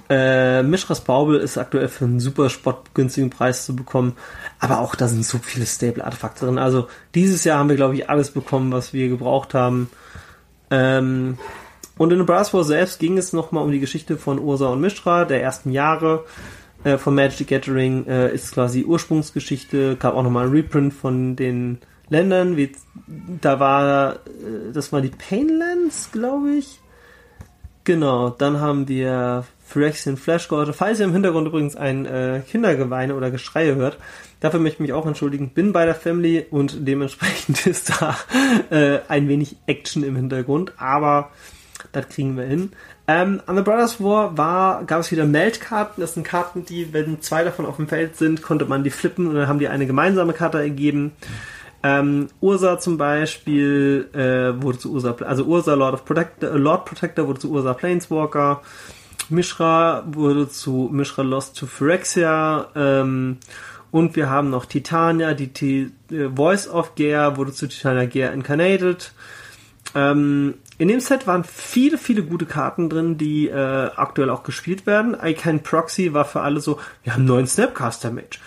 Äh, 0.09 0.63
Mischras 0.63 0.99
Baubel 0.99 1.39
ist 1.39 1.57
aktuell 1.57 1.87
für 1.87 2.03
einen 2.03 2.19
super 2.19 2.49
sportgünstigen 2.49 3.29
Preis 3.29 3.65
zu 3.65 3.73
bekommen. 3.73 4.17
Aber 4.59 4.79
auch 4.79 4.95
da 4.95 5.07
sind 5.07 5.25
so 5.25 5.37
viele 5.37 5.65
Stable-Artefakte 5.65 6.45
drin. 6.45 6.57
Also 6.57 6.87
dieses 7.15 7.45
Jahr 7.45 7.59
haben 7.59 7.69
wir, 7.69 7.77
glaube 7.77 7.95
ich, 7.95 8.09
alles 8.09 8.31
bekommen, 8.31 8.73
was 8.73 8.91
wir 8.91 9.07
gebraucht 9.07 9.53
haben. 9.53 9.89
Ähm, 10.71 11.37
und 11.97 12.11
in 12.11 12.19
The 12.19 12.25
Brass 12.25 12.53
War 12.53 12.65
selbst 12.65 12.99
ging 12.99 13.17
es 13.17 13.31
nochmal 13.31 13.63
um 13.63 13.71
die 13.71 13.79
Geschichte 13.79 14.17
von 14.17 14.39
Ursa 14.39 14.67
und 14.67 14.81
Mishra 14.81 15.23
der 15.23 15.41
ersten 15.41 15.71
Jahre 15.71 16.25
äh, 16.83 16.97
von 16.97 17.15
Magic 17.15 17.47
Gathering. 17.47 18.05
Äh, 18.07 18.33
ist 18.33 18.53
quasi 18.53 18.83
Ursprungsgeschichte, 18.83 19.95
gab 19.97 20.15
auch 20.15 20.23
nochmal 20.23 20.47
ein 20.47 20.51
Reprint 20.51 20.93
von 20.93 21.35
den 21.35 21.79
Ländern. 22.09 22.57
Wie, 22.57 22.71
da 23.41 23.59
war, 23.59 24.15
äh, 24.15 24.71
das 24.73 24.91
war 24.91 25.01
die 25.01 25.09
Painlands, 25.09 26.11
glaube 26.11 26.51
ich. 26.51 26.79
Genau, 27.85 28.29
dann 28.29 28.61
haben 28.61 28.87
wir 28.87 29.43
Phyrexian 29.65 30.15
Flash 30.15 30.47
Gold. 30.47 30.73
Falls 30.73 30.99
ihr 30.99 31.05
im 31.05 31.13
Hintergrund 31.13 31.47
übrigens 31.47 31.75
ein 31.75 32.05
äh, 32.05 32.41
Kindergeweine 32.49 33.15
oder 33.15 33.31
Geschreie 33.31 33.75
hört, 33.75 33.97
dafür 34.39 34.59
möchte 34.59 34.75
ich 34.75 34.79
mich 34.81 34.93
auch 34.93 35.05
entschuldigen. 35.05 35.49
Bin 35.49 35.73
bei 35.73 35.85
der 35.85 35.95
Family 35.95 36.45
und 36.49 36.87
dementsprechend 36.87 37.65
ist 37.67 38.01
da 38.01 38.15
äh, 38.69 38.99
ein 39.07 39.27
wenig 39.27 39.57
Action 39.65 40.03
im 40.03 40.15
Hintergrund, 40.15 40.73
aber 40.77 41.31
das 41.91 42.07
kriegen 42.07 42.37
wir 42.37 42.45
hin. 42.45 42.71
Ähm, 43.05 43.41
an 43.45 43.57
The 43.57 43.63
Brothers 43.63 44.01
War 44.01 44.37
war, 44.37 44.85
gab 44.85 45.01
es 45.01 45.11
wieder 45.11 45.25
Meldkarten. 45.25 46.01
Das 46.01 46.13
sind 46.13 46.23
Karten, 46.23 46.65
die, 46.65 46.93
wenn 46.93 47.21
zwei 47.21 47.43
davon 47.43 47.65
auf 47.65 47.75
dem 47.75 47.87
Feld 47.87 48.15
sind, 48.15 48.41
konnte 48.41 48.65
man 48.65 48.83
die 48.83 48.91
flippen 48.91 49.27
und 49.27 49.35
dann 49.35 49.47
haben 49.47 49.59
die 49.59 49.67
eine 49.67 49.85
gemeinsame 49.85 50.33
Karte 50.33 50.59
ergeben. 50.59 51.11
Ähm, 51.85 52.29
Ursa 52.39 52.79
zum 52.79 52.97
Beispiel 52.97 54.09
äh, 54.13 54.61
wurde 54.61 54.77
zu 54.77 54.93
Ursa, 54.93 55.15
also 55.19 55.43
Ursa 55.43 55.73
Lord 55.73 55.95
of 55.95 56.05
Protector, 56.05 56.51
äh, 56.51 56.57
Lord 56.57 56.85
Protector 56.85 57.27
wurde 57.27 57.41
zu 57.41 57.51
Ursa 57.51 57.73
Planeswalker. 57.73 58.61
Mishra 59.29 60.03
wurde 60.07 60.47
zu 60.47 60.89
Mishra 60.91 61.23
Lost 61.23 61.57
to 61.57 61.65
Phyrexia. 61.65 62.67
Ähm, 62.75 63.37
und 63.91 64.15
wir 64.15 64.29
haben 64.29 64.49
noch 64.49 64.65
Titania, 64.65 65.33
die 65.33 65.49
T 65.49 65.91
äh, 66.09 66.29
Voice 66.33 66.69
of 66.69 66.95
Gear 66.95 67.35
wurde 67.35 67.51
zu 67.51 67.67
Titania 67.67 68.05
Gear 68.05 68.31
Incarnated. 68.31 69.11
Ähm, 69.93 70.55
in 70.83 70.89
dem 70.89 70.99
Set 70.99 71.27
waren 71.27 71.45
viele, 71.45 71.97
viele 71.97 72.23
gute 72.23 72.45
Karten 72.45 72.89
drin, 72.89 73.17
die 73.17 73.47
äh, 73.47 73.89
aktuell 73.95 74.29
auch 74.29 74.43
gespielt 74.43 74.85
werden. 74.85 75.15
Icon 75.23 75.63
Proxy 75.63 76.13
war 76.13 76.25
für 76.25 76.41
alle 76.41 76.59
so, 76.59 76.77
wir 77.03 77.13
haben 77.13 77.23
neuen 77.23 77.47
Snapcaster 77.47 78.11
Mage. 78.11 78.39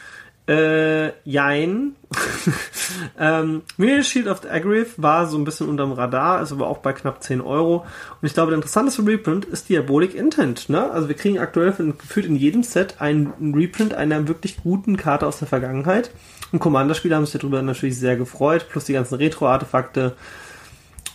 Äh, 0.46 1.12
jein. 1.24 1.96
ähm, 3.18 3.62
Mirror 3.78 4.02
Shield 4.02 4.26
of 4.26 4.42
the 4.42 4.50
Agriff 4.50 4.96
war 4.98 5.26
so 5.26 5.38
ein 5.38 5.44
bisschen 5.44 5.66
unterm 5.66 5.92
Radar, 5.92 6.42
ist 6.42 6.52
aber 6.52 6.66
auch 6.66 6.76
bei 6.78 6.92
knapp 6.92 7.22
10 7.22 7.40
Euro. 7.40 7.86
Und 8.20 8.26
ich 8.26 8.34
glaube, 8.34 8.50
der 8.50 8.56
interessanteste 8.56 9.06
Reprint 9.06 9.46
ist 9.46 9.70
Diabolic 9.70 10.14
Intent. 10.14 10.68
Ne? 10.68 10.90
Also 10.90 11.08
wir 11.08 11.16
kriegen 11.16 11.38
aktuell 11.38 11.72
gefühlt 11.72 12.26
in 12.26 12.36
jedem 12.36 12.64
Set 12.64 12.96
einen 13.00 13.54
Reprint 13.54 13.94
einer 13.94 14.28
wirklich 14.28 14.58
guten 14.62 14.98
Karte 14.98 15.26
aus 15.26 15.38
der 15.38 15.48
Vergangenheit. 15.48 16.10
Und 16.52 16.58
Commander-Spieler 16.58 17.16
haben 17.16 17.24
sich 17.24 17.40
darüber 17.40 17.62
natürlich 17.62 17.98
sehr 17.98 18.16
gefreut, 18.16 18.66
plus 18.70 18.84
die 18.84 18.92
ganzen 18.92 19.14
Retro-Artefakte. 19.14 20.16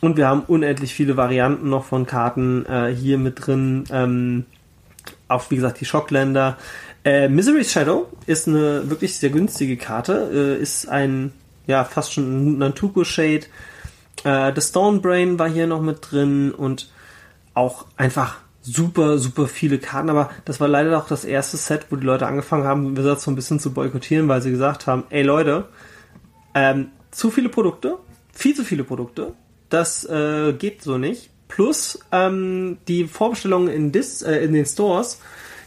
Und 0.02 0.18
wir 0.18 0.28
haben 0.28 0.42
unendlich 0.48 0.94
viele 0.94 1.16
Varianten 1.16 1.70
noch 1.70 1.86
von 1.86 2.08
Karten 2.08 2.66
äh, 2.66 2.94
hier 2.94 3.20
mit 3.20 3.46
drin. 3.46 3.84
Ähm, 3.92 4.46
auch 5.28 5.50
wie 5.50 5.56
gesagt 5.56 5.80
die 5.80 5.86
Schockländer. 5.86 6.58
Äh, 7.06 7.30
Misery's 7.30 7.72
Shadow 7.72 8.10
ist 8.26 8.48
eine 8.48 8.90
wirklich 8.90 9.16
sehr 9.18 9.30
günstige 9.30 9.78
Karte. 9.78 10.58
Äh, 10.58 10.62
ist 10.62 10.90
ein, 10.90 11.32
ja, 11.68 11.84
fast 11.84 12.14
schon 12.14 12.24
ein 12.24 12.58
Nantuko 12.58 13.04
Shade. 13.04 13.46
Äh, 14.24 14.52
The 14.56 14.62
Stone 14.62 15.00
Brain 15.02 15.38
war 15.38 15.48
hier 15.48 15.68
noch 15.68 15.82
mit 15.82 16.12
drin 16.12 16.52
und 16.52 16.92
auch 17.54 17.86
einfach 17.96 18.38
super, 18.62 19.20
super 19.20 19.48
viele 19.48 19.78
Karten. 19.78 20.10
Aber 20.10 20.32
das 20.46 20.60
war 20.60 20.68
leider 20.68 20.98
auch 20.98 21.08
das 21.08 21.26
erste 21.26 21.58
Set, 21.58 21.88
wo 21.92 21.96
die 21.96 22.06
Leute 22.06 22.26
angefangen 22.26 22.64
haben, 22.64 22.98
Wizards 22.98 23.24
so 23.24 23.32
ein 23.32 23.36
bisschen 23.36 23.60
zu 23.60 23.72
boykottieren, 23.72 24.28
weil 24.28 24.42
sie 24.42 24.52
gesagt 24.52 24.88
haben, 24.88 25.04
ey 25.12 25.22
Leute, 25.22 25.66
ähm, 26.56 26.88
zu 27.12 27.30
viele 27.30 27.50
Produkte, 27.50 27.98
viel 28.34 28.56
zu 28.56 28.64
viele 28.64 28.84
Produkte 28.84 29.34
das 29.72 30.06
äh, 30.06 30.54
geht 30.54 30.82
so 30.84 30.98
nicht. 30.98 31.30
Plus 31.48 32.00
ähm, 32.12 32.78
die 32.88 33.08
Vorbestellungen 33.08 33.68
in, 33.68 33.92
Dis, 33.92 34.22
äh, 34.22 34.38
in 34.38 34.54
den 34.54 34.66
Stores 34.66 35.20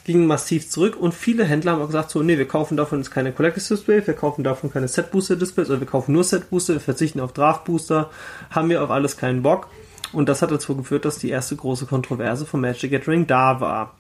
gingen 0.05 0.27
massiv 0.27 0.71
zurück 0.71 0.97
und 0.99 1.15
viele 1.15 1.45
Händler 1.45 1.73
haben 1.73 1.83
auch 1.83 1.87
gesagt 1.87 2.11
so, 2.11 2.23
nee, 2.23 2.39
wir 2.39 2.47
kaufen 2.47 2.77
davon 2.77 2.99
jetzt 2.99 3.11
keine 3.11 3.33
Collectors 3.33 3.69
Display, 3.69 4.07
wir 4.07 4.15
kaufen 4.15 4.45
davon 4.45 4.71
keine 4.71 4.87
Set 4.89 5.11
Booster 5.11 5.37
Displays 5.37 5.71
oder 5.71 5.81
wir 5.81 5.87
kaufen 5.87 6.13
nur 6.13 6.25
Set 6.25 6.51
Booster, 6.51 6.75
wir 6.75 6.81
verzichten 6.81 7.21
auf 7.21 7.33
Draft 7.33 7.65
Booster, 7.65 8.11
haben 8.51 8.69
wir 8.69 8.83
auf 8.83 8.91
alles 8.91 9.17
keinen 9.17 9.43
Bock. 9.43 9.69
Und 10.13 10.29
das 10.29 10.43
hat 10.43 10.51
dazu 10.51 10.77
geführt, 10.77 11.05
dass 11.05 11.19
die 11.19 11.31
erste 11.31 11.57
große 11.57 11.87
Kontroverse 11.87 12.47
von 12.47 12.61
Magic 12.61 12.91
Gathering 12.91 13.27
da 13.27 13.61
war. 13.61 13.97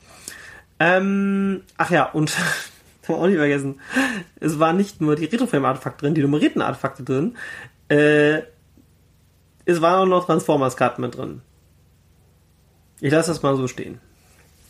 Ähm, 0.78 1.62
ach 1.76 1.90
ja, 1.90 2.04
und 2.10 2.36
haben 2.38 3.14
wir 3.14 3.16
auch 3.16 3.26
nicht 3.26 3.38
vergessen. 3.38 3.80
Es 4.40 4.58
war 4.58 4.72
nicht 4.72 5.00
nur 5.00 5.16
die 5.16 5.24
Retroframe-Artefakte 5.24 6.04
drin, 6.04 6.14
die 6.14 6.22
nummerierten 6.22 6.62
Artefakte 6.62 7.02
drin. 7.02 7.36
Äh, 7.88 8.42
es 9.64 9.80
waren 9.80 10.02
auch 10.02 10.06
noch 10.06 10.26
Transformers-Karten 10.26 11.02
mit 11.02 11.16
drin. 11.16 11.42
Ich 13.00 13.12
lasse 13.12 13.30
das 13.30 13.42
mal 13.42 13.56
so 13.56 13.68
stehen. 13.68 14.00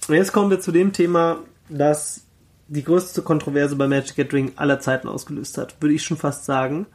Und 0.08 0.14
jetzt 0.14 0.32
kommen 0.32 0.50
wir 0.50 0.60
zu 0.60 0.72
dem 0.72 0.92
Thema, 0.92 1.38
das 1.68 2.24
die 2.68 2.84
größte 2.84 3.22
Kontroverse 3.22 3.76
bei 3.76 3.86
Magic 3.86 4.16
Gathering 4.16 4.52
aller 4.56 4.80
Zeiten 4.80 5.08
ausgelöst 5.08 5.58
hat, 5.58 5.76
würde 5.80 5.94
ich 5.94 6.02
schon 6.02 6.16
fast 6.16 6.44
sagen. 6.44 6.86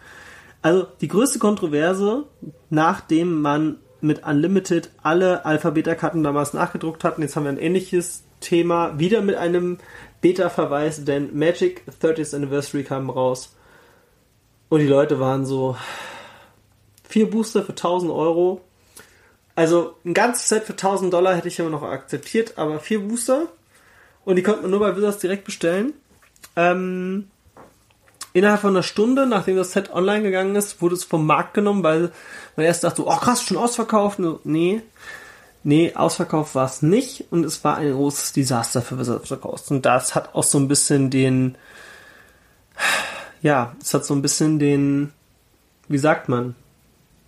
Also 0.61 0.87
die 1.01 1.07
größte 1.07 1.39
Kontroverse, 1.39 2.25
nachdem 2.69 3.41
man 3.41 3.77
mit 4.01 4.25
Unlimited 4.25 4.89
alle 5.03 5.45
Alpha-Beta-Karten 5.45 6.23
damals 6.23 6.53
nachgedruckt 6.53 7.03
hat, 7.03 7.17
und 7.17 7.23
jetzt 7.23 7.35
haben 7.35 7.43
wir 7.43 7.51
ein 7.51 7.59
ähnliches 7.59 8.23
Thema, 8.39 8.97
wieder 8.97 9.21
mit 9.21 9.35
einem 9.35 9.77
Beta-Verweis, 10.21 11.05
denn 11.05 11.37
Magic 11.37 11.83
30th 12.01 12.35
Anniversary 12.35 12.83
kam 12.83 13.09
raus. 13.09 13.55
Und 14.69 14.79
die 14.79 14.87
Leute 14.87 15.19
waren 15.19 15.45
so, 15.45 15.75
vier 17.09 17.29
Booster 17.29 17.63
für 17.63 17.73
1000 17.73 18.11
Euro. 18.11 18.61
Also 19.55 19.95
ein 20.05 20.13
ganzes 20.13 20.47
Set 20.47 20.63
für 20.63 20.73
1000 20.73 21.11
Dollar 21.11 21.35
hätte 21.35 21.49
ich 21.49 21.59
immer 21.59 21.69
noch 21.69 21.83
akzeptiert, 21.83 22.53
aber 22.57 22.79
vier 22.79 23.01
Booster 23.01 23.47
und 24.23 24.35
die 24.35 24.43
konnte 24.43 24.61
man 24.61 24.71
nur 24.71 24.79
bei 24.79 24.95
Wizards 24.95 25.17
direkt 25.17 25.43
bestellen. 25.43 25.93
Ähm, 26.55 27.29
innerhalb 28.31 28.61
von 28.61 28.69
einer 28.69 28.83
Stunde, 28.83 29.25
nachdem 29.25 29.57
das 29.57 29.73
Set 29.73 29.91
online 29.91 30.21
gegangen 30.21 30.55
ist, 30.55 30.81
wurde 30.81 30.95
es 30.95 31.03
vom 31.03 31.25
Markt 31.25 31.55
genommen, 31.55 31.83
weil 31.83 32.11
man 32.55 32.65
erst 32.65 32.83
dachte, 32.83 33.05
oh 33.05 33.15
krass, 33.15 33.43
schon 33.43 33.57
ausverkauft. 33.57 34.19
Nee, 34.43 34.81
nee, 35.63 35.93
ausverkauft 35.95 36.55
war 36.55 36.65
es 36.65 36.81
nicht 36.81 37.25
und 37.31 37.43
es 37.43 37.63
war 37.63 37.77
ein 37.77 37.91
großes 37.91 38.33
Desaster 38.33 38.81
für 38.81 38.99
Wizards 38.99 39.23
of 39.23 39.27
the 39.29 39.35
Coast. 39.35 39.71
Und 39.71 39.85
das 39.85 40.15
hat 40.15 40.35
auch 40.35 40.43
so 40.43 40.59
ein 40.59 40.67
bisschen 40.67 41.09
den, 41.09 41.57
ja, 43.41 43.75
es 43.81 43.93
hat 43.93 44.05
so 44.05 44.13
ein 44.13 44.21
bisschen 44.21 44.59
den, 44.59 45.11
wie 45.87 45.97
sagt 45.97 46.29
man, 46.29 46.55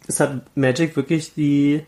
es 0.08 0.20
hat 0.20 0.42
Magic 0.56 0.96
wirklich 0.96 1.34
die 1.34 1.84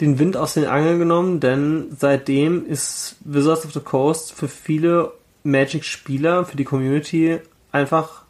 den 0.00 0.18
Wind 0.18 0.36
aus 0.36 0.54
den 0.54 0.66
Angeln 0.66 0.98
genommen, 0.98 1.40
denn 1.40 1.96
seitdem 1.98 2.64
ist 2.66 3.16
Wizards 3.24 3.66
of 3.66 3.72
the 3.72 3.80
Coast 3.80 4.32
für 4.32 4.48
viele 4.48 5.12
Magic-Spieler, 5.42 6.44
für 6.44 6.56
die 6.56 6.64
Community 6.64 7.40
einfach 7.72 8.22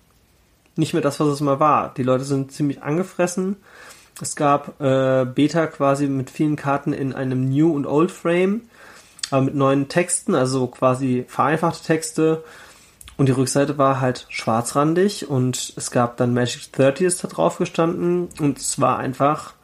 nicht 0.76 0.94
mehr 0.94 1.03
das, 1.03 1.20
was 1.20 1.28
es 1.28 1.40
mal 1.40 1.61
war. 1.61 1.92
Die 1.94 2.03
Leute 2.03 2.24
sind 2.24 2.53
ziemlich 2.53 2.82
angefressen. 2.82 3.57
Es 4.20 4.34
gab 4.34 4.80
äh, 4.80 5.26
Beta 5.26 5.66
quasi 5.66 6.07
mit 6.07 6.30
vielen 6.30 6.57
Karten 6.57 6.92
in 6.92 7.12
einem 7.12 7.49
New 7.49 7.72
und 7.74 7.86
Old 7.86 8.11
Frame, 8.11 8.62
aber 9.30 9.42
mit 9.42 9.55
neuen 9.55 9.88
Texten, 9.88 10.34
also 10.34 10.68
quasi 10.68 11.24
vereinfachte 11.28 11.84
Texte. 11.84 12.44
Und 13.18 13.26
die 13.26 13.32
Rückseite 13.32 13.78
war 13.78 14.00
halt 14.00 14.26
schwarzrandig 14.28 15.28
und 15.28 15.72
es 15.76 15.90
gab 15.90 16.16
dann 16.16 16.32
Magic 16.32 16.72
30 16.72 17.18
da 17.20 17.26
drauf 17.26 17.58
gestanden 17.58 18.28
und 18.38 18.58
es 18.58 18.80
war 18.80 18.98
einfach 18.98 19.54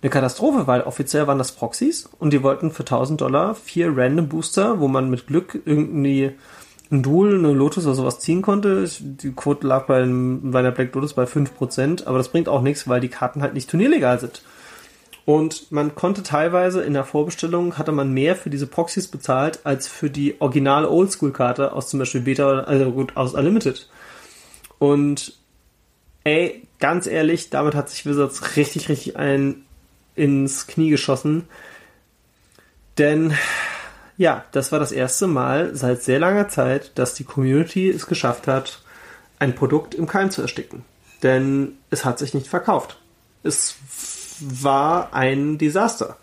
eine 0.00 0.10
Katastrophe, 0.10 0.68
weil 0.68 0.82
offiziell 0.82 1.26
waren 1.26 1.36
das 1.36 1.50
Proxys 1.50 2.08
und 2.20 2.32
die 2.32 2.44
wollten 2.44 2.70
für 2.70 2.84
1000 2.84 3.20
Dollar 3.20 3.56
vier 3.56 3.92
Random 3.96 4.28
Booster, 4.28 4.78
wo 4.78 4.86
man 4.86 5.10
mit 5.10 5.26
Glück 5.26 5.60
irgendwie 5.64 6.30
ein 6.92 7.02
Duel, 7.02 7.36
eine 7.36 7.52
Lotus 7.52 7.84
oder 7.84 7.96
sowas 7.96 8.20
ziehen 8.20 8.42
konnte. 8.42 8.88
Die 9.00 9.32
Quote 9.32 9.66
lag 9.66 9.86
bei, 9.86 10.04
bei 10.06 10.62
der 10.62 10.70
Black 10.70 10.94
Lotus 10.94 11.14
bei 11.14 11.24
5%, 11.24 12.06
aber 12.06 12.16
das 12.16 12.28
bringt 12.28 12.48
auch 12.48 12.62
nichts, 12.62 12.88
weil 12.88 13.00
die 13.00 13.08
Karten 13.08 13.42
halt 13.42 13.54
nicht 13.54 13.68
turnierlegal 13.68 14.20
sind. 14.20 14.42
Und 15.24 15.70
man 15.70 15.94
konnte 15.94 16.22
teilweise 16.22 16.82
in 16.82 16.94
der 16.94 17.04
Vorbestellung 17.04 17.78
hatte 17.78 17.92
man 17.92 18.12
mehr 18.12 18.36
für 18.36 18.50
diese 18.50 18.66
Proxys 18.66 19.08
bezahlt 19.08 19.60
als 19.64 19.86
für 19.86 20.10
die 20.10 20.40
originale 20.40 20.90
Oldschool-Karte 20.90 21.72
aus 21.72 21.88
zum 21.88 22.00
Beispiel 22.00 22.22
Beta, 22.22 22.60
also 22.60 22.90
gut, 22.92 23.16
aus 23.16 23.34
Unlimited. 23.34 23.88
Und 24.78 25.34
ey, 26.24 26.66
ganz 26.78 27.06
ehrlich, 27.06 27.50
damit 27.50 27.74
hat 27.74 27.90
sich 27.90 28.06
Wizards 28.06 28.56
richtig, 28.56 28.88
richtig 28.88 29.16
ein 29.16 29.62
ins 30.16 30.66
Knie 30.66 30.90
geschossen. 30.90 31.46
Denn 32.98 33.34
ja, 34.16 34.44
das 34.52 34.72
war 34.72 34.78
das 34.78 34.92
erste 34.92 35.26
Mal 35.26 35.74
seit 35.74 36.02
sehr 36.02 36.18
langer 36.18 36.48
Zeit, 36.48 36.92
dass 36.96 37.14
die 37.14 37.24
Community 37.24 37.88
es 37.88 38.06
geschafft 38.06 38.46
hat, 38.46 38.82
ein 39.38 39.54
Produkt 39.54 39.94
im 39.94 40.06
Keim 40.06 40.30
zu 40.30 40.42
ersticken. 40.42 40.84
Denn 41.22 41.78
es 41.90 42.04
hat 42.04 42.18
sich 42.18 42.34
nicht 42.34 42.46
verkauft. 42.46 42.98
Es 43.42 43.76
war 44.40 45.12
ein 45.12 45.58
Desaster. 45.58 46.16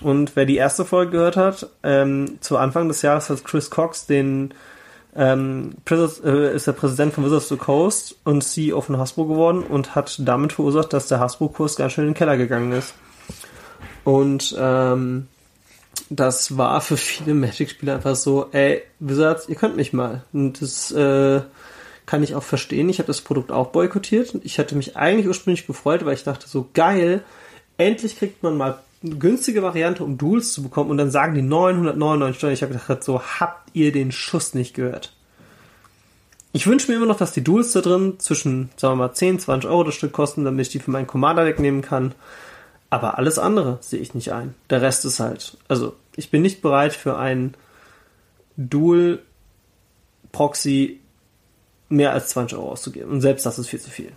Und 0.00 0.36
wer 0.36 0.46
die 0.46 0.56
erste 0.56 0.84
Folge 0.84 1.12
gehört 1.12 1.36
hat, 1.36 1.68
ähm, 1.82 2.38
zu 2.40 2.56
Anfang 2.56 2.88
des 2.88 3.02
Jahres 3.02 3.30
hat 3.30 3.44
Chris 3.44 3.70
Cox 3.70 4.06
den 4.06 4.54
ähm, 5.16 5.74
äh, 5.90 6.54
ist 6.54 6.68
der 6.68 6.72
Präsident 6.72 7.12
von 7.12 7.24
Wizards 7.24 7.50
of 7.50 7.58
the 7.58 7.64
Coast 7.64 8.16
und 8.24 8.44
CEO 8.44 8.80
von 8.80 8.98
Hasbro 8.98 9.24
geworden 9.24 9.64
und 9.64 9.96
hat 9.96 10.16
damit 10.24 10.52
verursacht, 10.52 10.92
dass 10.92 11.08
der 11.08 11.18
Hasbro-Kurs 11.18 11.74
ganz 11.76 11.92
schön 11.92 12.04
in 12.04 12.10
den 12.10 12.16
Keller 12.16 12.36
gegangen 12.36 12.72
ist. 12.72 12.94
Und 14.04 14.54
ähm, 14.58 15.26
das 16.08 16.56
war 16.56 16.80
für 16.80 16.96
viele 16.96 17.34
Magic-Spieler 17.34 17.96
einfach 17.96 18.14
so, 18.14 18.48
ey, 18.52 18.82
Wizards, 19.00 19.48
ihr 19.48 19.56
könnt 19.56 19.76
mich 19.76 19.92
mal. 19.92 20.22
Und 20.32 20.62
das 20.62 20.92
äh, 20.92 21.40
kann 22.08 22.22
ich 22.22 22.34
auch 22.34 22.42
verstehen. 22.42 22.88
Ich 22.88 23.00
habe 23.00 23.06
das 23.06 23.20
Produkt 23.20 23.52
auch 23.52 23.66
boykottiert. 23.68 24.34
Ich 24.42 24.58
hatte 24.58 24.74
mich 24.74 24.96
eigentlich 24.96 25.28
ursprünglich 25.28 25.66
gefreut, 25.66 26.06
weil 26.06 26.14
ich 26.14 26.24
dachte 26.24 26.48
so, 26.48 26.70
geil, 26.72 27.22
endlich 27.76 28.16
kriegt 28.16 28.42
man 28.42 28.56
mal 28.56 28.78
eine 29.02 29.16
günstige 29.16 29.62
Variante, 29.62 30.04
um 30.04 30.16
Duels 30.16 30.54
zu 30.54 30.62
bekommen. 30.62 30.90
Und 30.90 30.96
dann 30.96 31.10
sagen 31.10 31.34
die 31.34 31.42
999 31.42 32.38
Steuern. 32.38 32.54
Ich 32.54 32.62
habe 32.62 32.72
gedacht, 32.72 33.04
so, 33.04 33.20
habt 33.20 33.68
ihr 33.74 33.92
den 33.92 34.10
Schuss 34.10 34.54
nicht 34.54 34.72
gehört? 34.72 35.12
Ich 36.52 36.66
wünsche 36.66 36.90
mir 36.90 36.96
immer 36.96 37.04
noch, 37.04 37.18
dass 37.18 37.32
die 37.32 37.44
Duels 37.44 37.72
da 37.72 37.82
drin 37.82 38.14
zwischen, 38.16 38.70
sagen 38.78 38.94
wir 38.94 39.08
mal, 39.08 39.12
10, 39.12 39.40
20 39.40 39.68
Euro 39.68 39.84
das 39.84 39.94
Stück 39.94 40.14
kosten, 40.14 40.46
damit 40.46 40.66
ich 40.66 40.72
die 40.72 40.78
für 40.78 40.90
meinen 40.90 41.06
Commander-Deck 41.06 41.58
nehmen 41.58 41.82
kann. 41.82 42.14
Aber 42.88 43.18
alles 43.18 43.38
andere 43.38 43.76
sehe 43.82 44.00
ich 44.00 44.14
nicht 44.14 44.32
ein. 44.32 44.54
Der 44.70 44.80
Rest 44.80 45.04
ist 45.04 45.20
halt, 45.20 45.58
also 45.68 45.94
ich 46.16 46.30
bin 46.30 46.40
nicht 46.40 46.62
bereit 46.62 46.94
für 46.94 47.18
ein 47.18 47.52
Dual 48.56 49.18
Proxy 50.32 51.00
mehr 51.88 52.12
als 52.12 52.28
20 52.28 52.58
Euro 52.58 52.72
auszugeben. 52.72 53.10
Und 53.10 53.20
selbst 53.20 53.46
das 53.46 53.58
ist 53.58 53.68
viel 53.68 53.80
zu 53.80 53.90
viel. 53.90 54.12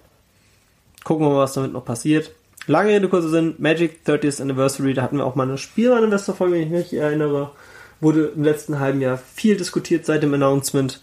Gucken 1.04 1.26
wir 1.26 1.32
mal, 1.32 1.40
was 1.40 1.54
damit 1.54 1.74
noch 1.74 1.86
passiert. 1.86 2.32
Lange 2.68 2.92
Rede, 2.92 3.10
kurzer 3.10 3.30
Sinn. 3.30 3.56
Magic 3.58 4.02
30th 4.06 4.42
Anniversary, 4.42 4.94
da 4.94 5.02
hatten 5.02 5.18
wir 5.18 5.26
auch 5.26 5.36
mal 5.36 5.48
eine 5.48 5.58
Spielwareninvestor-Folge, 5.58 6.56
wenn 6.56 6.64
ich 6.64 6.70
mich 6.70 6.94
erinnere. 6.94 7.52
Wurde 8.00 8.34
im 8.36 8.44
letzten 8.44 8.80
halben 8.80 9.02
Jahr 9.02 9.18
viel 9.18 9.58
diskutiert 9.58 10.06
seit 10.06 10.24
dem 10.24 10.34
Announcement 10.34 11.02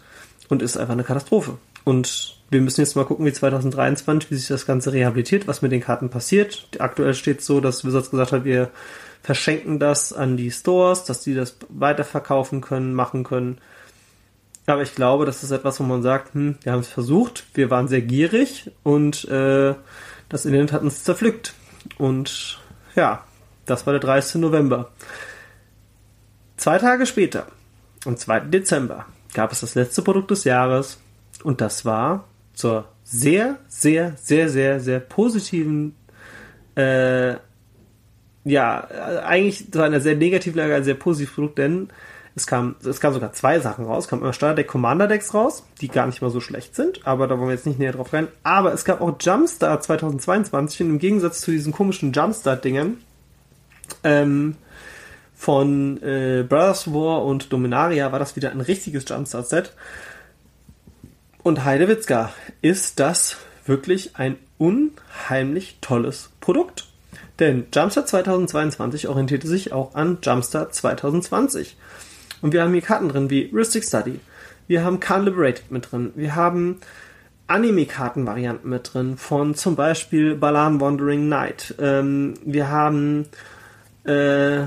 und 0.49 0.63
ist 0.63 0.77
einfach 0.77 0.95
eine 0.95 1.05
Katastrophe. 1.05 1.59
Und 1.85 2.39
wir 2.51 2.61
müssen 2.61 2.81
jetzt 2.81 2.97
mal 2.97 3.05
gucken, 3.05 3.27
wie 3.27 3.33
2023, 3.33 4.31
wie 4.31 4.37
sich 4.37 4.49
das 4.49 4.67
Ganze 4.67 4.93
rehabilitiert, 4.93 5.47
was 5.47 5.63
mit 5.63 5.73
den 5.73 5.81
Karten 5.81 6.11
passiert. 6.11 6.69
Aktuell 6.79 7.15
steht 7.15 7.41
es 7.41 7.47
so, 7.47 7.61
dass 7.61 7.85
Wizards 7.85 8.11
gesagt 8.11 8.33
hat, 8.33 8.45
wir 8.45 8.71
verschenken 9.23 9.79
das 9.79 10.13
an 10.13 10.37
die 10.37 10.51
Stores, 10.51 11.05
dass 11.05 11.23
die 11.23 11.35
das 11.35 11.57
weiterverkaufen 11.69 12.61
können, 12.61 12.95
machen 12.95 13.25
können. 13.25 13.59
Aber 14.69 14.83
ich 14.83 14.95
glaube, 14.95 15.25
das 15.25 15.43
ist 15.43 15.51
etwas, 15.51 15.81
wo 15.81 15.85
man 15.85 16.03
sagt, 16.03 16.35
hm, 16.35 16.57
wir 16.63 16.73
haben 16.73 16.81
es 16.81 16.89
versucht, 16.89 17.47
wir 17.55 17.71
waren 17.71 17.89
sehr 17.89 18.03
gierig 18.03 18.71
und 18.83 19.25
äh, 19.25 19.75
das 20.29 20.45
Internet 20.45 20.73
hat 20.73 20.83
uns 20.83 21.05
zerpflückt. 21.05 21.55
Und 21.97 22.61
ja, 22.95 23.25
das 23.65 23.87
war 23.87 23.95
der 23.95 24.01
30. 24.01 24.43
November. 24.43 24.91
Zwei 26.59 26.77
Tage 26.77 27.07
später, 27.07 27.47
am 28.05 28.19
2. 28.19 28.41
Dezember, 28.41 29.07
gab 29.33 29.53
es 29.53 29.61
das 29.61 29.75
letzte 29.75 30.03
Produkt 30.03 30.33
des 30.33 30.45
Jahres 30.45 31.01
und 31.45 31.63
das 31.63 31.87
war 31.87 32.25
zur 32.53 32.89
sehr, 33.05 33.59
sehr, 33.69 34.17
sehr, 34.19 34.51
sehr, 34.51 34.81
sehr 34.81 35.01
positiven, 35.01 35.95
äh, 36.77 37.37
ja, 38.45 38.87
eigentlich 39.25 39.73
zu 39.73 39.81
einer 39.81 40.01
sehr 40.01 40.17
negativen 40.17 40.59
Lage 40.59 40.75
ein 40.75 40.85
sehr 40.85 40.95
positives 40.95 41.35
Produkt, 41.35 41.57
denn 41.57 41.89
es 42.39 42.47
kam, 42.47 42.77
es 42.85 43.01
kam 43.01 43.13
sogar 43.13 43.33
zwei 43.33 43.61
Sachen 43.61 43.85
raus. 43.85 44.05
Es 44.05 44.11
kam 44.11 44.21
immer 44.21 44.33
Starterdeck 44.33 44.69
Commander 44.69 45.07
Decks 45.07 45.35
raus, 45.35 45.65
die 45.81 45.89
gar 45.89 46.07
nicht 46.07 46.23
mal 46.23 46.31
so 46.31 46.41
schlecht 46.41 46.75
sind, 46.75 47.07
aber 47.07 47.27
da 47.27 47.37
wollen 47.39 47.49
wir 47.49 47.55
jetzt 47.55 47.67
nicht 47.67 47.79
näher 47.79 47.93
drauf 47.93 48.13
rein. 48.13 48.29
Aber 48.43 48.73
es 48.73 48.85
gab 48.85 49.01
auch 49.01 49.17
Jumpstart 49.21 49.85
2022 49.85 50.83
und 50.83 50.91
im 50.91 50.99
Gegensatz 50.99 51.41
zu 51.41 51.51
diesen 51.51 51.73
komischen 51.73 52.13
Jumpstart-Dingen, 52.13 52.99
ähm, 54.05 54.57
von 55.35 56.03
äh, 56.03 56.45
Brothers 56.49 56.93
War 56.93 57.25
und 57.25 57.53
Dominaria 57.53 58.11
war 58.11 58.19
das 58.19 58.35
wieder 58.35 58.51
ein 58.51 58.61
richtiges 58.61 59.09
Jumpstart-Set. 59.09 59.73
Und 61.43 61.65
Heidewitzka 61.65 62.33
ist 62.61 62.99
das 62.99 63.37
wirklich 63.65 64.17
ein 64.17 64.37
unheimlich 64.59 65.79
tolles 65.81 66.31
Produkt. 66.41 66.89
Denn 67.39 67.67
Jumpstart 67.73 68.09
2022 68.09 69.07
orientierte 69.07 69.47
sich 69.47 69.73
auch 69.73 69.95
an 69.95 70.19
Jumpstart 70.23 70.75
2020. 70.75 71.77
Und 72.41 72.53
wir 72.53 72.63
haben 72.63 72.73
hier 72.73 72.83
Karten 72.83 73.09
drin 73.09 73.31
wie 73.31 73.51
Ristic 73.53 73.85
Study. 73.85 74.21
Wir 74.67 74.85
haben 74.85 75.01
Khan 75.01 75.25
Liberated 75.25 75.71
mit 75.71 75.91
drin. 75.91 76.13
Wir 76.15 76.35
haben 76.37 76.81
Anime-Karten-Varianten 77.47 78.69
mit 78.69 78.93
drin 78.93 79.17
von 79.17 79.55
zum 79.55 79.75
Beispiel 79.75 80.35
Balan 80.35 80.81
Wandering 80.81 81.27
Knight. 81.27 81.75
Ähm, 81.81 82.35
wir 82.45 82.71
haben 82.71 83.27
äh, 84.05 84.67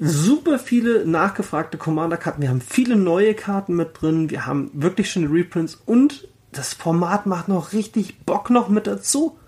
super 0.00 0.58
viele 0.58 1.06
nachgefragte 1.06 1.78
Commander-Karten. 1.78 2.42
Wir 2.42 2.48
haben 2.48 2.60
viele 2.60 2.96
neue 2.96 3.34
Karten 3.34 3.76
mit 3.76 4.00
drin. 4.00 4.30
Wir 4.30 4.46
haben 4.46 4.70
wirklich 4.74 5.10
schöne 5.10 5.30
Reprints 5.30 5.80
und 5.86 6.28
das 6.50 6.74
Format 6.74 7.26
macht 7.26 7.48
noch 7.48 7.72
richtig 7.72 8.20
Bock 8.24 8.50
noch 8.50 8.68
mit 8.68 8.86
dazu. 8.86 9.38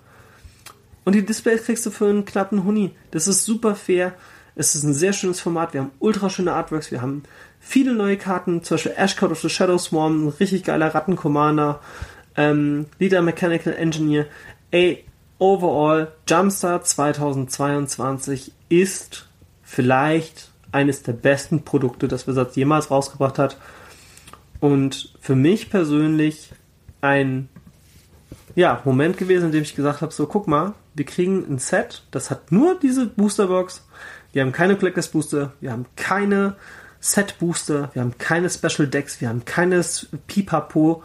Und 1.05 1.15
die 1.15 1.25
Displays 1.25 1.65
kriegst 1.65 1.87
du 1.87 1.91
für 1.91 2.07
einen 2.07 2.25
knappen 2.25 2.65
Huni. 2.65 2.93
Das 3.13 3.29
ist 3.29 3.45
super 3.45 3.75
fair. 3.75 4.15
Es 4.59 4.75
ist 4.75 4.85
ein 4.85 4.95
sehr 4.95 5.13
schönes 5.13 5.39
Format. 5.39 5.75
Wir 5.75 5.83
haben 5.83 5.93
ultra 5.99 6.31
schöne 6.31 6.55
Artworks. 6.55 6.91
Wir 6.91 7.03
haben 7.03 7.25
viele 7.61 7.95
neue 7.95 8.17
Karten. 8.17 8.63
Zum 8.63 8.77
Beispiel 8.77 8.95
Ashcode 8.97 9.33
of 9.33 9.41
the 9.43 9.51
Shadow 9.51 9.77
Swarm, 9.77 10.27
ein 10.27 10.29
richtig 10.41 10.65
geiler 10.65 10.95
Ratten-Commander. 10.95 11.81
Ähm, 12.37 12.87
Leader 12.99 13.21
Mechanical 13.21 13.75
Engineer. 13.75 14.27
Ey, 14.71 15.05
overall, 15.39 16.11
Jumpstart 16.27 16.89
2022 16.89 18.53
ist 18.71 19.29
vielleicht 19.63 20.51
eines 20.73 21.03
der 21.03 21.13
besten 21.13 21.63
Produkte, 21.63 22.09
das 22.09 22.27
Wizards 22.27 22.57
jemals 22.57 22.91
rausgebracht 22.91 23.39
hat. 23.39 23.59
Und 24.61 25.15
für 25.21 25.37
mich 25.37 25.69
persönlich 25.69 26.51
ein 27.03 27.51
ja, 28.55 28.81
Moment 28.87 29.19
gewesen, 29.19 29.47
in 29.47 29.53
dem 29.53 29.63
ich 29.63 29.77
gesagt 29.77 30.01
habe, 30.01 30.13
so 30.13 30.27
guck 30.27 30.49
mal, 30.49 30.73
wir 30.95 31.05
kriegen 31.05 31.45
ein 31.49 31.59
Set, 31.59 32.05
das 32.11 32.31
hat 32.31 32.51
nur 32.51 32.79
diese 32.79 33.07
Boosterbox. 33.07 33.87
Wir 34.33 34.43
haben 34.43 34.53
keine 34.53 34.77
Collectors 34.77 35.09
Booster, 35.09 35.53
wir 35.61 35.73
haben 35.73 35.87
keine 35.97 36.57
Set 37.01 37.39
Booster, 37.39 37.91
wir 37.93 38.03
haben 38.03 38.19
keine 38.19 38.51
Special 38.51 38.89
Decks, 38.89 39.21
wir 39.21 39.29
haben 39.29 39.45
keines 39.45 40.09
Pipapo. 40.27 41.03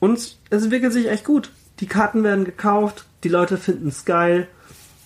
Und 0.00 0.18
es 0.50 0.62
entwickelt 0.62 0.92
sich 0.92 1.08
echt 1.08 1.24
gut. 1.24 1.50
Die 1.80 1.86
Karten 1.86 2.24
werden 2.24 2.44
gekauft, 2.44 3.06
die 3.24 3.28
Leute 3.28 3.56
finden 3.56 3.88
es 3.88 4.04
geil, 4.04 4.48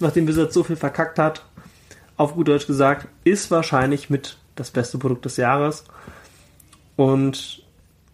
nachdem 0.00 0.26
Wizards 0.26 0.54
so 0.54 0.64
viel 0.64 0.76
verkackt 0.76 1.18
hat. 1.18 1.44
Auf 2.16 2.34
gut 2.34 2.48
Deutsch 2.48 2.66
gesagt, 2.66 3.08
ist 3.24 3.50
wahrscheinlich 3.50 4.08
mit 4.08 4.38
das 4.54 4.70
beste 4.70 4.98
Produkt 4.98 5.26
des 5.26 5.36
Jahres. 5.36 5.84
Und 6.96 7.62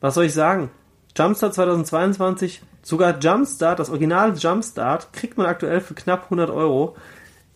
was 0.01 0.15
soll 0.15 0.25
ich 0.25 0.35
sagen? 0.35 0.71
Jumpstart 1.17 1.55
2022, 1.55 2.63
sogar 2.83 3.19
Jumpstart, 3.19 3.79
das 3.79 3.91
Original 3.91 4.37
Jumpstart, 4.37 5.13
kriegt 5.13 5.39
man 5.39 5.47
aktuell 5.47 5.81
für 5.81 5.95
knapp 5.95 6.25
100 6.25 6.51
Euro. 6.51 6.97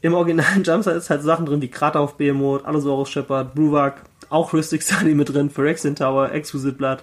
Im 0.07 0.15
originalen 0.15 0.63
Jumpstart 0.63 0.99
ist 0.99 1.11
halt 1.11 1.23
Sachen 1.23 1.47
drin 1.47 1.61
wie 1.61 1.69
Krater 1.69 1.99
auf 1.99 2.17
Behemoth, 2.17 2.65
Allosaurus 2.65 3.11
Shepard, 3.11 3.57
Bruvac, 3.57 4.05
auch 4.29 4.53
Rhystic 4.53 4.85
Study 4.85 5.17
mit 5.17 5.35
drin, 5.35 5.51
Phyrexian 5.51 5.97
Tower, 5.97 6.31
Exquisite 6.31 6.77
Blood. 6.77 7.03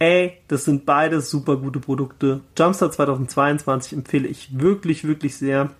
Ey, 0.00 0.38
das 0.48 0.64
sind 0.64 0.86
beide 0.86 1.20
super 1.20 1.56
gute 1.56 1.78
Produkte. 1.78 2.40
Jumpstart 2.58 2.94
2022 2.94 3.92
empfehle 3.92 4.26
ich 4.26 4.58
wirklich, 4.58 5.06
wirklich 5.06 5.36
sehr. 5.36 5.70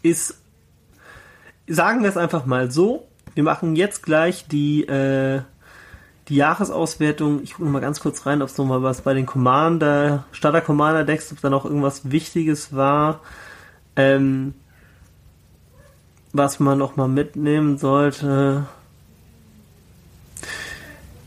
Ist, 0.00 0.40
sagen 1.66 2.02
wir 2.02 2.08
es 2.08 2.16
einfach 2.16 2.46
mal 2.46 2.70
so, 2.70 3.06
wir 3.34 3.42
machen 3.42 3.76
jetzt 3.76 4.02
gleich 4.02 4.48
die, 4.48 4.88
äh, 4.88 5.42
die 6.28 6.36
Jahresauswertung. 6.36 7.42
Ich 7.42 7.52
gucke 7.52 7.68
mal 7.68 7.80
ganz 7.80 8.00
kurz 8.00 8.24
rein, 8.24 8.40
ob 8.40 8.48
es 8.48 8.56
nochmal 8.56 8.82
was 8.82 9.02
bei 9.02 9.12
den 9.12 9.26
Commander, 9.26 10.24
Starter 10.32 10.62
Commander 10.62 11.04
Decks, 11.04 11.30
ob 11.32 11.42
da 11.42 11.50
noch 11.50 11.66
irgendwas 11.66 12.10
Wichtiges 12.10 12.74
war, 12.74 13.20
ähm, 13.94 14.54
was 16.32 16.60
man 16.60 16.78
nochmal 16.78 17.08
mitnehmen 17.08 17.78
sollte. 17.78 18.66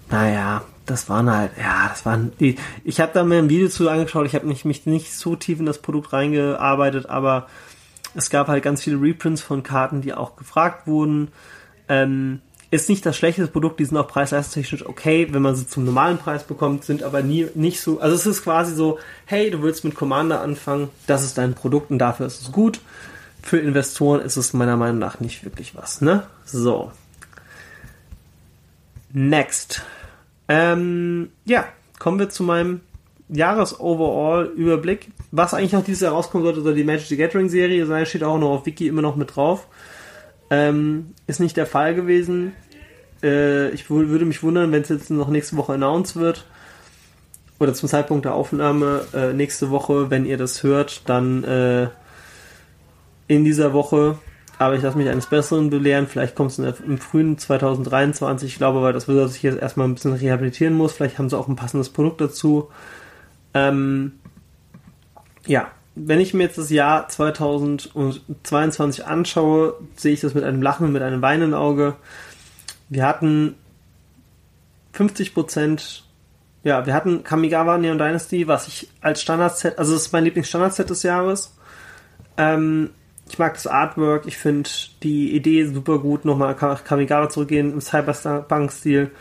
Naja, 0.10 0.64
das 0.86 1.10
waren 1.10 1.32
halt, 1.32 1.52
ja, 1.58 1.88
das 1.90 2.06
waren 2.06 2.34
die. 2.40 2.58
Ich 2.84 3.00
habe 3.00 3.12
da 3.14 3.24
mir 3.24 3.38
ein 3.38 3.50
Video 3.50 3.70
zu 3.70 3.90
angeschaut, 3.90 4.26
ich 4.26 4.36
habe 4.36 4.48
mich, 4.48 4.66
mich 4.66 4.86
nicht 4.86 5.14
so 5.14 5.36
tief 5.36 5.60
in 5.60 5.66
das 5.66 5.80
Produkt 5.80 6.12
reingearbeitet, 6.14 7.08
aber 7.08 7.48
es 8.14 8.30
gab 8.30 8.48
halt 8.48 8.64
ganz 8.64 8.84
viele 8.84 9.02
Reprints 9.02 9.42
von 9.42 9.64
Karten, 9.64 10.02
die 10.02 10.14
auch 10.14 10.36
gefragt 10.36 10.88
wurden. 10.88 11.30
Ähm, 11.88 12.42
ist 12.72 12.88
nicht 12.88 13.06
das 13.06 13.18
schlechteste 13.18 13.52
Produkt, 13.52 13.80
die 13.82 13.86
sind 13.86 13.98
auch 13.98 14.08
preis-leistungstechnisch 14.08 14.86
okay, 14.86 15.28
wenn 15.32 15.42
man 15.42 15.56
sie 15.56 15.68
zum 15.68 15.84
normalen 15.84 16.18
Preis 16.18 16.46
bekommt, 16.46 16.86
sind 16.86 17.04
aber 17.04 17.22
nie 17.22 17.48
nicht 17.54 17.82
so. 17.82 18.00
Also 18.00 18.16
es 18.16 18.26
ist 18.26 18.44
quasi 18.44 18.74
so, 18.74 18.98
hey, 19.26 19.52
du 19.52 19.62
willst 19.62 19.84
mit 19.84 19.94
Commander 19.94 20.42
anfangen, 20.42 20.90
das 21.06 21.24
ist 21.24 21.38
dein 21.38 21.54
Produkt 21.54 21.92
und 21.92 22.00
dafür 22.00 22.28
ist 22.28 22.42
es 22.42 22.52
gut. 22.52 22.80
Für 23.42 23.58
Investoren 23.58 24.22
ist 24.22 24.38
es 24.38 24.54
meiner 24.54 24.78
Meinung 24.78 25.00
nach 25.00 25.20
nicht 25.20 25.44
wirklich 25.44 25.76
was, 25.76 26.02
ne? 26.02 26.24
So. 26.46 26.92
Next. 29.14 29.82
Ähm, 30.48 31.32
ja, 31.46 31.66
kommen 32.00 32.20
wir 32.20 32.30
zu 32.30 32.44
meinem 32.44 32.82
Jahres-Overall-Überblick. 33.30 35.08
Was 35.32 35.54
eigentlich 35.54 35.74
noch 35.74 35.84
dieses 35.84 36.02
Jahr 36.02 36.14
rauskommen 36.14 36.46
sollte, 36.46 36.62
soll 36.62 36.76
die 36.76 36.84
Magic 36.84 37.08
the 37.08 37.18
Gathering-Serie 37.18 37.86
sein, 37.86 38.06
steht 38.06 38.24
auch 38.24 38.38
noch 38.38 38.50
auf 38.50 38.66
Wiki 38.66 38.88
immer 38.88 39.02
noch 39.02 39.16
mit 39.16 39.36
drauf. 39.36 39.68
Ähm, 40.50 41.14
ist 41.28 41.40
nicht 41.40 41.56
der 41.56 41.66
Fall 41.66 41.96
gewesen. 41.96 42.54
Äh, 43.24 43.70
ich 43.70 43.90
würde 43.90 44.26
mich 44.26 44.44
wundern, 44.44 44.72
wenn 44.72 44.82
es 44.82 44.90
jetzt 44.90 45.10
noch 45.10 45.30
nächste 45.30 45.56
Woche 45.58 45.74
announced 45.74 46.18
wird. 46.18 46.46
Oder 47.60 47.74
zum 47.74 47.88
Zeitpunkt 47.88 48.26
der 48.26 48.34
Aufnahme 48.34 49.06
äh, 49.14 49.34
nächste 49.34 49.70
Woche, 49.70 50.10
wenn 50.10 50.26
ihr 50.26 50.38
das 50.38 50.64
hört, 50.64 51.08
dann 51.08 51.44
äh, 51.44 51.88
in 53.36 53.44
dieser 53.44 53.74
Woche 53.74 54.18
aber 54.62 54.76
ich 54.76 54.84
lasse 54.84 54.96
mich 54.96 55.10
eines 55.10 55.26
Besseren 55.26 55.72
belehren. 55.72 56.06
Vielleicht 56.06 56.36
kommt 56.36 56.52
es 56.52 56.60
im 56.60 57.00
frühen 57.00 57.36
2023. 57.36 58.48
Ich 58.48 58.58
glaube 58.60 58.78
aber, 58.78 58.94
dass 58.94 59.08
wir 59.08 59.28
sich 59.28 59.42
jetzt 59.42 59.60
erstmal 59.60 59.88
ein 59.88 59.96
bisschen 59.96 60.14
rehabilitieren 60.14 60.76
muss. 60.76 60.94
Vielleicht 60.94 61.18
haben 61.18 61.32
sie 61.32 61.38
auch 61.38 61.48
ein 61.48 61.56
passendes 61.56 61.90
Produkt 61.90 62.22
dazu. 62.22 62.70
Ähm, 63.56 64.12
ja, 65.48 65.72
wenn 65.96 66.20
ich 66.20 66.36
mir 66.36 66.44
jetzt 66.44 66.60
das 66.60 66.70
Jahr 66.70 67.10
2022 67.10 69.04
anschaue, 69.08 69.74
sehe 69.96 70.14
ich 70.14 70.22
das 70.22 70.36
mit 70.36 70.44
einem 70.44 70.62
Lachen 70.62 70.92
mit 70.92 71.02
einem 71.02 71.24
weinenden 71.24 71.56
Auge. 71.56 71.96
Wir 72.88 73.08
hatten 73.08 73.56
50 74.94 75.34
Prozent, 75.34 76.04
ja, 76.64 76.86
wir 76.86 76.94
hatten 76.94 77.24
Kamigawa 77.24 77.80
Neon 77.80 77.98
Dynasty, 77.98 78.48
was 78.48 78.68
ich 78.68 78.90
als 79.02 79.24
Standardset, 79.24 79.80
also 79.80 79.94
das 79.94 80.04
ist 80.04 80.14
mein 80.14 80.26
Lieblingsstandardset 80.26 80.88
des 80.88 81.02
Jahres. 81.02 81.58
Ähm, 82.38 82.92
ich 83.32 83.40
mag 83.40 83.54
das 83.54 83.66
Artwork, 83.66 84.26
ich 84.28 84.38
finde 84.38 84.70
die 85.04 85.34
Idee 85.34 85.66
super 85.66 86.00
gut, 86.00 86.26
nochmal 86.26 86.54
Kamigawa 86.54 87.30
zurückgehen 87.30 87.72
im 87.72 87.80
Cyberpunk-Stil. 87.80 89.12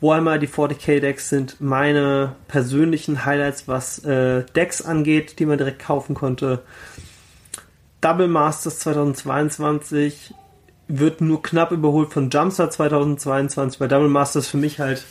Warhammer, 0.00 0.38
die 0.38 0.46
40k-Decks 0.46 1.30
sind 1.30 1.60
meine 1.60 2.36
persönlichen 2.46 3.24
Highlights, 3.24 3.66
was 3.66 4.04
äh, 4.04 4.44
Decks 4.54 4.82
angeht, 4.82 5.40
die 5.40 5.46
man 5.46 5.58
direkt 5.58 5.82
kaufen 5.82 6.14
konnte. 6.14 6.62
Double 8.00 8.28
Masters 8.28 8.78
2022 8.78 10.32
wird 10.86 11.20
nur 11.20 11.42
knapp 11.42 11.72
überholt 11.72 12.12
von 12.12 12.30
Jumpstart 12.30 12.72
2022, 12.72 13.80
weil 13.80 13.88
Double 13.88 14.08
Masters 14.08 14.46
für 14.46 14.58
mich 14.58 14.78
halt 14.78 15.04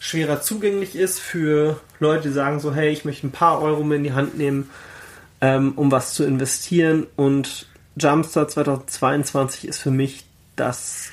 schwerer 0.00 0.42
zugänglich 0.42 0.96
ist 0.96 1.18
für 1.18 1.80
Leute, 1.98 2.28
die 2.28 2.34
sagen 2.34 2.60
so, 2.60 2.74
hey, 2.74 2.90
ich 2.90 3.06
möchte 3.06 3.26
ein 3.26 3.32
paar 3.32 3.62
Euro 3.62 3.82
mir 3.84 3.96
in 3.96 4.04
die 4.04 4.12
Hand 4.12 4.36
nehmen, 4.36 4.68
ähm, 5.40 5.72
um 5.76 5.90
was 5.90 6.12
zu 6.12 6.24
investieren 6.24 7.06
und 7.16 7.71
Jumpstart 7.96 8.50
2022 8.50 9.68
ist 9.68 9.78
für 9.78 9.90
mich 9.90 10.24
das 10.56 11.10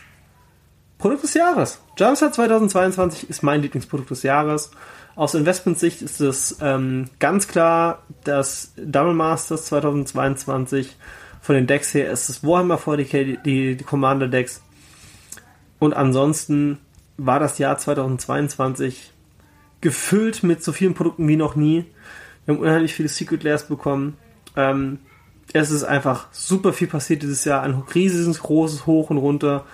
Produkt 0.97 1.23
des 1.23 1.33
Jahres. 1.33 1.81
Jumpstart 1.97 2.35
2022 2.35 3.29
ist 3.29 3.43
mein 3.43 3.61
Lieblingsprodukt 3.61 4.09
des 4.11 4.23
Jahres. 4.23 4.71
Aus 5.15 5.33
Investmentsicht 5.33 6.01
ist 6.01 6.21
es 6.21 6.57
ähm, 6.61 7.09
ganz 7.19 7.47
klar, 7.47 8.03
dass 8.23 8.73
Double 8.77 9.13
Masters 9.13 9.65
2022 9.65 10.95
von 11.41 11.55
den 11.55 11.67
Decks 11.67 11.93
her 11.93 12.11
ist 12.11 12.29
es 12.29 12.43
Warhammer 12.43 12.77
40k, 12.77 13.23
die, 13.23 13.37
die, 13.43 13.75
die 13.75 13.83
Commander 13.83 14.27
Decks. 14.27 14.61
Und 15.79 15.93
ansonsten 15.93 16.79
war 17.17 17.39
das 17.39 17.57
Jahr 17.57 17.77
2022 17.77 19.11
gefüllt 19.81 20.43
mit 20.43 20.63
so 20.63 20.71
vielen 20.71 20.93
Produkten 20.93 21.27
wie 21.27 21.37
noch 21.37 21.55
nie. 21.55 21.85
Wir 22.45 22.55
haben 22.55 22.61
unheimlich 22.61 22.93
viele 22.93 23.09
Secret 23.09 23.43
Layers 23.43 23.67
bekommen. 23.67 24.17
Ähm, 24.55 24.99
es 25.53 25.71
ist 25.71 25.83
einfach 25.83 26.27
super 26.31 26.73
viel 26.73 26.87
passiert 26.87 27.23
dieses 27.23 27.45
Jahr. 27.45 27.63
Ein 27.63 27.81
riesiges, 27.93 28.41
großes 28.41 28.85
Hoch 28.85 29.09
und 29.09 29.17
runter. 29.17 29.65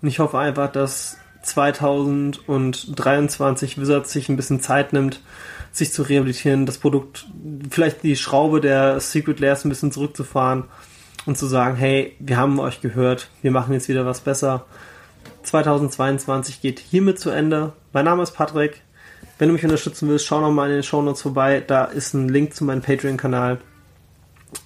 Und 0.00 0.08
ich 0.08 0.18
hoffe 0.18 0.38
einfach, 0.38 0.70
dass 0.70 1.16
2023 1.42 3.80
Wizards 3.80 4.12
sich 4.12 4.28
ein 4.28 4.36
bisschen 4.36 4.60
Zeit 4.60 4.92
nimmt, 4.92 5.20
sich 5.72 5.92
zu 5.92 6.02
rehabilitieren, 6.02 6.66
das 6.66 6.78
Produkt, 6.78 7.26
vielleicht 7.70 8.02
die 8.02 8.16
Schraube 8.16 8.60
der 8.60 9.00
Secret 9.00 9.40
Layers 9.40 9.64
ein 9.64 9.70
bisschen 9.70 9.92
zurückzufahren 9.92 10.64
und 11.26 11.36
zu 11.36 11.46
sagen, 11.46 11.76
hey, 11.76 12.14
wir 12.18 12.36
haben 12.36 12.60
euch 12.60 12.80
gehört, 12.80 13.28
wir 13.42 13.50
machen 13.50 13.72
jetzt 13.72 13.88
wieder 13.88 14.06
was 14.06 14.20
besser. 14.20 14.64
2022 15.42 16.62
geht 16.62 16.78
hiermit 16.78 17.18
zu 17.18 17.30
Ende. 17.30 17.72
Mein 17.92 18.04
Name 18.06 18.22
ist 18.22 18.32
Patrick. 18.32 18.82
Wenn 19.38 19.48
du 19.48 19.54
mich 19.54 19.64
unterstützen 19.64 20.08
willst, 20.08 20.26
schau 20.26 20.40
nochmal 20.40 20.68
in 20.68 20.76
den 20.76 20.82
Show 20.82 21.02
Notes 21.02 21.22
vorbei. 21.22 21.62
Da 21.66 21.84
ist 21.84 22.14
ein 22.14 22.28
Link 22.28 22.54
zu 22.54 22.64
meinem 22.64 22.82
Patreon-Kanal. 22.82 23.58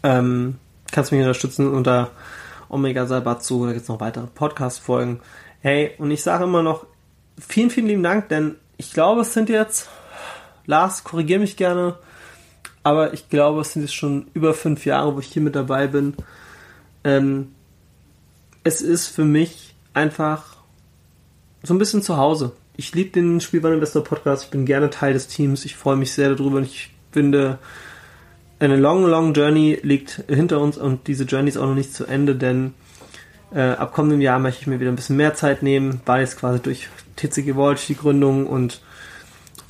Ähm, 0.03 0.57
kannst 0.91 1.13
mich 1.13 1.21
unterstützen 1.21 1.73
unter 1.73 2.11
Omega 2.69 3.07
Salbatsu. 3.07 3.67
Da 3.67 3.73
gibt 3.73 3.83
es 3.83 3.89
noch 3.89 4.01
weitere 4.01 4.27
Podcast-Folgen. 4.27 5.21
Hey, 5.61 5.93
und 5.99 6.11
ich 6.11 6.23
sage 6.23 6.45
immer 6.45 6.63
noch 6.63 6.87
vielen, 7.39 7.71
vielen 7.71 7.87
lieben 7.87 8.03
Dank, 8.03 8.29
denn 8.29 8.57
ich 8.77 8.93
glaube, 8.93 9.23
es 9.23 9.33
sind 9.33 9.49
jetzt, 9.49 9.89
Lars, 10.67 11.05
korrigiere 11.05 11.41
mich 11.41 11.57
gerne, 11.57 11.97
aber 12.83 13.13
ich 13.13 13.29
glaube, 13.29 13.61
es 13.61 13.73
sind 13.73 13.83
jetzt 13.83 13.95
schon 13.95 14.29
über 14.35 14.55
fünf 14.55 14.87
Jahre, 14.87 15.15
wo 15.15 15.21
ich 15.21 15.27
hier 15.27 15.43
mit 15.43 15.57
dabei 15.57 15.89
bin. 15.89 16.15
Ähm, 17.05 17.53
es 18.65 18.81
ist 18.81 19.09
für 19.09 19.25
mich 19.25 19.75
einfach 19.95 20.57
so 21.63 21.75
ein 21.75 21.79
bisschen 21.79 22.03
zu 22.03 22.17
Hause. 22.17 22.53
Ich 22.77 22.95
liebe 22.95 23.11
den 23.11 23.41
Spielwareninvestor 23.41 24.05
Podcast, 24.05 24.45
ich 24.45 24.51
bin 24.51 24.65
gerne 24.65 24.91
Teil 24.91 25.13
des 25.13 25.27
Teams, 25.27 25.65
ich 25.65 25.77
freue 25.77 25.97
mich 25.97 26.13
sehr 26.13 26.35
darüber 26.35 26.59
und 26.59 26.65
ich 26.65 26.95
finde, 27.11 27.59
eine 28.61 28.77
long, 28.77 29.05
long 29.07 29.33
Journey 29.35 29.79
liegt 29.83 30.25
hinter 30.29 30.61
uns 30.61 30.77
und 30.77 31.07
diese 31.07 31.25
Journey 31.25 31.49
ist 31.49 31.57
auch 31.57 31.67
noch 31.67 31.75
nicht 31.75 31.95
zu 31.95 32.07
Ende, 32.07 32.35
denn 32.35 32.75
äh, 33.55 33.71
ab 33.71 33.93
kommendem 33.93 34.21
Jahr 34.21 34.39
möchte 34.39 34.63
ich 34.63 34.67
mir 34.67 34.81
wieder 34.81 34.91
ein 34.91 34.97
bisschen 34.97 35.17
mehr 35.17 35.35
Zeit 35.35 35.63
nehmen, 35.63 36.01
weil 36.07 36.21
jetzt 36.21 36.39
quasi 36.39 36.61
durch 36.61 36.89
TCG 37.17 37.55
Vault, 37.55 37.89
die 37.89 37.97
Gründung 37.97 38.47
und 38.47 38.83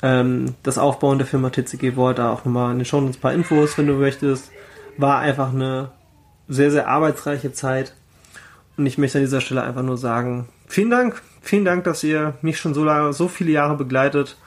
ähm, 0.01 0.55
das 0.63 0.77
Aufbauen 0.77 1.17
der 1.17 1.27
Firma 1.27 1.49
TCG 1.49 1.95
Vault, 1.95 2.19
da 2.19 2.31
auch 2.31 2.45
nochmal 2.45 2.71
in 2.71 2.79
den 2.79 2.85
Show 2.85 2.99
ein 2.99 3.11
paar 3.13 3.33
Infos, 3.33 3.77
wenn 3.77 3.87
du 3.87 3.93
möchtest, 3.93 4.51
war 4.97 5.19
einfach 5.19 5.53
eine 5.53 5.91
sehr, 6.47 6.71
sehr 6.71 6.87
arbeitsreiche 6.87 7.51
Zeit. 7.53 7.93
Und 8.77 8.85
ich 8.85 8.97
möchte 8.97 9.17
an 9.17 9.23
dieser 9.23 9.41
Stelle 9.41 9.63
einfach 9.63 9.83
nur 9.83 9.97
sagen, 9.97 10.47
vielen 10.67 10.89
Dank, 10.89 11.21
vielen 11.41 11.65
Dank, 11.65 11.83
dass 11.83 12.03
ihr 12.03 12.35
mich 12.41 12.59
schon 12.59 12.73
so 12.73 12.83
lange, 12.83 13.13
so 13.13 13.27
viele 13.27 13.51
Jahre 13.51 13.75
begleitet. 13.75 14.37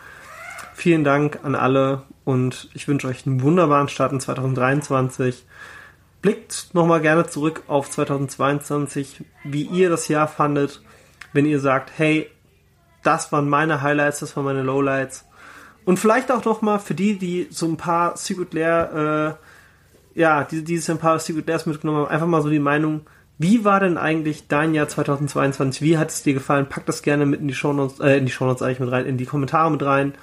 Vielen 0.75 1.05
Dank 1.05 1.41
an 1.43 1.55
alle 1.55 2.03
und 2.25 2.69
ich 2.75 2.89
wünsche 2.89 3.09
euch 3.09 3.27
einen 3.27 3.43
wunderbaren 3.43 3.89
Start 3.89 4.13
in 4.13 4.21
2023. 4.21 5.45
Blickt 6.23 6.71
nochmal 6.73 7.01
gerne 7.01 7.27
zurück 7.27 7.65
auf 7.67 7.91
2022, 7.91 9.25
wie 9.45 9.63
ihr 9.63 9.91
das 9.91 10.09
Jahr 10.09 10.29
fandet, 10.29 10.81
wenn 11.33 11.47
ihr 11.47 11.61
sagt, 11.61 11.93
hey, 11.97 12.31
das 13.03 13.33
waren 13.33 13.49
meine 13.49 13.83
Highlights, 13.83 14.21
das 14.21 14.37
waren 14.37 14.45
meine 14.45 14.63
Lowlights. 14.63 15.25
Und 15.85 15.99
vielleicht 15.99 16.31
auch 16.31 16.45
nochmal 16.45 16.79
für 16.79 16.95
die, 16.95 17.19
die 17.19 17.49
so 17.51 17.67
ein 17.67 17.77
paar 17.77 18.17
Secret 18.17 18.55
Lair, 18.55 19.39
äh, 20.15 20.21
ja, 20.21 20.45
die, 20.45 20.63
die 20.63 20.81
ein 20.89 20.99
paar 20.99 21.19
Secret 21.19 21.49
Lairs 21.49 21.67
mitgenommen 21.67 22.03
haben, 22.03 22.11
einfach 22.11 22.27
mal 22.27 22.43
so 22.43 22.51
die 22.51 22.61
Meinung, 22.61 23.03
wie 23.39 23.65
war 23.65 23.81
denn 23.81 23.99
eigentlich 23.99 24.47
dein 24.47 24.75
Jahr 24.75 24.89
2022? 24.89 25.83
Wie 25.83 25.99
hat 25.99 26.11
es 26.11 26.23
dir 26.23 26.35
gefallen? 26.35 26.69
Pack 26.69 26.87
das 26.87 27.03
gerne 27.03 27.27
mit 27.27 27.41
in 27.41 27.49
die 27.49 27.55
Shownotes, 27.55 27.99
äh, 27.99 28.19
in 28.19 28.27
die 28.27 28.33
Shownotes 28.33 28.63
eigentlich 28.63 28.79
mit 28.79 28.93
rein, 28.93 29.07
in 29.07 29.17
die 29.17 29.27
Kommentare 29.27 29.71
mit 29.71 29.83
rein. 29.83 30.15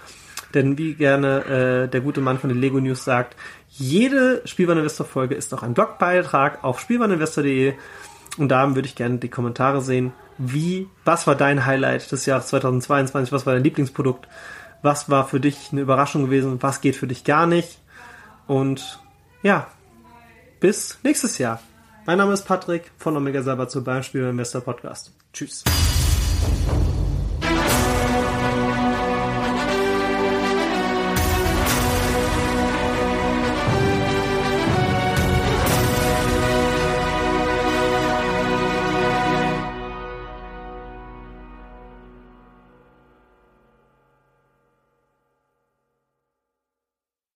Denn 0.54 0.78
wie 0.78 0.96
gerne 0.96 1.46
äh, 1.46 1.88
der 1.88 2.02
gute 2.02 2.22
Mann 2.22 2.40
von 2.40 2.50
den 2.50 2.60
Lego 2.60 2.80
News 2.80 3.04
sagt, 3.04 3.36
jede 3.70 4.42
Spielwareninvestor-Folge 4.46 5.36
ist 5.36 5.54
auch 5.54 5.64
ein 5.64 5.74
Blogbeitrag 5.74 6.64
auf 6.64 6.80
spielwareninvestor.de 6.80 7.74
und 8.38 8.50
da 8.50 8.76
würde 8.76 8.88
ich 8.88 8.96
gerne 8.96 9.18
die 9.18 9.30
Kommentare 9.30 9.82
sehen. 9.82 10.14
Wie, 10.38 10.88
was 11.06 11.28
war 11.28 11.36
dein 11.36 11.66
Highlight 11.66 12.12
des 12.12 12.26
Jahres 12.26 12.48
2022? 12.48 13.32
Was 13.32 13.46
war 13.46 13.54
dein 13.54 13.64
Lieblingsprodukt? 13.64 14.28
Was 14.82 15.10
war 15.10 15.28
für 15.28 15.40
dich 15.40 15.70
eine 15.72 15.82
Überraschung 15.82 16.26
gewesen? 16.26 16.62
Was 16.62 16.82
geht 16.82 16.96
für 16.96 17.08
dich 17.08 17.24
gar 17.24 17.46
nicht? 17.46 17.80
Und 18.48 19.00
ja, 19.44 19.68
bis 20.60 20.98
nächstes 21.04 21.38
Jahr. 21.38 21.60
Mein 22.06 22.18
Name 22.18 22.34
ist 22.34 22.46
Patrick 22.46 22.92
von 22.98 23.16
Omega 23.16 23.44
Cyber 23.44 23.68
zu 23.68 23.84
beim 23.84 24.04
Spielwareninvestor 24.04 24.62
Podcast. 24.62 25.12
Tschüss. 25.34 25.64